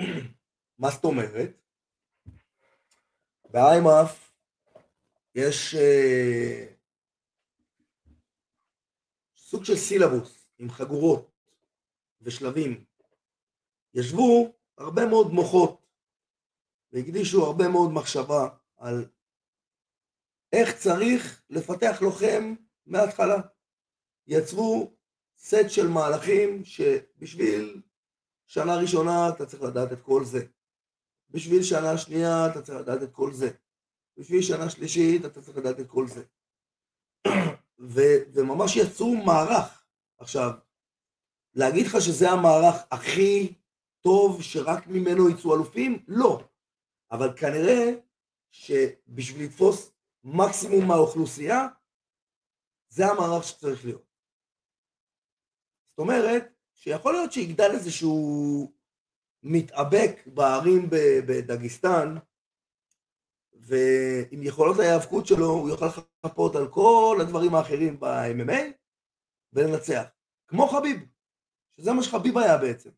מה 0.82 0.88
זאת 0.90 1.04
אומרת? 1.04 1.50
באיימאף 3.50 4.32
יש 5.34 5.74
אה, 5.74 6.75
סוג 9.56 9.64
של 9.64 9.76
סילבוס 9.76 10.48
עם 10.58 10.70
חגורות 10.70 11.30
ושלבים. 12.22 12.84
ישבו 13.94 14.52
הרבה 14.78 15.06
מאוד 15.06 15.32
מוחות 15.32 15.86
והקדישו 16.92 17.46
הרבה 17.46 17.68
מאוד 17.68 17.92
מחשבה 17.92 18.48
על 18.76 19.04
איך 20.52 20.76
צריך 20.76 21.42
לפתח 21.50 21.98
לוחם 22.02 22.54
מההתחלה. 22.86 23.36
יצרו 24.26 24.96
סט 25.38 25.68
של 25.68 25.88
מהלכים 25.88 26.64
שבשביל 26.64 27.82
שנה 28.46 28.76
ראשונה 28.76 29.28
אתה 29.28 29.46
צריך 29.46 29.62
לדעת 29.62 29.92
את 29.92 30.02
כל 30.02 30.24
זה. 30.24 30.46
בשביל 31.30 31.62
שנה 31.62 31.98
שנייה 31.98 32.46
אתה 32.50 32.62
צריך 32.62 32.78
לדעת 32.78 33.02
את 33.02 33.12
כל 33.12 33.32
זה. 33.32 33.50
בשביל 34.16 34.42
שנה 34.42 34.70
שלישית 34.70 35.24
אתה 35.24 35.42
צריך 35.42 35.58
לדעת 35.58 35.80
את 35.80 35.88
כל 35.88 36.06
זה. 36.08 36.24
ו- 37.78 38.22
וממש 38.32 38.76
יצרו 38.76 39.16
מערך. 39.16 39.84
עכשיו, 40.18 40.50
להגיד 41.54 41.86
לך 41.86 41.96
שזה 42.00 42.30
המערך 42.30 42.74
הכי 42.90 43.54
טוב 44.00 44.42
שרק 44.42 44.86
ממנו 44.86 45.30
יצאו 45.30 45.54
אלופים? 45.54 46.04
לא. 46.08 46.44
אבל 47.10 47.36
כנראה 47.36 47.92
שבשביל 48.50 49.46
לתפוס 49.46 49.92
מקסימום 50.24 50.88
מהאוכלוסייה, 50.88 51.66
זה 52.88 53.06
המערך 53.06 53.44
שצריך 53.44 53.84
להיות. 53.84 54.06
זאת 55.90 55.98
אומרת, 55.98 56.52
שיכול 56.74 57.12
להיות 57.12 57.32
שיגדל 57.32 57.70
איזשהו 57.72 58.72
מתאבק 59.42 60.26
בערים 60.26 60.90
בדגיסטן, 61.26 62.14
ועם 63.66 64.42
יכולות 64.42 64.78
ההיאבקות 64.78 65.26
שלו 65.26 65.46
הוא 65.46 65.68
יוכל 65.68 65.86
לחפות 65.86 66.56
על 66.56 66.68
כל 66.68 67.18
הדברים 67.20 67.54
האחרים 67.54 68.00
ב-MMA 68.00 68.72
ולנצח. 69.52 70.04
כמו 70.48 70.68
חביב, 70.68 71.00
שזה 71.80 71.92
מה 71.92 72.02
שחביב 72.02 72.38
היה 72.38 72.58
בעצם. 72.58 72.90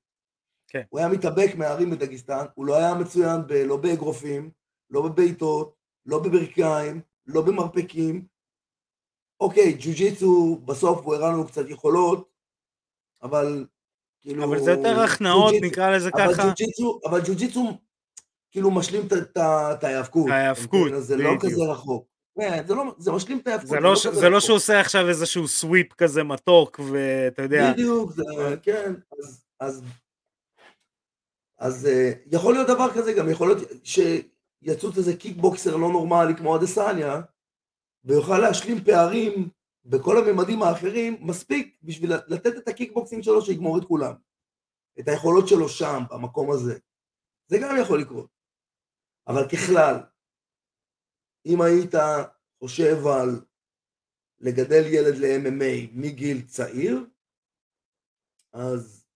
כן. 0.68 0.82
הוא 0.88 0.98
היה 0.98 1.08
מתאבק 1.08 1.54
מהערים 1.54 1.90
בדגיסטן, 1.90 2.44
הוא 2.54 2.66
לא 2.66 2.76
היה 2.76 2.94
מצוין 2.94 3.40
ב, 3.46 3.52
לא 3.52 3.76
באגרופים, 3.76 4.50
לא 4.90 5.02
בבעיטות, 5.02 5.74
לא 6.06 6.22
בברכיים, 6.22 7.00
לא 7.26 7.42
במרפקים. 7.42 8.26
אוקיי, 9.40 9.76
ג'ו-ג'יצו, 9.80 10.60
בסוף 10.64 11.00
הוא 11.04 11.14
הראה 11.14 11.32
לנו 11.32 11.46
קצת 11.46 11.68
יכולות, 11.68 12.28
אבל 13.22 13.66
כאילו... 14.20 14.44
אבל 14.44 14.58
זה 14.60 14.70
יותר 14.70 15.00
הכנעות, 15.00 15.54
נקרא 15.62 15.90
לזה 15.90 16.10
אבל 16.14 16.34
ככה. 16.34 16.42
ג'ו-ג'יצו, 16.42 17.00
אבל 17.04 17.20
ג'ו-ג'יצו 17.20 17.78
כאילו 18.50 18.70
משלים 18.70 19.06
את 19.36 19.84
ההיאבקות. 19.84 20.30
ההיאבקות, 20.30 20.90
זה 20.98 21.16
לא 21.16 21.30
כזה 21.40 21.62
רחוק. 21.64 22.06
כן, 22.38 22.66
זה, 22.66 22.74
לא, 22.74 22.94
זה 22.98 23.12
משלים 23.12 23.38
את 23.38 23.46
ההיאבקות. 23.46 23.70
זה, 23.70 23.80
לא, 23.80 23.94
זה, 24.02 24.10
לא, 24.10 24.14
זה 24.14 24.28
לא 24.28 24.40
שהוא 24.40 24.56
עושה 24.56 24.80
עכשיו 24.80 25.08
איזשהו 25.08 25.48
סוויפ 25.48 25.92
כזה 25.92 26.22
מתוק, 26.22 26.80
ואתה 26.92 27.42
יודע... 27.42 27.72
בדיוק, 27.72 28.12
זה, 28.12 28.22
כן, 28.62 28.94
אז, 29.18 29.44
אז, 29.60 29.82
אז 31.58 31.86
אה, 31.86 32.12
יכול 32.26 32.54
להיות 32.54 32.68
דבר 32.68 32.94
כזה 32.94 33.12
גם, 33.12 33.30
יכול 33.30 33.48
להיות 33.48 33.68
שיצוץ 33.84 34.96
איזה 34.96 35.16
קיקבוקסר 35.16 35.76
לא 35.76 35.88
נורמלי 35.88 36.36
כמו 36.36 36.56
אדסניה, 36.56 37.20
ויוכל 38.04 38.38
להשלים 38.38 38.84
פערים 38.84 39.48
בכל 39.84 40.16
הממדים 40.16 40.62
האחרים, 40.62 41.16
מספיק 41.20 41.78
בשביל 41.82 42.12
לתת 42.28 42.56
את 42.56 42.68
הקיקבוקסינג 42.68 43.22
שלו 43.22 43.42
שיגמור 43.42 43.78
את 43.78 43.84
כולם. 43.84 44.14
את 45.00 45.08
היכולות 45.08 45.48
שלו 45.48 45.68
שם, 45.68 46.02
במקום 46.10 46.50
הזה. 46.50 46.78
זה 47.46 47.58
גם 47.58 47.76
יכול 47.80 48.00
לקרות. 48.00 48.37
אבל 49.28 49.48
ככלל, 49.48 49.94
אם 51.46 51.60
היית 51.60 51.94
חושב 52.58 52.96
על 53.06 53.28
לגדל 54.40 54.82
ילד 54.86 55.14
ל-MMA 55.16 55.90
מגיל 55.92 56.46
צעיר, 56.46 57.06
אז 58.52 59.06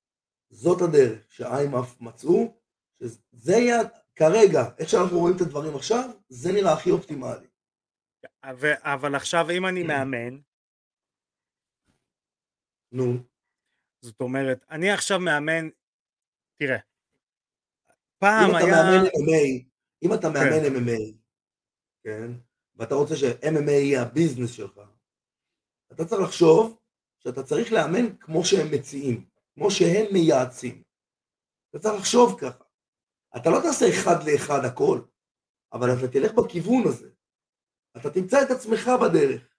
זאת 0.50 0.80
הדרך 0.82 1.32
שאיימאף 1.32 2.00
מצאו, 2.00 2.60
שזה 3.02 3.52
יהיה 3.52 3.78
כרגע, 4.14 4.60
איך 4.78 4.88
שאנחנו 4.88 5.18
רואים 5.18 5.36
את 5.36 5.40
הדברים 5.40 5.76
עכשיו, 5.76 6.10
זה 6.28 6.52
נראה 6.52 6.72
הכי 6.72 6.90
אופטימלי. 6.90 7.46
אבל 8.82 9.14
עכשיו 9.14 9.50
אם 9.50 9.66
אני 9.66 9.82
מאמן, 9.82 10.40
נו. 12.92 13.12
זאת 14.00 14.20
אומרת, 14.20 14.64
אני 14.70 14.90
עכשיו 14.90 15.18
מאמן, 15.20 15.68
תראה, 16.56 16.78
פעם 18.18 18.50
אם 18.50 18.54
היה... 18.56 18.66
אתה 18.66 18.82
מאמן 18.82 19.06
MMA, 19.06 19.71
אם 20.02 20.14
אתה 20.14 20.28
מאמן 20.28 20.62
כן. 20.62 20.74
MMA, 20.76 21.14
כן, 22.04 22.30
ואתה 22.76 22.94
רוצה 22.94 23.16
ש-MMA 23.16 23.70
יהיה 23.70 24.02
הביזנס 24.02 24.50
שלך, 24.50 24.80
אתה 25.92 26.04
צריך 26.04 26.22
לחשוב 26.22 26.78
שאתה 27.18 27.42
צריך 27.42 27.72
לאמן 27.72 28.16
כמו 28.16 28.44
שהם 28.44 28.66
מציעים, 28.74 29.28
כמו 29.54 29.70
שהם 29.70 30.12
מייעצים. 30.12 30.82
אתה 31.70 31.78
צריך 31.78 31.94
לחשוב 31.94 32.40
ככה. 32.40 32.64
אתה 33.36 33.50
לא 33.50 33.58
תעשה 33.62 33.86
אחד 33.90 34.16
לאחד 34.26 34.64
הכל, 34.64 35.00
אבל 35.72 35.88
אתה 35.98 36.12
תלך 36.12 36.32
בכיוון 36.32 36.82
הזה. 36.86 37.10
אתה 37.96 38.10
תמצא 38.10 38.42
את 38.42 38.50
עצמך 38.50 38.90
בדרך, 39.02 39.54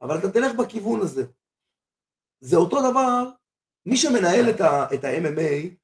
אבל 0.00 0.18
אתה 0.18 0.32
תלך 0.32 0.52
בכיוון 0.60 1.00
הזה. 1.00 1.22
זה 2.40 2.56
אותו 2.56 2.90
דבר, 2.90 3.30
מי 3.86 3.96
שמנהל 3.96 4.50
את 4.94 5.04
ה-MMA, 5.04 5.79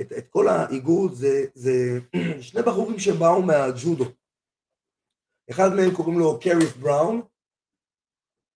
את, 0.00 0.12
את 0.18 0.28
כל 0.30 0.48
האיגוד, 0.48 1.12
זה, 1.12 1.46
זה 1.54 1.70
שני 2.48 2.62
בחורים 2.62 2.98
שבאו 2.98 3.42
מהג'ודו. 3.42 4.04
אחד 5.50 5.68
מהם 5.76 5.96
קוראים 5.96 6.18
לו 6.18 6.40
קריף 6.40 6.76
בראון, 6.76 7.22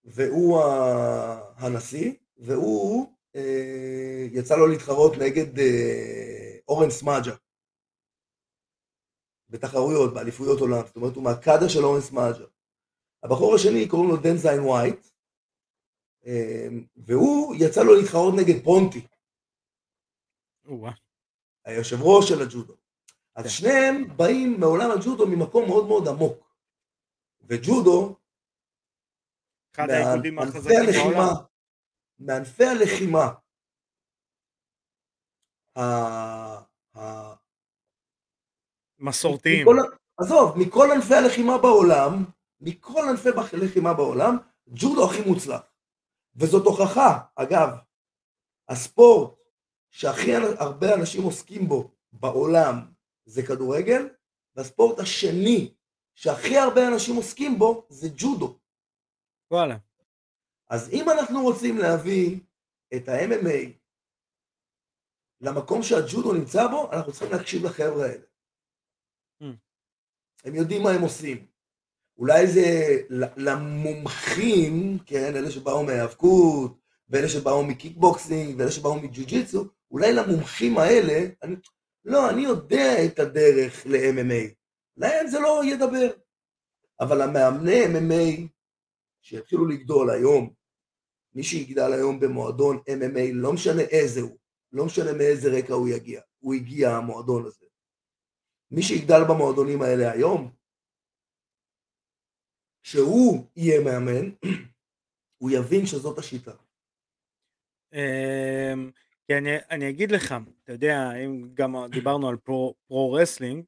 והוא 0.04 0.60
הנשיא, 1.56 2.12
והוא, 2.36 3.14
אה, 3.36 4.26
יצא 4.32 4.56
לו 4.56 4.66
להתחרות 4.66 5.12
נגד 5.18 5.58
אה, 5.58 6.58
אורן 6.68 6.90
סמאג'ה. 6.90 7.36
בתחרויות, 9.48 10.14
באליפויות 10.14 10.60
עולם, 10.60 10.86
זאת 10.86 10.96
אומרת 10.96 11.16
הוא 11.16 11.24
מהקאדה 11.24 11.68
של 11.68 11.84
אורן 11.84 12.00
סמאג'ה. 12.00 12.44
הבחור 13.22 13.54
השני 13.54 13.88
קוראים 13.88 14.10
לו 14.10 14.16
דן 14.16 14.36
זיין 14.36 14.60
ווייט, 14.60 15.06
אמ, 16.26 16.86
והוא 16.96 17.54
יצא 17.58 17.82
לו 17.82 17.94
להתחרות 17.94 18.34
נגד 18.34 18.64
פונטי. 18.64 19.06
היושב 21.64 21.96
ראש 22.00 22.28
של 22.28 22.42
הג'ודו. 22.42 22.74
אז 23.36 23.44
כן. 23.44 23.48
שניהם 23.48 24.16
באים 24.16 24.60
מעולם 24.60 24.90
הג'ודו 24.90 25.26
ממקום 25.26 25.68
מאוד 25.68 25.86
מאוד 25.86 26.08
עמוק. 26.08 26.50
וג'ודו, 27.42 28.16
מענפי 29.78 30.76
הלחימה, 30.76 31.32
מענפי 32.18 32.64
הלחימה, 32.64 33.32
מסורתיים. 38.98 39.66
עזוב, 40.20 40.58
מכל 40.58 40.88
ענפי 40.94 41.14
הלחימה 41.14 41.58
בעולם, 41.58 42.24
מכל 42.60 43.02
ענפי 43.10 43.28
הלחימה 43.52 43.94
בעולם, 43.94 44.36
ג'ודו 44.68 45.10
הכי 45.10 45.20
מוצלח. 45.28 45.60
וזאת 46.36 46.66
הוכחה, 46.66 47.18
אגב, 47.36 47.68
הספורט 48.68 49.39
שהכי 49.90 50.34
הרבה 50.34 50.94
אנשים 50.94 51.22
עוסקים 51.22 51.68
בו 51.68 51.90
בעולם 52.12 52.92
זה 53.24 53.42
כדורגל, 53.46 54.08
והספורט 54.56 54.98
השני 54.98 55.74
שהכי 56.14 56.58
הרבה 56.58 56.88
אנשים 56.88 57.16
עוסקים 57.16 57.58
בו 57.58 57.86
זה 57.88 58.08
ג'ודו. 58.16 58.58
וואלה. 59.50 59.76
אז 60.70 60.90
אם 60.92 61.10
אנחנו 61.10 61.42
רוצים 61.42 61.78
להביא 61.78 62.40
את 62.96 63.08
ה-MMA 63.08 63.80
למקום 65.40 65.82
שהג'ודו 65.82 66.32
נמצא 66.32 66.66
בו, 66.66 66.92
אנחנו 66.92 67.12
צריכים 67.12 67.32
להקשיב 67.32 67.64
לחבר'ה 67.64 68.06
האלה. 68.06 68.24
Mm. 69.42 69.46
הם 70.44 70.54
יודעים 70.54 70.82
מה 70.82 70.90
הם 70.90 71.02
עושים. 71.02 71.46
אולי 72.18 72.46
זה 72.46 72.96
למומחים, 73.36 74.98
כן, 75.06 75.36
אלה 75.36 75.50
שבאו 75.50 75.84
מהיאבקות, 75.84 76.78
ואלה 77.08 77.28
שבאו 77.28 77.64
מקיקבוקסינג, 77.64 78.58
ואלה 78.58 78.70
שבאו 78.70 79.00
מג'ו-ג'יצו, 79.00 79.64
אולי 79.90 80.12
למומחים 80.12 80.78
האלה, 80.78 81.28
אני, 81.42 81.56
לא, 82.04 82.30
אני 82.30 82.42
יודע 82.42 83.06
את 83.06 83.18
הדרך 83.18 83.86
ל-MMA. 83.86 84.54
להם 84.96 85.26
זה 85.26 85.40
לא 85.40 85.62
ידבר. 85.64 86.10
אבל 87.00 87.22
המאמני 87.22 87.84
MMA 87.84 88.48
שיתחילו 89.22 89.66
לגדול 89.66 90.10
היום, 90.10 90.54
מי 91.34 91.42
שיגדל 91.42 91.92
היום 91.92 92.20
במועדון 92.20 92.76
MMA, 92.76 93.32
לא 93.32 93.52
משנה 93.52 93.82
איזה 93.82 94.20
הוא, 94.20 94.38
לא 94.72 94.86
משנה 94.86 95.12
מאיזה 95.12 95.48
רקע 95.58 95.74
הוא 95.74 95.88
יגיע, 95.88 96.20
הוא 96.38 96.54
הגיע 96.54 96.90
המועדון 96.90 97.46
הזה. 97.46 97.66
מי 98.70 98.82
שיגדל 98.82 99.24
במועדונים 99.28 99.82
האלה 99.82 100.12
היום, 100.12 100.52
שהוא 102.82 103.46
יהיה 103.56 103.80
מאמן, 103.84 104.30
הוא 105.40 105.50
יבין 105.50 105.86
שזאת 105.86 106.18
השיטה. 106.18 106.52
כי 109.30 109.38
אני, 109.38 109.50
אני 109.70 109.88
אגיד 109.88 110.12
לך, 110.12 110.34
אתה 110.64 110.72
יודע, 110.72 111.12
אם 111.12 111.48
גם 111.54 111.76
דיברנו 111.90 112.28
על 112.28 112.36
pro 112.86 113.04
wrestling, 113.04 113.64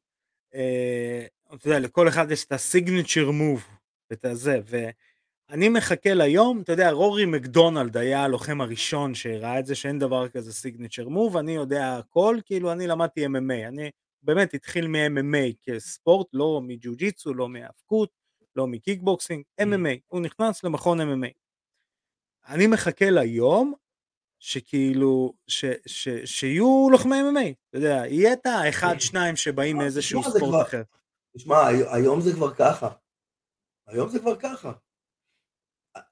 אה, 0.55 1.27
אתה 1.55 1.69
יודע, 1.69 1.79
לכל 1.79 2.09
אחד 2.09 2.31
יש 2.31 2.45
את 2.45 2.53
ה 2.53 2.61
signature 2.61 3.31
move, 3.31 3.67
ואת 4.11 4.25
הזה, 4.25 4.61
ואני 4.67 5.69
מחכה 5.69 6.15
ליום, 6.15 6.61
אתה 6.61 6.73
יודע, 6.73 6.91
רורי 6.91 7.27
מקדונלד 7.27 7.97
היה 7.97 8.25
הלוחם 8.25 8.61
הראשון 8.61 9.15
שראה 9.15 9.59
את 9.59 9.67
זה, 9.67 9.75
שאין 9.75 9.99
דבר 9.99 10.29
כזה 10.29 10.53
סיגנצ'ר 10.53 11.09
מוב, 11.09 11.37
אני 11.37 11.53
יודע 11.53 11.97
הכל, 11.99 12.39
כאילו 12.45 12.73
אני 12.73 12.87
למדתי 12.87 13.27
MMA, 13.27 13.69
אני 13.69 13.91
באמת 14.23 14.55
התחיל 14.55 14.89
מ-MMA 14.89 15.53
כספורט, 15.63 16.27
לא 16.33 16.61
מג'ו-ג'יצו, 16.63 17.35
לא 17.35 17.49
מהאבקות, 17.49 18.11
לא 18.57 18.67
מקיקבוקסינג, 18.67 19.45
MMA, 19.61 19.99
הוא 20.07 20.21
נכנס 20.21 20.65
למכון 20.65 21.01
MMA. 21.01 21.33
אני 22.49 22.67
מחכה 22.67 23.11
ליום 23.11 23.75
שכאילו, 24.45 25.33
ש, 25.47 25.65
ש, 25.87 26.09
שיהיו 26.25 26.89
לוחמי 26.91 27.17
MMA, 27.21 27.53
אתה 27.69 27.79
יודע, 27.79 28.03
יהיה 28.07 28.33
את 28.33 28.47
האחד, 28.47 28.95
שניים 28.99 29.37
שבאים 29.37 29.77
מאיזשהו 29.77 30.23
ספורט 30.23 30.67
אחר. 30.67 30.83
תשמע, 31.37 31.67
היום 31.67 32.21
זה 32.21 32.33
כבר 32.33 32.55
ככה. 32.55 32.89
היום 33.87 34.09
זה 34.09 34.19
כבר 34.19 34.37
ככה. 34.41 34.73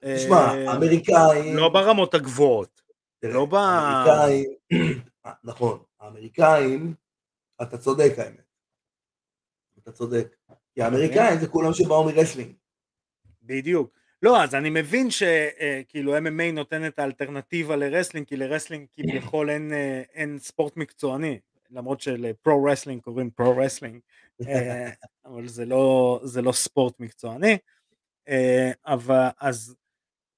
תשמע, 0.05 0.37
אה, 0.37 0.71
האמריקאים... 0.71 1.57
לא 1.57 1.69
ברמות 1.69 2.15
הגבוהות. 2.15 2.83
לא 3.23 3.47
ב... 3.47 3.55
האמריקאים, 3.55 4.59
נכון, 5.51 5.83
האמריקאים, 6.01 6.95
אתה 7.63 7.79
צודק 7.79 8.13
האמת. 8.19 8.55
אתה 9.79 9.93
צודק. 9.93 10.37
כי 10.75 10.83
האמריקאים 10.83 11.41
זה 11.41 11.49
כולם 11.49 11.73
שבאו 11.73 12.05
מ 12.05 12.09
wrestling. 12.09 12.55
בדיוק. 13.43 14.00
לא, 14.23 14.43
אז 14.43 14.55
אני 14.55 14.71
מבין 14.71 15.09
שכאילו 15.11 16.19
MMA 16.19 16.53
נותן 16.53 16.87
את 16.87 16.99
האלטרנטיבה 16.99 17.77
ל 17.77 17.81
wrestling, 17.81 18.27
כי 18.27 18.37
ל 18.37 18.42
wrestling 18.42 18.87
כביכול 18.93 19.51
אין, 19.51 19.73
אה, 19.73 20.03
אין 20.15 20.39
ספורט 20.39 20.77
מקצועני, 20.77 21.41
למרות 21.71 22.01
של 22.01 22.33
pro 22.33 22.65
wrestling 22.65 23.03
קוראים 23.03 23.31
pro 23.31 23.57
wrestling, 23.57 24.01
אה, 24.49 24.91
אבל 25.25 25.49
זה 25.49 25.65
לא, 25.65 26.21
זה 26.25 26.43
לא 26.43 26.53
ספורט 26.53 27.01
מקצועני, 27.01 27.59
אה, 28.29 28.71
אבל 28.87 29.29
אז 29.41 29.77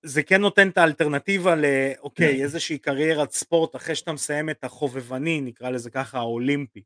זה 0.02 0.22
כן 0.22 0.40
נותן 0.40 0.68
את 0.68 0.78
האלטרנטיבה 0.78 1.54
לאוקיי, 1.54 2.42
איזושהי 2.42 2.78
קריירת 2.78 3.32
ספורט 3.32 3.76
אחרי 3.76 3.94
שאתה 3.94 4.12
מסיים 4.12 4.50
את 4.50 4.64
החובבני, 4.64 5.40
נקרא 5.40 5.70
לזה 5.70 5.90
ככה, 5.90 6.18
האולימפי. 6.18 6.82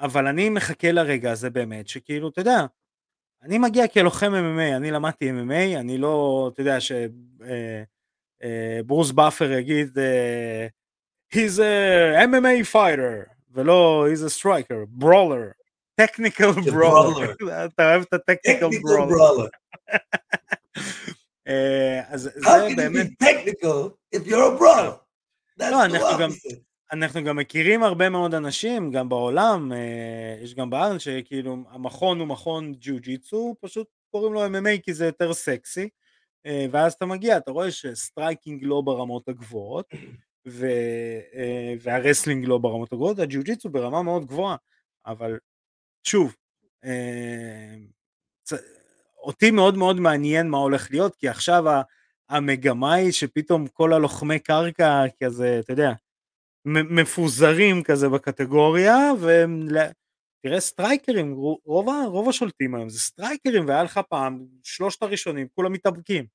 אבל 0.00 0.26
אני 0.26 0.48
מחכה 0.48 0.92
לרגע 0.92 1.32
הזה 1.32 1.50
באמת, 1.50 1.88
שכאילו, 1.88 2.28
אתה 2.28 2.40
יודע, 2.40 2.66
אני 3.42 3.58
מגיע 3.58 3.88
כלוחם 3.88 4.32
MMA, 4.32 4.76
אני 4.76 4.90
למדתי 4.90 5.30
MMA, 5.30 5.78
אני 5.78 5.98
לא, 5.98 6.50
אתה 6.52 6.60
יודע, 6.60 6.78
שברוס 8.40 9.10
באפר 9.10 9.52
יגיד, 9.52 9.98
he's 11.34 11.58
a 11.58 12.18
MMA 12.26 12.64
fighter, 12.72 13.30
ולא 13.50 14.06
he's 14.12 14.22
a 14.26 14.30
striker, 14.30 14.86
brawler, 15.02 15.54
technical 16.00 16.52
brawler, 16.66 17.34
אתה 17.64 17.82
אוהב 17.84 18.02
את 18.02 18.12
ה-technical 18.12 18.70
brawler. 18.70 19.48
אז 22.08 22.22
זה 22.22 22.30
באמת... 22.76 23.06
How 23.22 23.26
can 23.26 23.26
you 23.26 23.26
be 23.26 23.26
technical 23.26 23.78
if 24.16 24.22
you're 24.26 24.46
a 24.46 24.60
brawler? 24.60 24.94
לא, 25.58 25.84
אנחנו 25.84 26.18
גם... 26.18 26.30
אנחנו 26.92 27.24
גם 27.24 27.36
מכירים 27.36 27.82
הרבה 27.82 28.08
מאוד 28.08 28.34
אנשים, 28.34 28.90
גם 28.90 29.08
בעולם, 29.08 29.72
אה, 29.72 30.38
יש 30.42 30.54
גם 30.54 30.70
בארץ 30.70 31.00
שכאילו 31.00 31.56
המכון 31.70 32.20
הוא 32.20 32.28
מכון 32.28 32.74
ג'יו-ג'יצו, 32.74 33.56
פשוט 33.60 33.86
קוראים 34.10 34.32
לו 34.34 34.46
MMA 34.46 34.82
כי 34.82 34.94
זה 34.94 35.06
יותר 35.06 35.34
סקסי, 35.34 35.88
אה, 36.46 36.66
ואז 36.70 36.92
אתה 36.92 37.06
מגיע, 37.06 37.36
אתה 37.36 37.50
רואה 37.50 37.70
ש 37.70 37.89
striking 37.89 38.64
לא 38.64 38.80
ברמות 38.80 39.28
הגבוהות, 39.28 39.86
ו, 40.48 40.66
אה, 41.34 41.74
וה 41.80 41.92
wrestling 41.92 42.44
לא 42.44 42.58
ברמות 42.58 42.92
הגבוהות, 42.92 43.18
הג'יו-ג'יצו 43.18 43.68
ברמה 43.68 44.02
מאוד 44.02 44.26
גבוהה, 44.26 44.56
אבל 45.06 45.38
שוב, 46.04 46.36
אותי 49.18 49.50
מאוד 49.50 49.76
מאוד 49.76 50.00
מעניין 50.00 50.48
מה 50.48 50.58
הולך 50.58 50.90
להיות, 50.90 51.16
כי 51.16 51.28
עכשיו 51.28 51.64
המגמה 52.28 52.94
היא 52.94 53.12
שפתאום 53.12 53.66
כל 53.66 53.92
הלוחמי 53.92 54.38
קרקע 54.38 55.04
כזה, 55.22 55.58
אתה 55.58 55.72
יודע, 55.72 55.92
מפוזרים 56.64 57.82
כזה 57.82 58.08
בקטגוריה, 58.08 58.96
ותראה 59.20 60.60
סטרייקרים, 60.60 61.34
רוב, 61.34 61.88
רוב 62.06 62.28
השולטים 62.28 62.74
היום 62.74 62.88
זה 62.88 62.98
סטרייקרים, 63.00 63.68
והיה 63.68 63.82
לך 63.82 64.00
פעם 64.08 64.46
שלושת 64.62 65.02
הראשונים, 65.02 65.48
כולם 65.54 65.72
מתאבקים. 65.72 66.26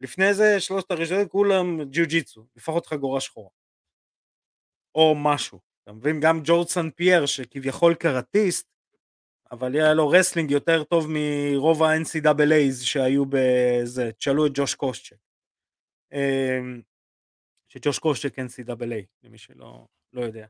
לפני 0.00 0.34
זה 0.34 0.60
שלושת 0.60 0.90
הראשונים 0.90 1.28
כולם 1.28 1.82
ג'יו 1.82 2.06
ג'יצו, 2.06 2.46
לפחות 2.56 2.86
חגורה 2.86 3.20
שחורה. 3.20 3.50
או 4.94 5.14
משהו. 5.16 5.60
אתה 5.82 5.92
מבין? 5.92 6.20
גם 6.20 6.40
ג'ורג' 6.44 6.68
סן 6.68 6.90
פייר 6.90 7.26
שכביכול 7.26 7.94
קראטיסט, 7.94 8.66
אבל 9.52 9.74
היה 9.74 9.94
לו 9.94 10.08
wrestling 10.08 10.50
יותר 10.50 10.84
טוב 10.84 11.06
מרוב 11.08 11.82
ה-NCAA's 11.82 12.84
שהיו 12.84 13.24
בזה, 13.28 14.12
תשאלו 14.12 14.46
את 14.46 14.52
ג'וש 14.54 14.74
קושצ'ק. 14.74 15.16
שג'וש 17.72 17.98
קושק 17.98 18.38
NCAA, 18.38 19.04
למי 19.22 19.38
שלא 19.38 19.86
לא 20.12 20.20
יודע. 20.20 20.46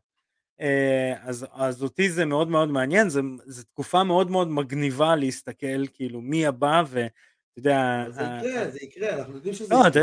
אה, 0.61 1.14
אז, 1.23 1.47
אז 1.53 1.83
אותי 1.83 2.11
זה 2.11 2.25
מאוד 2.25 2.49
מאוד 2.49 2.68
מעניין, 2.68 3.09
זו 3.09 3.64
תקופה 3.64 4.05
מאוד 4.05 4.31
מאוד 4.31 4.49
מגניבה 4.49 5.16
להסתכל 5.16 5.87
כאילו 5.87 6.20
מי 6.20 6.47
הבא 6.47 6.83
ואתה 6.89 7.12
יודע... 7.57 8.05
זה 8.09 8.23
יקרה, 8.23 8.70
זה 8.70 8.79
יקרה, 8.83 9.14
אנחנו 9.14 9.35
יודעים 9.35 9.55
שזה 9.55 9.75
לא, 9.75 9.85
יקרה. 9.89 10.03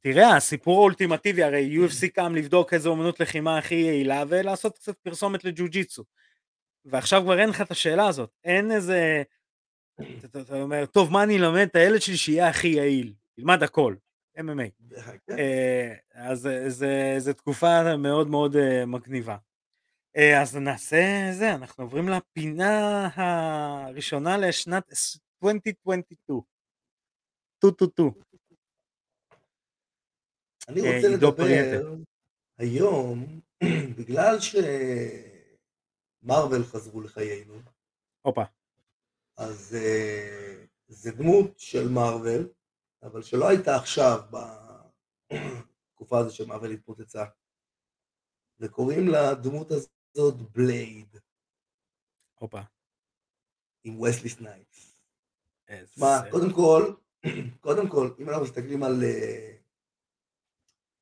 תראה, 0.00 0.36
הסיפור 0.36 0.78
האולטימטיבי, 0.78 1.42
הרי 1.42 1.78
UFC 1.78 2.08
קם 2.16 2.34
לבדוק 2.34 2.74
איזה 2.74 2.88
אומנות 2.88 3.20
לחימה 3.20 3.58
הכי 3.58 3.74
יעילה 3.74 4.24
ולעשות 4.28 4.74
קצת 4.74 4.98
פרסומת 4.98 5.44
לג'ו-ג'יצו. 5.44 6.04
ועכשיו 6.84 7.22
כבר 7.22 7.40
אין 7.40 7.48
לך 7.48 7.60
את 7.60 7.70
השאלה 7.70 8.08
הזאת, 8.08 8.30
אין 8.44 8.72
איזה... 8.72 9.22
אתה 10.24 10.62
אומר, 10.62 10.86
טוב, 10.86 11.12
מה 11.12 11.22
אני 11.22 11.36
אלמד 11.36 11.60
את 11.60 11.76
הילד 11.76 12.00
שלי 12.00 12.16
שיהיה 12.16 12.48
הכי 12.48 12.68
יעיל? 12.68 13.12
תלמד 13.36 13.62
הכל. 13.62 13.94
MMA. 14.40 14.94
כן. 15.26 15.38
אה, 15.38 15.94
אז 16.14 16.48
זו 17.18 17.32
תקופה 17.32 17.96
מאוד 17.96 18.28
מאוד 18.28 18.56
אה, 18.56 18.86
מגניבה. 18.86 19.36
אה, 20.16 20.42
אז 20.42 20.56
נעשה 20.56 21.30
זה, 21.32 21.54
אנחנו 21.54 21.84
עוברים 21.84 22.08
לפינה 22.08 23.08
הראשונה 23.14 24.38
לשנת 24.38 24.88
2022. 24.90 26.02
טו 27.58 27.70
טו 27.70 27.86
טו. 27.86 28.12
אני 30.68 30.80
רוצה 30.80 31.08
לדבר 31.08 31.96
היום, 32.58 33.40
בגלל 33.98 34.36
שמרוויל 36.22 36.62
חזרו 36.62 37.00
לחיינו, 37.00 37.54
הופה. 38.22 38.44
אז 39.36 39.76
זה 40.88 41.10
דמות 41.12 41.58
של 41.58 41.88
מרוויל, 41.88 42.48
אבל 43.02 43.22
שלא 43.22 43.48
הייתה 43.48 43.76
עכשיו, 43.76 44.20
בתקופה 45.30 46.18
הזו 46.18 46.36
שמארוול 46.36 46.70
התפוצצה. 46.70 47.24
וקוראים 48.60 49.08
לדמות 49.08 49.70
הזאת 49.70 50.34
בלייד. 50.52 51.16
הופה. 52.34 52.60
עם 53.84 54.00
וסלי 54.00 54.28
סנייפס. 54.28 55.00
מה, 55.96 56.20
קודם 56.30 56.52
כל, 56.52 56.94
קודם 57.60 57.88
כל, 57.88 58.10
אם 58.18 58.28
אנחנו 58.28 58.44
מסתכלים 58.44 58.82
על 58.82 59.02
אה, 59.02 59.60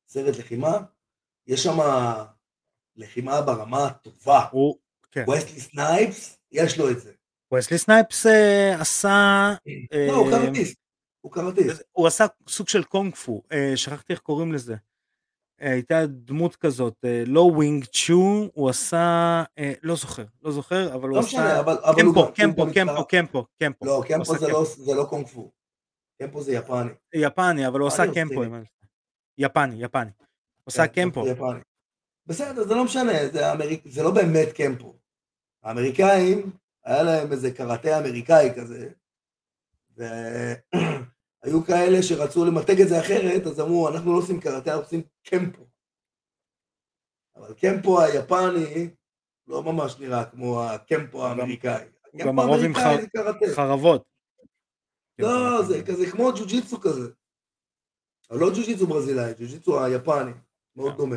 סרט 0.08 0.36
לחימה, 0.38 0.78
יש 1.46 1.62
שם 1.62 1.78
לחימה 2.96 3.42
ברמה 3.42 3.92
טובה. 4.02 4.48
הוא, 4.50 4.78
כן. 5.10 5.24
וסלי 5.30 5.60
סנייפס, 5.60 6.38
יש 6.52 6.78
לו 6.78 6.90
את 6.90 7.00
זה. 7.00 7.12
וסלי 7.54 7.78
סנייפס 7.78 8.26
uh, 8.26 8.80
עשה... 8.80 9.48
לא, 10.08 10.12
הוא 10.12 10.30
קראטיסט. 10.30 10.87
הוא 11.28 11.34
קראטיסט. 11.34 11.82
הוא 11.92 12.06
עשה 12.06 12.26
סוג 12.48 12.68
של 12.68 12.84
קונג 12.84 13.14
פו, 13.14 13.42
אה, 13.52 13.72
שכחתי 13.76 14.12
איך 14.12 14.20
קוראים 14.20 14.52
לזה. 14.52 14.76
אה, 15.62 15.70
הייתה 15.72 16.06
דמות 16.06 16.56
כזאת, 16.56 16.94
אה, 17.04 17.22
לא 17.26 17.40
ווינג 17.40 17.84
צ'ון, 17.84 18.50
הוא 18.54 18.68
עשה, 18.68 19.44
לא 19.82 19.96
זוכר, 19.96 20.24
לא 20.42 20.50
זוכר, 20.50 20.94
אבל 20.94 21.08
הוא 21.08 21.16
לא 21.16 21.20
עשה, 21.20 21.62
קמפו, 21.96 22.32
קמפו, 22.34 22.66
קמפו, 22.74 23.04
קמפו, 23.08 23.44
קמפו. 23.62 23.86
לא, 23.86 24.02
קמפו 24.08 24.32
לא, 24.48 24.64
זה 24.64 24.94
לא 24.94 25.04
קונג 25.04 25.26
פו. 25.26 25.50
קמפו 26.22 26.42
זה 26.42 26.52
יפני. 26.52 26.90
יפני, 27.14 27.66
אבל 27.68 27.80
הוא 27.80 27.88
עשה 27.88 28.02
קמפו. 28.14 28.42
יפני, 29.38 29.84
יפני. 29.84 30.10
הוא 30.60 30.66
עשה 30.66 30.86
קמפו. 30.86 31.24
בסדר, 32.26 32.64
זה 32.64 32.74
לא 32.74 32.84
משנה, 32.84 33.28
זה, 33.32 33.52
אמריק... 33.52 33.82
זה 33.88 34.02
לא 34.02 34.10
באמת 34.10 34.48
קמפו. 34.52 34.94
האמריקאים, 35.62 36.50
היה 36.84 37.02
להם 37.02 37.32
איזה 37.32 37.50
קראטה 37.50 37.98
אמריקאי 37.98 38.50
כזה, 38.56 38.88
והיו 41.42 41.64
כאלה 41.64 42.02
שרצו 42.02 42.44
למתג 42.44 42.80
את 42.80 42.88
זה 42.88 43.00
אחרת, 43.00 43.46
אז 43.46 43.60
אמרו, 43.60 43.88
אנחנו 43.88 44.12
לא 44.12 44.18
עושים 44.18 44.40
קראטה, 44.40 44.70
אנחנו 44.70 44.84
עושים 44.84 45.02
קמפו. 45.22 45.66
אבל 47.36 47.54
קמפו 47.54 48.00
היפני 48.00 48.90
לא 49.46 49.62
ממש 49.62 49.98
נראה 49.98 50.24
כמו 50.24 50.64
הקמפו 50.64 51.26
האמריקאי. 51.26 51.84
גם 52.16 52.38
הרוב 52.38 52.64
עם 52.64 52.72
חרבות. 53.54 54.04
לא, 55.18 55.62
זה 55.62 55.82
כזה 55.86 56.10
כמו 56.10 56.32
ג'ו-ג'יצו 56.32 56.80
כזה. 56.80 57.10
אבל 58.30 58.38
לא 58.40 58.50
ג'ו-ג'יצו 58.50 58.86
ברזילאי, 58.86 59.32
ג'ו-ג'יצו 59.38 59.84
היפני, 59.84 60.32
מאוד 60.76 60.96
דומה. 60.96 61.16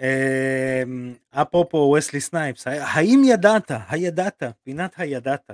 אמ, 0.00 1.14
אפרופו 1.30 1.94
וסלי 1.98 2.20
סנייפס, 2.20 2.66
האם 2.66 3.22
ידעת, 3.24 3.70
הידעת, 3.88 4.42
פינת 4.62 4.94
הידעת, 4.96 5.50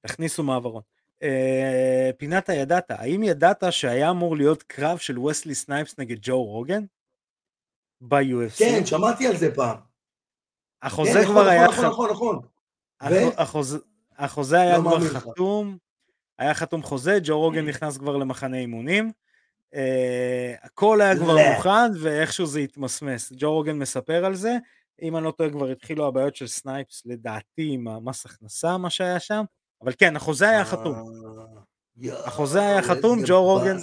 תכניסו 0.00 0.42
מעברון. 0.42 0.82
אה, 1.22 2.10
פינת 2.18 2.48
הידעת, 2.48 2.90
האם 2.90 3.22
ידעת 3.22 3.64
שהיה 3.70 4.10
אמור 4.10 4.36
להיות 4.36 4.62
קרב 4.62 4.98
של 4.98 5.18
וסלי 5.18 5.54
סנייפס 5.54 5.98
נגד 5.98 6.16
ג'ו 6.20 6.44
רוגן? 6.44 6.84
ב-UFC? 8.00 8.58
כן, 8.58 8.86
שמעתי 8.86 9.26
על 9.26 9.36
זה 9.36 9.54
פעם. 9.54 9.76
החוזה 10.82 11.12
כן, 11.12 11.24
כבר 11.24 11.32
נכון, 11.32 11.48
היה... 11.48 11.68
נכון, 11.68 12.10
נכון, 12.10 12.10
נכון. 12.10 12.38
החוזה 14.18 14.60
היה 14.60 14.78
לא 14.78 14.82
כבר 14.82 15.00
חתום, 15.00 15.76
היה 16.38 16.54
חתום 16.54 16.82
חוזה, 16.82 17.18
ג'ו 17.22 17.40
רוגן 17.40 17.66
נכנס 17.66 17.96
כבר 17.96 18.16
למחנה 18.16 18.56
אימונים. 18.56 19.12
Uh, 19.74 19.78
הכל 20.62 21.00
היה 21.00 21.16
כבר 21.16 21.36
מוכן 21.54 21.90
ואיכשהו 22.00 22.46
זה 22.46 22.60
התמסמס. 22.60 23.32
ג'ו 23.36 23.52
רוגן 23.52 23.78
מספר 23.78 24.24
על 24.24 24.34
זה, 24.34 24.56
אם 25.02 25.16
אני 25.16 25.24
לא 25.24 25.30
טועה 25.30 25.50
כבר 25.50 25.68
התחילו 25.68 26.06
הבעיות 26.06 26.36
של 26.36 26.46
סנייפס 26.46 27.02
לדעתי 27.06 27.68
עם 27.72 27.88
המס 27.88 28.26
הכנסה 28.26 28.78
מה 28.78 28.90
שהיה 28.90 29.20
שם, 29.20 29.44
אבל 29.82 29.92
כן 29.98 30.16
החוזה 30.16 30.48
היה 30.48 30.64
חתום. 30.64 30.94
אה, 32.04 32.26
החוזה 32.26 32.60
היה 32.60 32.82
חתום, 32.82 33.18
ג'ו 33.26 33.42
רוגן... 33.42 33.76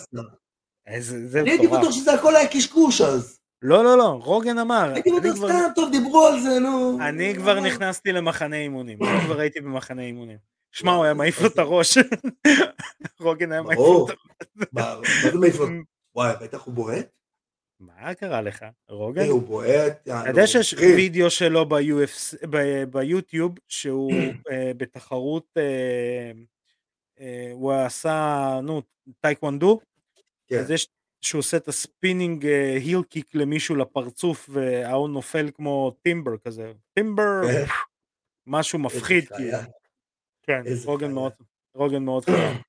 אני 0.87 1.49
הייתי 1.51 1.67
בטוח 1.67 1.91
שזה 1.91 2.13
הכל 2.13 2.35
היה 2.35 2.47
קשקוש 2.47 3.01
אז. 3.01 3.39
לא 3.61 3.83
לא 3.83 3.97
לא, 3.97 4.19
רוגן 4.23 4.57
אמר. 4.59 4.91
הייתי 4.93 5.09
בטוח 5.11 5.35
סתם, 5.35 5.69
טוב 5.75 5.91
דיברו 5.91 6.25
על 6.25 6.39
זה 6.39 6.59
נו. 6.59 6.97
אני 7.01 7.35
כבר 7.35 7.59
נכנסתי 7.59 8.11
למחנה 8.11 8.55
אימונים, 8.55 8.97
אני 9.03 9.21
כבר 9.25 9.39
הייתי 9.39 9.61
במחנה 9.61 10.01
אימונים. 10.01 10.37
שמע, 10.71 10.91
הוא 10.91 11.03
היה 11.03 11.13
מעיף 11.13 11.41
לו 11.41 11.47
את 11.47 11.59
הראש. 11.59 11.97
רוגן 13.19 13.51
היה 13.51 13.61
מעיף 13.61 13.79
לו 13.79 14.05
את 14.05 14.09
הראש. 14.09 14.69
מה 14.73 14.95
זה 15.31 15.37
מעיף 15.37 15.59
לו? 15.59 15.67
וואי, 16.15 16.33
בטח 16.41 16.61
הוא 16.65 16.73
בועט? 16.73 17.14
מה 17.85 18.15
קרה 18.15 18.41
לך? 18.41 18.65
רוגן? 18.89 19.27
הוא 19.27 19.41
בועט. 19.41 20.01
אתה 20.01 20.29
יודע 20.29 20.47
שיש 20.47 20.73
וידאו 20.73 21.29
שלו 21.29 21.65
ביוטיוב 22.91 23.55
שהוא 23.67 24.11
אה, 24.51 24.71
בתחרות, 24.77 25.45
אה, 25.57 26.31
אה, 27.19 27.49
הוא 27.51 27.73
עשה, 27.73 28.59
נו, 28.63 28.81
טייקוונדו, 29.21 29.79
כן. 30.47 30.59
אז 30.59 30.71
יש 30.71 30.87
שהוא 31.21 31.39
עושה 31.39 31.57
את 31.57 31.67
ה 31.67 31.76
spinning 31.76 32.45
heel 32.75 33.03
kick 33.09 33.35
למישהו 33.35 33.75
לפרצוף 33.75 34.49
וההוא 34.53 35.09
נופל 35.09 35.49
כמו 35.53 35.95
timber 36.01 36.37
כזה, 36.37 36.71
timber, 36.93 37.41
כן. 37.47 37.65
משהו 38.47 38.79
מפחיד 38.79 39.29
כאילו. 39.29 39.57
כן, 40.43 40.61
רוגן 40.85 41.11
מאוד, 41.11 41.33
רוגן 41.75 42.03
מאוד 42.03 42.23
חזק. 42.29 42.61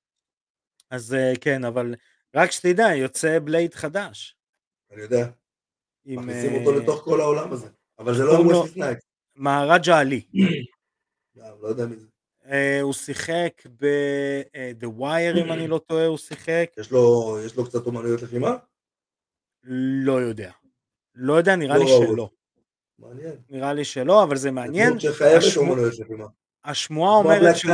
אז 0.89 1.13
אה, 1.13 1.33
כן, 1.41 1.65
אבל 1.65 1.95
רק 2.35 2.51
שתדע, 2.51 2.95
יוצא 2.95 3.39
בלייד 3.39 3.73
חדש. 3.73 4.36
אני 4.91 5.01
יודע. 5.01 5.27
מכניסים 6.05 6.53
אותו 6.55 6.71
אה, 6.71 6.79
לתוך 6.79 7.01
כל 7.03 7.21
העולם 7.21 7.53
הזה. 7.53 7.67
אבל 7.99 8.15
זה 8.15 8.23
לא 8.23 8.41
אמור 8.41 8.67
סנייפס. 8.67 8.97
מהרג'ה 9.35 9.99
עלי. 9.99 10.21
לא 11.61 11.67
יודע 11.67 11.85
מי 11.85 11.95
זה. 11.95 12.07
אה, 12.45 12.81
הוא 12.81 12.93
שיחק 12.93 13.63
ב-The 13.81 14.99
Wire 14.99 15.39
אם 15.45 15.51
אני 15.51 15.67
לא 15.67 15.77
טועה, 15.77 16.05
הוא 16.05 16.17
שיחק. 16.17 16.71
יש 16.77 16.91
לו, 16.91 17.37
יש 17.45 17.55
לו 17.55 17.65
קצת 17.65 17.85
אומנויות 17.85 18.21
לחימה? 18.21 18.55
לא 19.63 20.21
יודע. 20.21 20.51
לא 21.15 21.33
יודע, 21.33 21.55
נראה 21.55 21.77
לא 21.77 21.83
לי 21.83 21.89
שלא. 21.89 22.29
מעניין. 22.99 23.35
נראה 23.49 23.73
לי 23.73 23.85
שלא, 23.85 24.23
אבל 24.23 24.37
זה 24.37 24.51
מעניין. 24.51 24.93
זה 24.93 24.99
שחייבת 24.99 25.57
אומנויות 25.57 25.99
לחימה. 25.99 26.25
השמועה 26.63 27.15
אומרת 27.15 27.55
שהוא... 27.55 27.71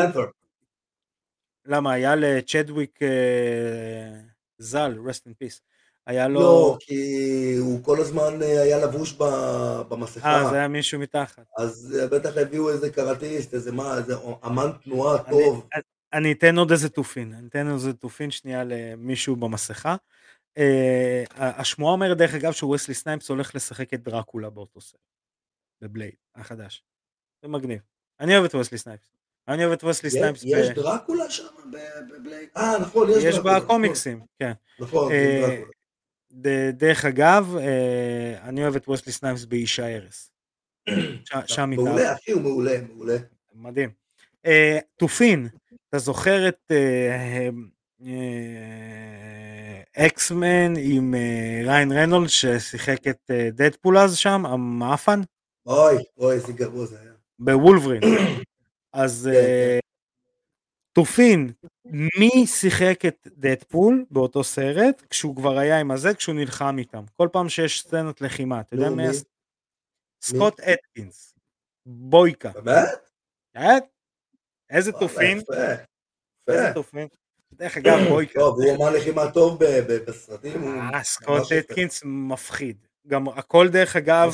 למה, 1.66 1.94
היה 1.94 2.16
לצ'דוויק 2.16 3.00
אה, 3.02 4.20
ז"ל, 4.58 4.98
rest 5.08 5.30
in 5.30 5.32
peace, 5.44 5.60
היה 6.08 6.28
לו... 6.28 6.40
לא, 6.40 6.78
כי 6.80 7.56
הוא 7.60 7.84
כל 7.84 8.00
הזמן 8.00 8.42
אה, 8.42 8.62
היה 8.62 8.86
לבוש 8.86 9.14
במסכה. 9.90 10.36
אה, 10.36 10.50
זה 10.50 10.56
היה 10.56 10.68
מישהו 10.68 11.00
מתחת. 11.00 11.44
אז 11.58 11.98
אה, 12.00 12.08
בטח 12.08 12.38
הביאו 12.38 12.70
איזה 12.70 12.90
קראטיסט, 12.90 13.54
איזה 13.54 13.72
מה, 13.72 13.98
איזה 13.98 14.14
אמן 14.46 14.72
תנועה 14.84 15.24
טוב. 15.24 15.68
אני, 15.74 15.82
אני 16.14 16.32
אתן 16.32 16.58
עוד 16.58 16.72
איזה 16.72 16.90
תופין, 16.90 17.34
אני 17.34 17.48
אתן 17.48 17.74
איזה 17.74 17.94
תופין 17.94 18.32
שנייה 18.32 18.64
למישהו 18.64 19.36
במסכה. 19.36 19.96
אה, 20.60 21.34
השמועה 21.38 21.94
אומרת 21.94 22.18
דרך 22.18 22.34
אגב 22.34 22.52
שווסלי 22.52 22.94
סנייפס 22.94 23.30
הולך 23.30 23.56
לשחק 23.56 23.94
את 23.94 24.04
דרקולה 24.04 24.50
באותו 24.50 24.82
סרט, 24.82 25.00
בבלייד 25.82 26.14
החדש. 26.36 26.84
זה 27.42 27.48
מגניב. 27.48 27.80
אני 28.20 28.34
אוהב 28.38 28.46
את 28.46 28.56
וסלי 28.56 28.78
סנייפס. 28.78 29.14
אני 29.48 29.66
אוהב 29.66 29.78
את 29.78 29.84
וסלי 29.84 30.10
סנייפס. 30.10 30.44
יש 30.46 30.70
דרקולה 30.70 31.30
שם 31.30 31.44
בבלייד? 32.10 32.50
אה, 32.58 32.80
נכון, 32.82 33.10
יש 33.10 33.24
דרקולה. 33.24 33.58
יש 33.58 33.64
בקומיקסים, 33.64 34.18
נכון. 34.18 34.28
כן. 34.40 34.52
נכון, 34.80 35.12
אה, 35.12 35.62
דרך 36.74 37.06
אגב, 37.06 37.56
אה, 37.58 38.50
אני 38.50 38.64
אוהב 38.64 38.76
את 38.76 38.90
וסלי 38.90 39.14
סנייפס 39.14 39.46
באיש 39.46 39.80
הארס. 39.80 40.32
שם 41.46 41.72
איתה. 41.72 41.84
מעולה, 41.84 42.14
אחי, 42.14 42.32
הוא 42.32 42.42
מעולה, 42.42 42.82
מעולה. 42.82 43.18
מדהים. 43.56 43.90
אה, 44.46 44.80
תופין, 44.98 45.48
אתה 45.90 46.00
זוכר 46.00 46.48
את 46.48 46.72
אקסמן 49.98 50.74
עם 50.78 51.16
ריאן 51.66 51.92
ריינולדס 51.92 52.30
ששיחק 52.30 53.08
את 53.08 53.32
דדפול 53.52 53.98
אז 53.98 54.18
שם, 54.18 54.46
המעפן? 54.46 55.22
אוי, 55.66 55.96
אוי, 56.18 56.36
איזה 56.36 56.54
גרוע 56.54 56.86
זה 56.86 57.00
היה. 57.02 57.12
בוולברין. 57.40 58.02
אז 58.94 59.30
כן, 59.34 59.40
כן. 59.40 59.80
תופין, 60.94 61.52
מי 61.86 62.48
שיחק 62.48 63.06
את 63.08 63.28
דדפול 63.38 64.06
באותו 64.12 64.44
סרט 64.44 65.04
כשהוא 65.10 65.36
כבר 65.36 65.58
היה 65.58 65.80
עם 65.80 65.92
הזה 65.92 66.14
כשהוא 66.14 66.36
נלחם 66.36 66.76
איתם 66.78 67.04
כל 67.16 67.28
פעם 67.32 67.50
שיש 67.50 67.82
סצנת 67.82 68.22
לחימה 68.22 68.62
אתה 68.62 68.76
יודע 68.76 68.90
מי? 68.90 69.04
סקוט 70.22 70.60
אטקינס 70.60 71.36
בויקה. 71.86 72.52
באמת? 72.52 73.84
איזה 74.70 74.92
תופין. 74.92 75.40
איזה 76.48 76.72
תופין. 76.74 77.08
דרך 77.54 77.78
אגב 77.78 77.98
בויקה. 78.10 78.40
טוב 78.40 78.62
הוא 78.62 78.76
אמן 78.76 78.90
לחימה 78.90 79.32
טוב 79.32 79.60
בסרטים. 80.08 80.64
אה 80.94 81.04
סקוט 81.04 81.52
אטקינס 81.52 82.02
מפחיד. 82.06 82.78
גם 83.08 83.28
הכל 83.28 83.70
דרך 83.70 83.96
אגב 83.96 84.32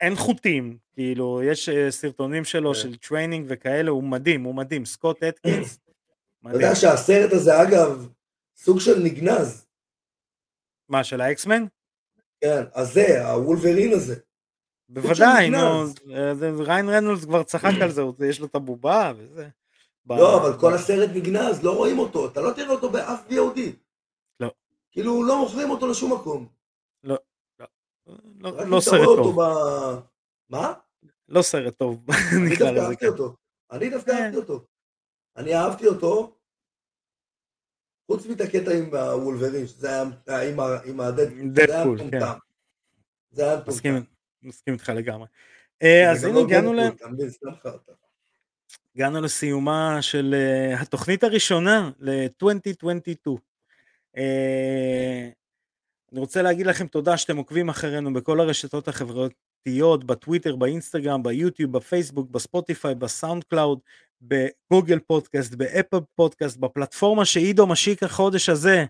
אין 0.00 0.16
חוטים, 0.16 0.78
כאילו, 0.92 1.42
יש 1.44 1.68
אה, 1.68 1.90
סרטונים 1.90 2.44
שלו 2.44 2.74
כן. 2.74 2.80
של 2.80 2.96
training 2.96 3.46
וכאלה, 3.48 3.90
הוא 3.90 4.04
מדהים, 4.04 4.44
הוא 4.44 4.54
מדהים, 4.54 4.84
סקוט 4.84 5.22
אטקינס. 5.22 5.78
אתה 6.40 6.56
יודע 6.56 6.74
שהסרט 6.74 7.32
הזה, 7.32 7.62
אגב, 7.62 8.08
סוג 8.56 8.80
של 8.80 8.98
נגנז. 9.02 9.66
מה, 10.88 11.04
של 11.04 11.20
האקסמן? 11.20 11.64
כן, 12.40 12.62
הזה, 12.74 13.30
הוולברין 13.30 13.92
הזה. 13.92 14.14
בוודאי, 14.88 15.50
נו, 15.50 15.84
ריין 16.58 16.88
רנולדס 16.88 17.24
כבר 17.24 17.42
צחק 17.42 17.72
על 17.82 17.90
זה, 17.90 18.02
יש 18.28 18.40
לו 18.40 18.46
את 18.46 18.54
הבובה 18.54 19.12
וזה. 19.16 19.48
לא, 20.06 20.40
אבל 20.40 20.60
כל 20.60 20.74
הסרט 20.74 21.10
נגנז, 21.14 21.62
לא 21.62 21.76
רואים 21.76 21.98
אותו, 21.98 22.26
אתה 22.26 22.40
לא 22.40 22.52
תראה 22.52 22.70
אותו 22.70 22.90
באף 22.90 23.20
VOD. 23.28 23.60
לא. 24.40 24.50
כאילו, 24.90 25.24
לא 25.24 25.38
מוכרים 25.40 25.70
אותו 25.70 25.86
לשום 25.86 26.12
מקום. 26.12 26.48
לא. 27.04 27.18
לא, 28.40 28.66
לא 28.66 28.80
סרט 28.80 29.04
טוב. 29.04 29.38
מה? 30.50 30.72
לא 31.28 31.42
סרט 31.42 31.74
טוב, 31.78 32.06
נקרא 32.52 32.70
לזה. 32.70 32.94
אני 33.70 33.90
דווקא 33.90 34.10
אהבתי 34.10 34.36
אותו. 34.36 34.64
אני 35.38 35.54
אהבתי 35.54 35.86
אותו, 35.86 36.36
חוץ 38.06 38.26
מאת 38.26 38.40
הקטע 38.40 38.72
עם 38.72 38.94
הוולברין, 38.94 39.66
שזה 39.66 39.90
היה 40.26 40.42
עם 40.84 41.00
הדדפול, 41.00 41.98
כן. 42.10 42.20
זה 43.30 43.44
היה 43.44 43.56
מטומטם. 43.56 44.02
מסכים 44.42 44.74
איתך 44.74 44.88
לגמרי. 44.88 45.26
אה, 45.82 46.10
אז 46.10 46.24
הנה 46.24 46.34
לא 46.34 46.40
הגענו 46.40 46.72
ל... 46.72 46.80
הגענו 48.94 49.20
לסיומה 49.20 50.02
של 50.02 50.34
אה, 50.34 50.80
התוכנית 50.80 51.24
הראשונה 51.24 51.90
ל-2022. 51.98 53.30
אני 56.12 56.20
רוצה 56.20 56.42
להגיד 56.42 56.66
לכם 56.66 56.86
תודה 56.86 57.16
שאתם 57.16 57.36
עוקבים 57.36 57.68
אחרינו 57.68 58.12
בכל 58.12 58.40
הרשתות 58.40 58.88
החברתיות, 58.88 60.04
בטוויטר, 60.04 60.56
באינסטגרם, 60.56 61.22
ביוטיוב, 61.22 61.72
בפייסבוק, 61.72 62.30
בספוטיפיי, 62.30 62.94
בסאונד 62.94 63.44
קלאוד, 63.44 63.78
בגוגל 64.22 64.98
פודקאסט, 64.98 65.54
באפל 65.54 65.98
פודקאסט, 66.14 66.56
בפלטפורמה 66.56 67.24
שעידו 67.24 67.66
משיק 67.66 68.02
החודש 68.02 68.48
הזה. 68.48 68.84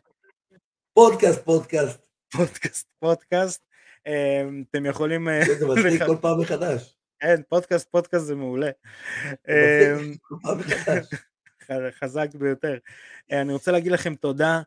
פודקאסט, 0.95 1.45
פודקאסט. 1.45 2.01
פודקאסט, 2.33 2.87
פודקאסט. 2.99 3.64
אמ, 4.07 4.64
אתם 4.70 4.87
יכולים... 4.87 5.29
אה, 5.29 5.41
זה 5.59 5.66
מצחיק 5.66 6.03
כל 6.07 6.16
פעם 6.20 6.41
מחדש. 6.41 6.95
כן, 7.20 7.41
פודקאסט, 7.49 7.91
פודקאסט 7.91 8.24
זה 8.24 8.35
מעולה. 8.35 8.70
אמ. 9.49 10.14
חזק 12.01 12.35
ביותר. 12.35 12.79
אה, 13.33 13.41
אני 13.41 13.53
רוצה 13.53 13.72
להגיד 13.72 13.93
לכם 13.93 14.14
תודה, 14.14 14.61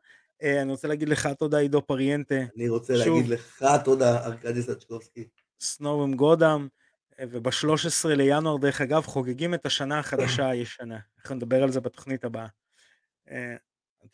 אה, 0.44 0.62
אני 0.62 0.72
רוצה 0.72 0.88
להגיד 0.88 1.10
לך 1.10 1.28
תודה 1.28 1.58
עידו 1.58 1.82
פריאנטה, 1.82 2.36
אני 2.56 2.70
רוצה. 2.70 2.94
להגיד 2.94 3.28
לך 3.28 3.66
תודה, 3.84 4.26
ארכדי 4.26 4.62
סצ'קובסקי. 4.62 5.28
С 5.62 5.70
Новым 5.70 6.14
годом, 6.14 6.68
וב-13 7.30 8.08
לינואר 8.08 8.58
דרך 8.58 8.82
אגב 8.82 9.02
חוגגים 9.06 9.54
את 9.54 9.66
השנה 9.66 10.00
החדשה 10.00 10.50
הישנה. 10.50 11.00
אנחנו 11.20 11.36
נדבר 11.36 11.64
על 11.64 11.72
זה 11.72 11.82
בתוכנית 11.82 12.24
הבאה. 12.26 12.48
אה, 13.32 13.56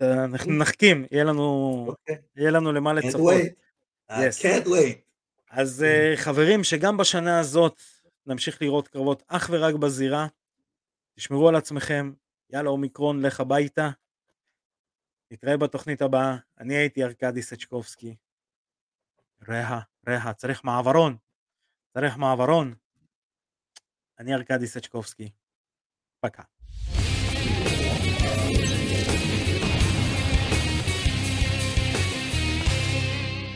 אנחנו 0.01 0.53
נחכים, 0.53 1.05
יהיה 1.12 1.24
לנו, 1.24 1.86
אוקיי. 1.88 2.16
יהיה 2.36 2.51
לנו 2.51 2.72
למה 2.74 2.91
Can't 2.91 2.93
לצפות. 2.93 3.34
wait. 3.34 4.12
I 4.12 4.16
Yes. 4.16 4.41
can't 4.43 4.68
wait. 4.68 4.97
אז 5.51 5.84
אה, 5.84 6.14
חברים, 6.18 6.64
שגם 6.64 6.97
בשנה 6.97 7.39
הזאת 7.39 7.82
נמשיך 8.26 8.62
לראות 8.62 8.88
קרבות 8.88 9.24
אך 9.28 9.49
ורק 9.53 9.76
בזירה. 9.76 10.28
תשמרו 11.16 11.49
על 11.49 11.55
עצמכם, 11.55 12.14
יאללה 12.49 12.70
אומיקרון, 12.70 13.26
לך 13.26 13.39
הביתה. 13.39 13.89
נתראה 15.32 15.58
בתוכנית 15.58 16.01
הבאה. 16.01 16.38
אני 16.60 16.76
הייתי 16.76 17.03
ארכדי 17.03 17.41
סצ'קובסקי. 17.41 18.16
ראה, 19.47 19.80
ראה, 20.08 20.34
צריך 20.34 20.64
מעברון. 20.64 21.18
צריך 21.93 22.18
מעברון. 22.18 22.74
אני 24.20 24.34
ארכדי 24.36 24.68
סצ'קובסקי. 24.68 25.30
פקה. 26.20 26.43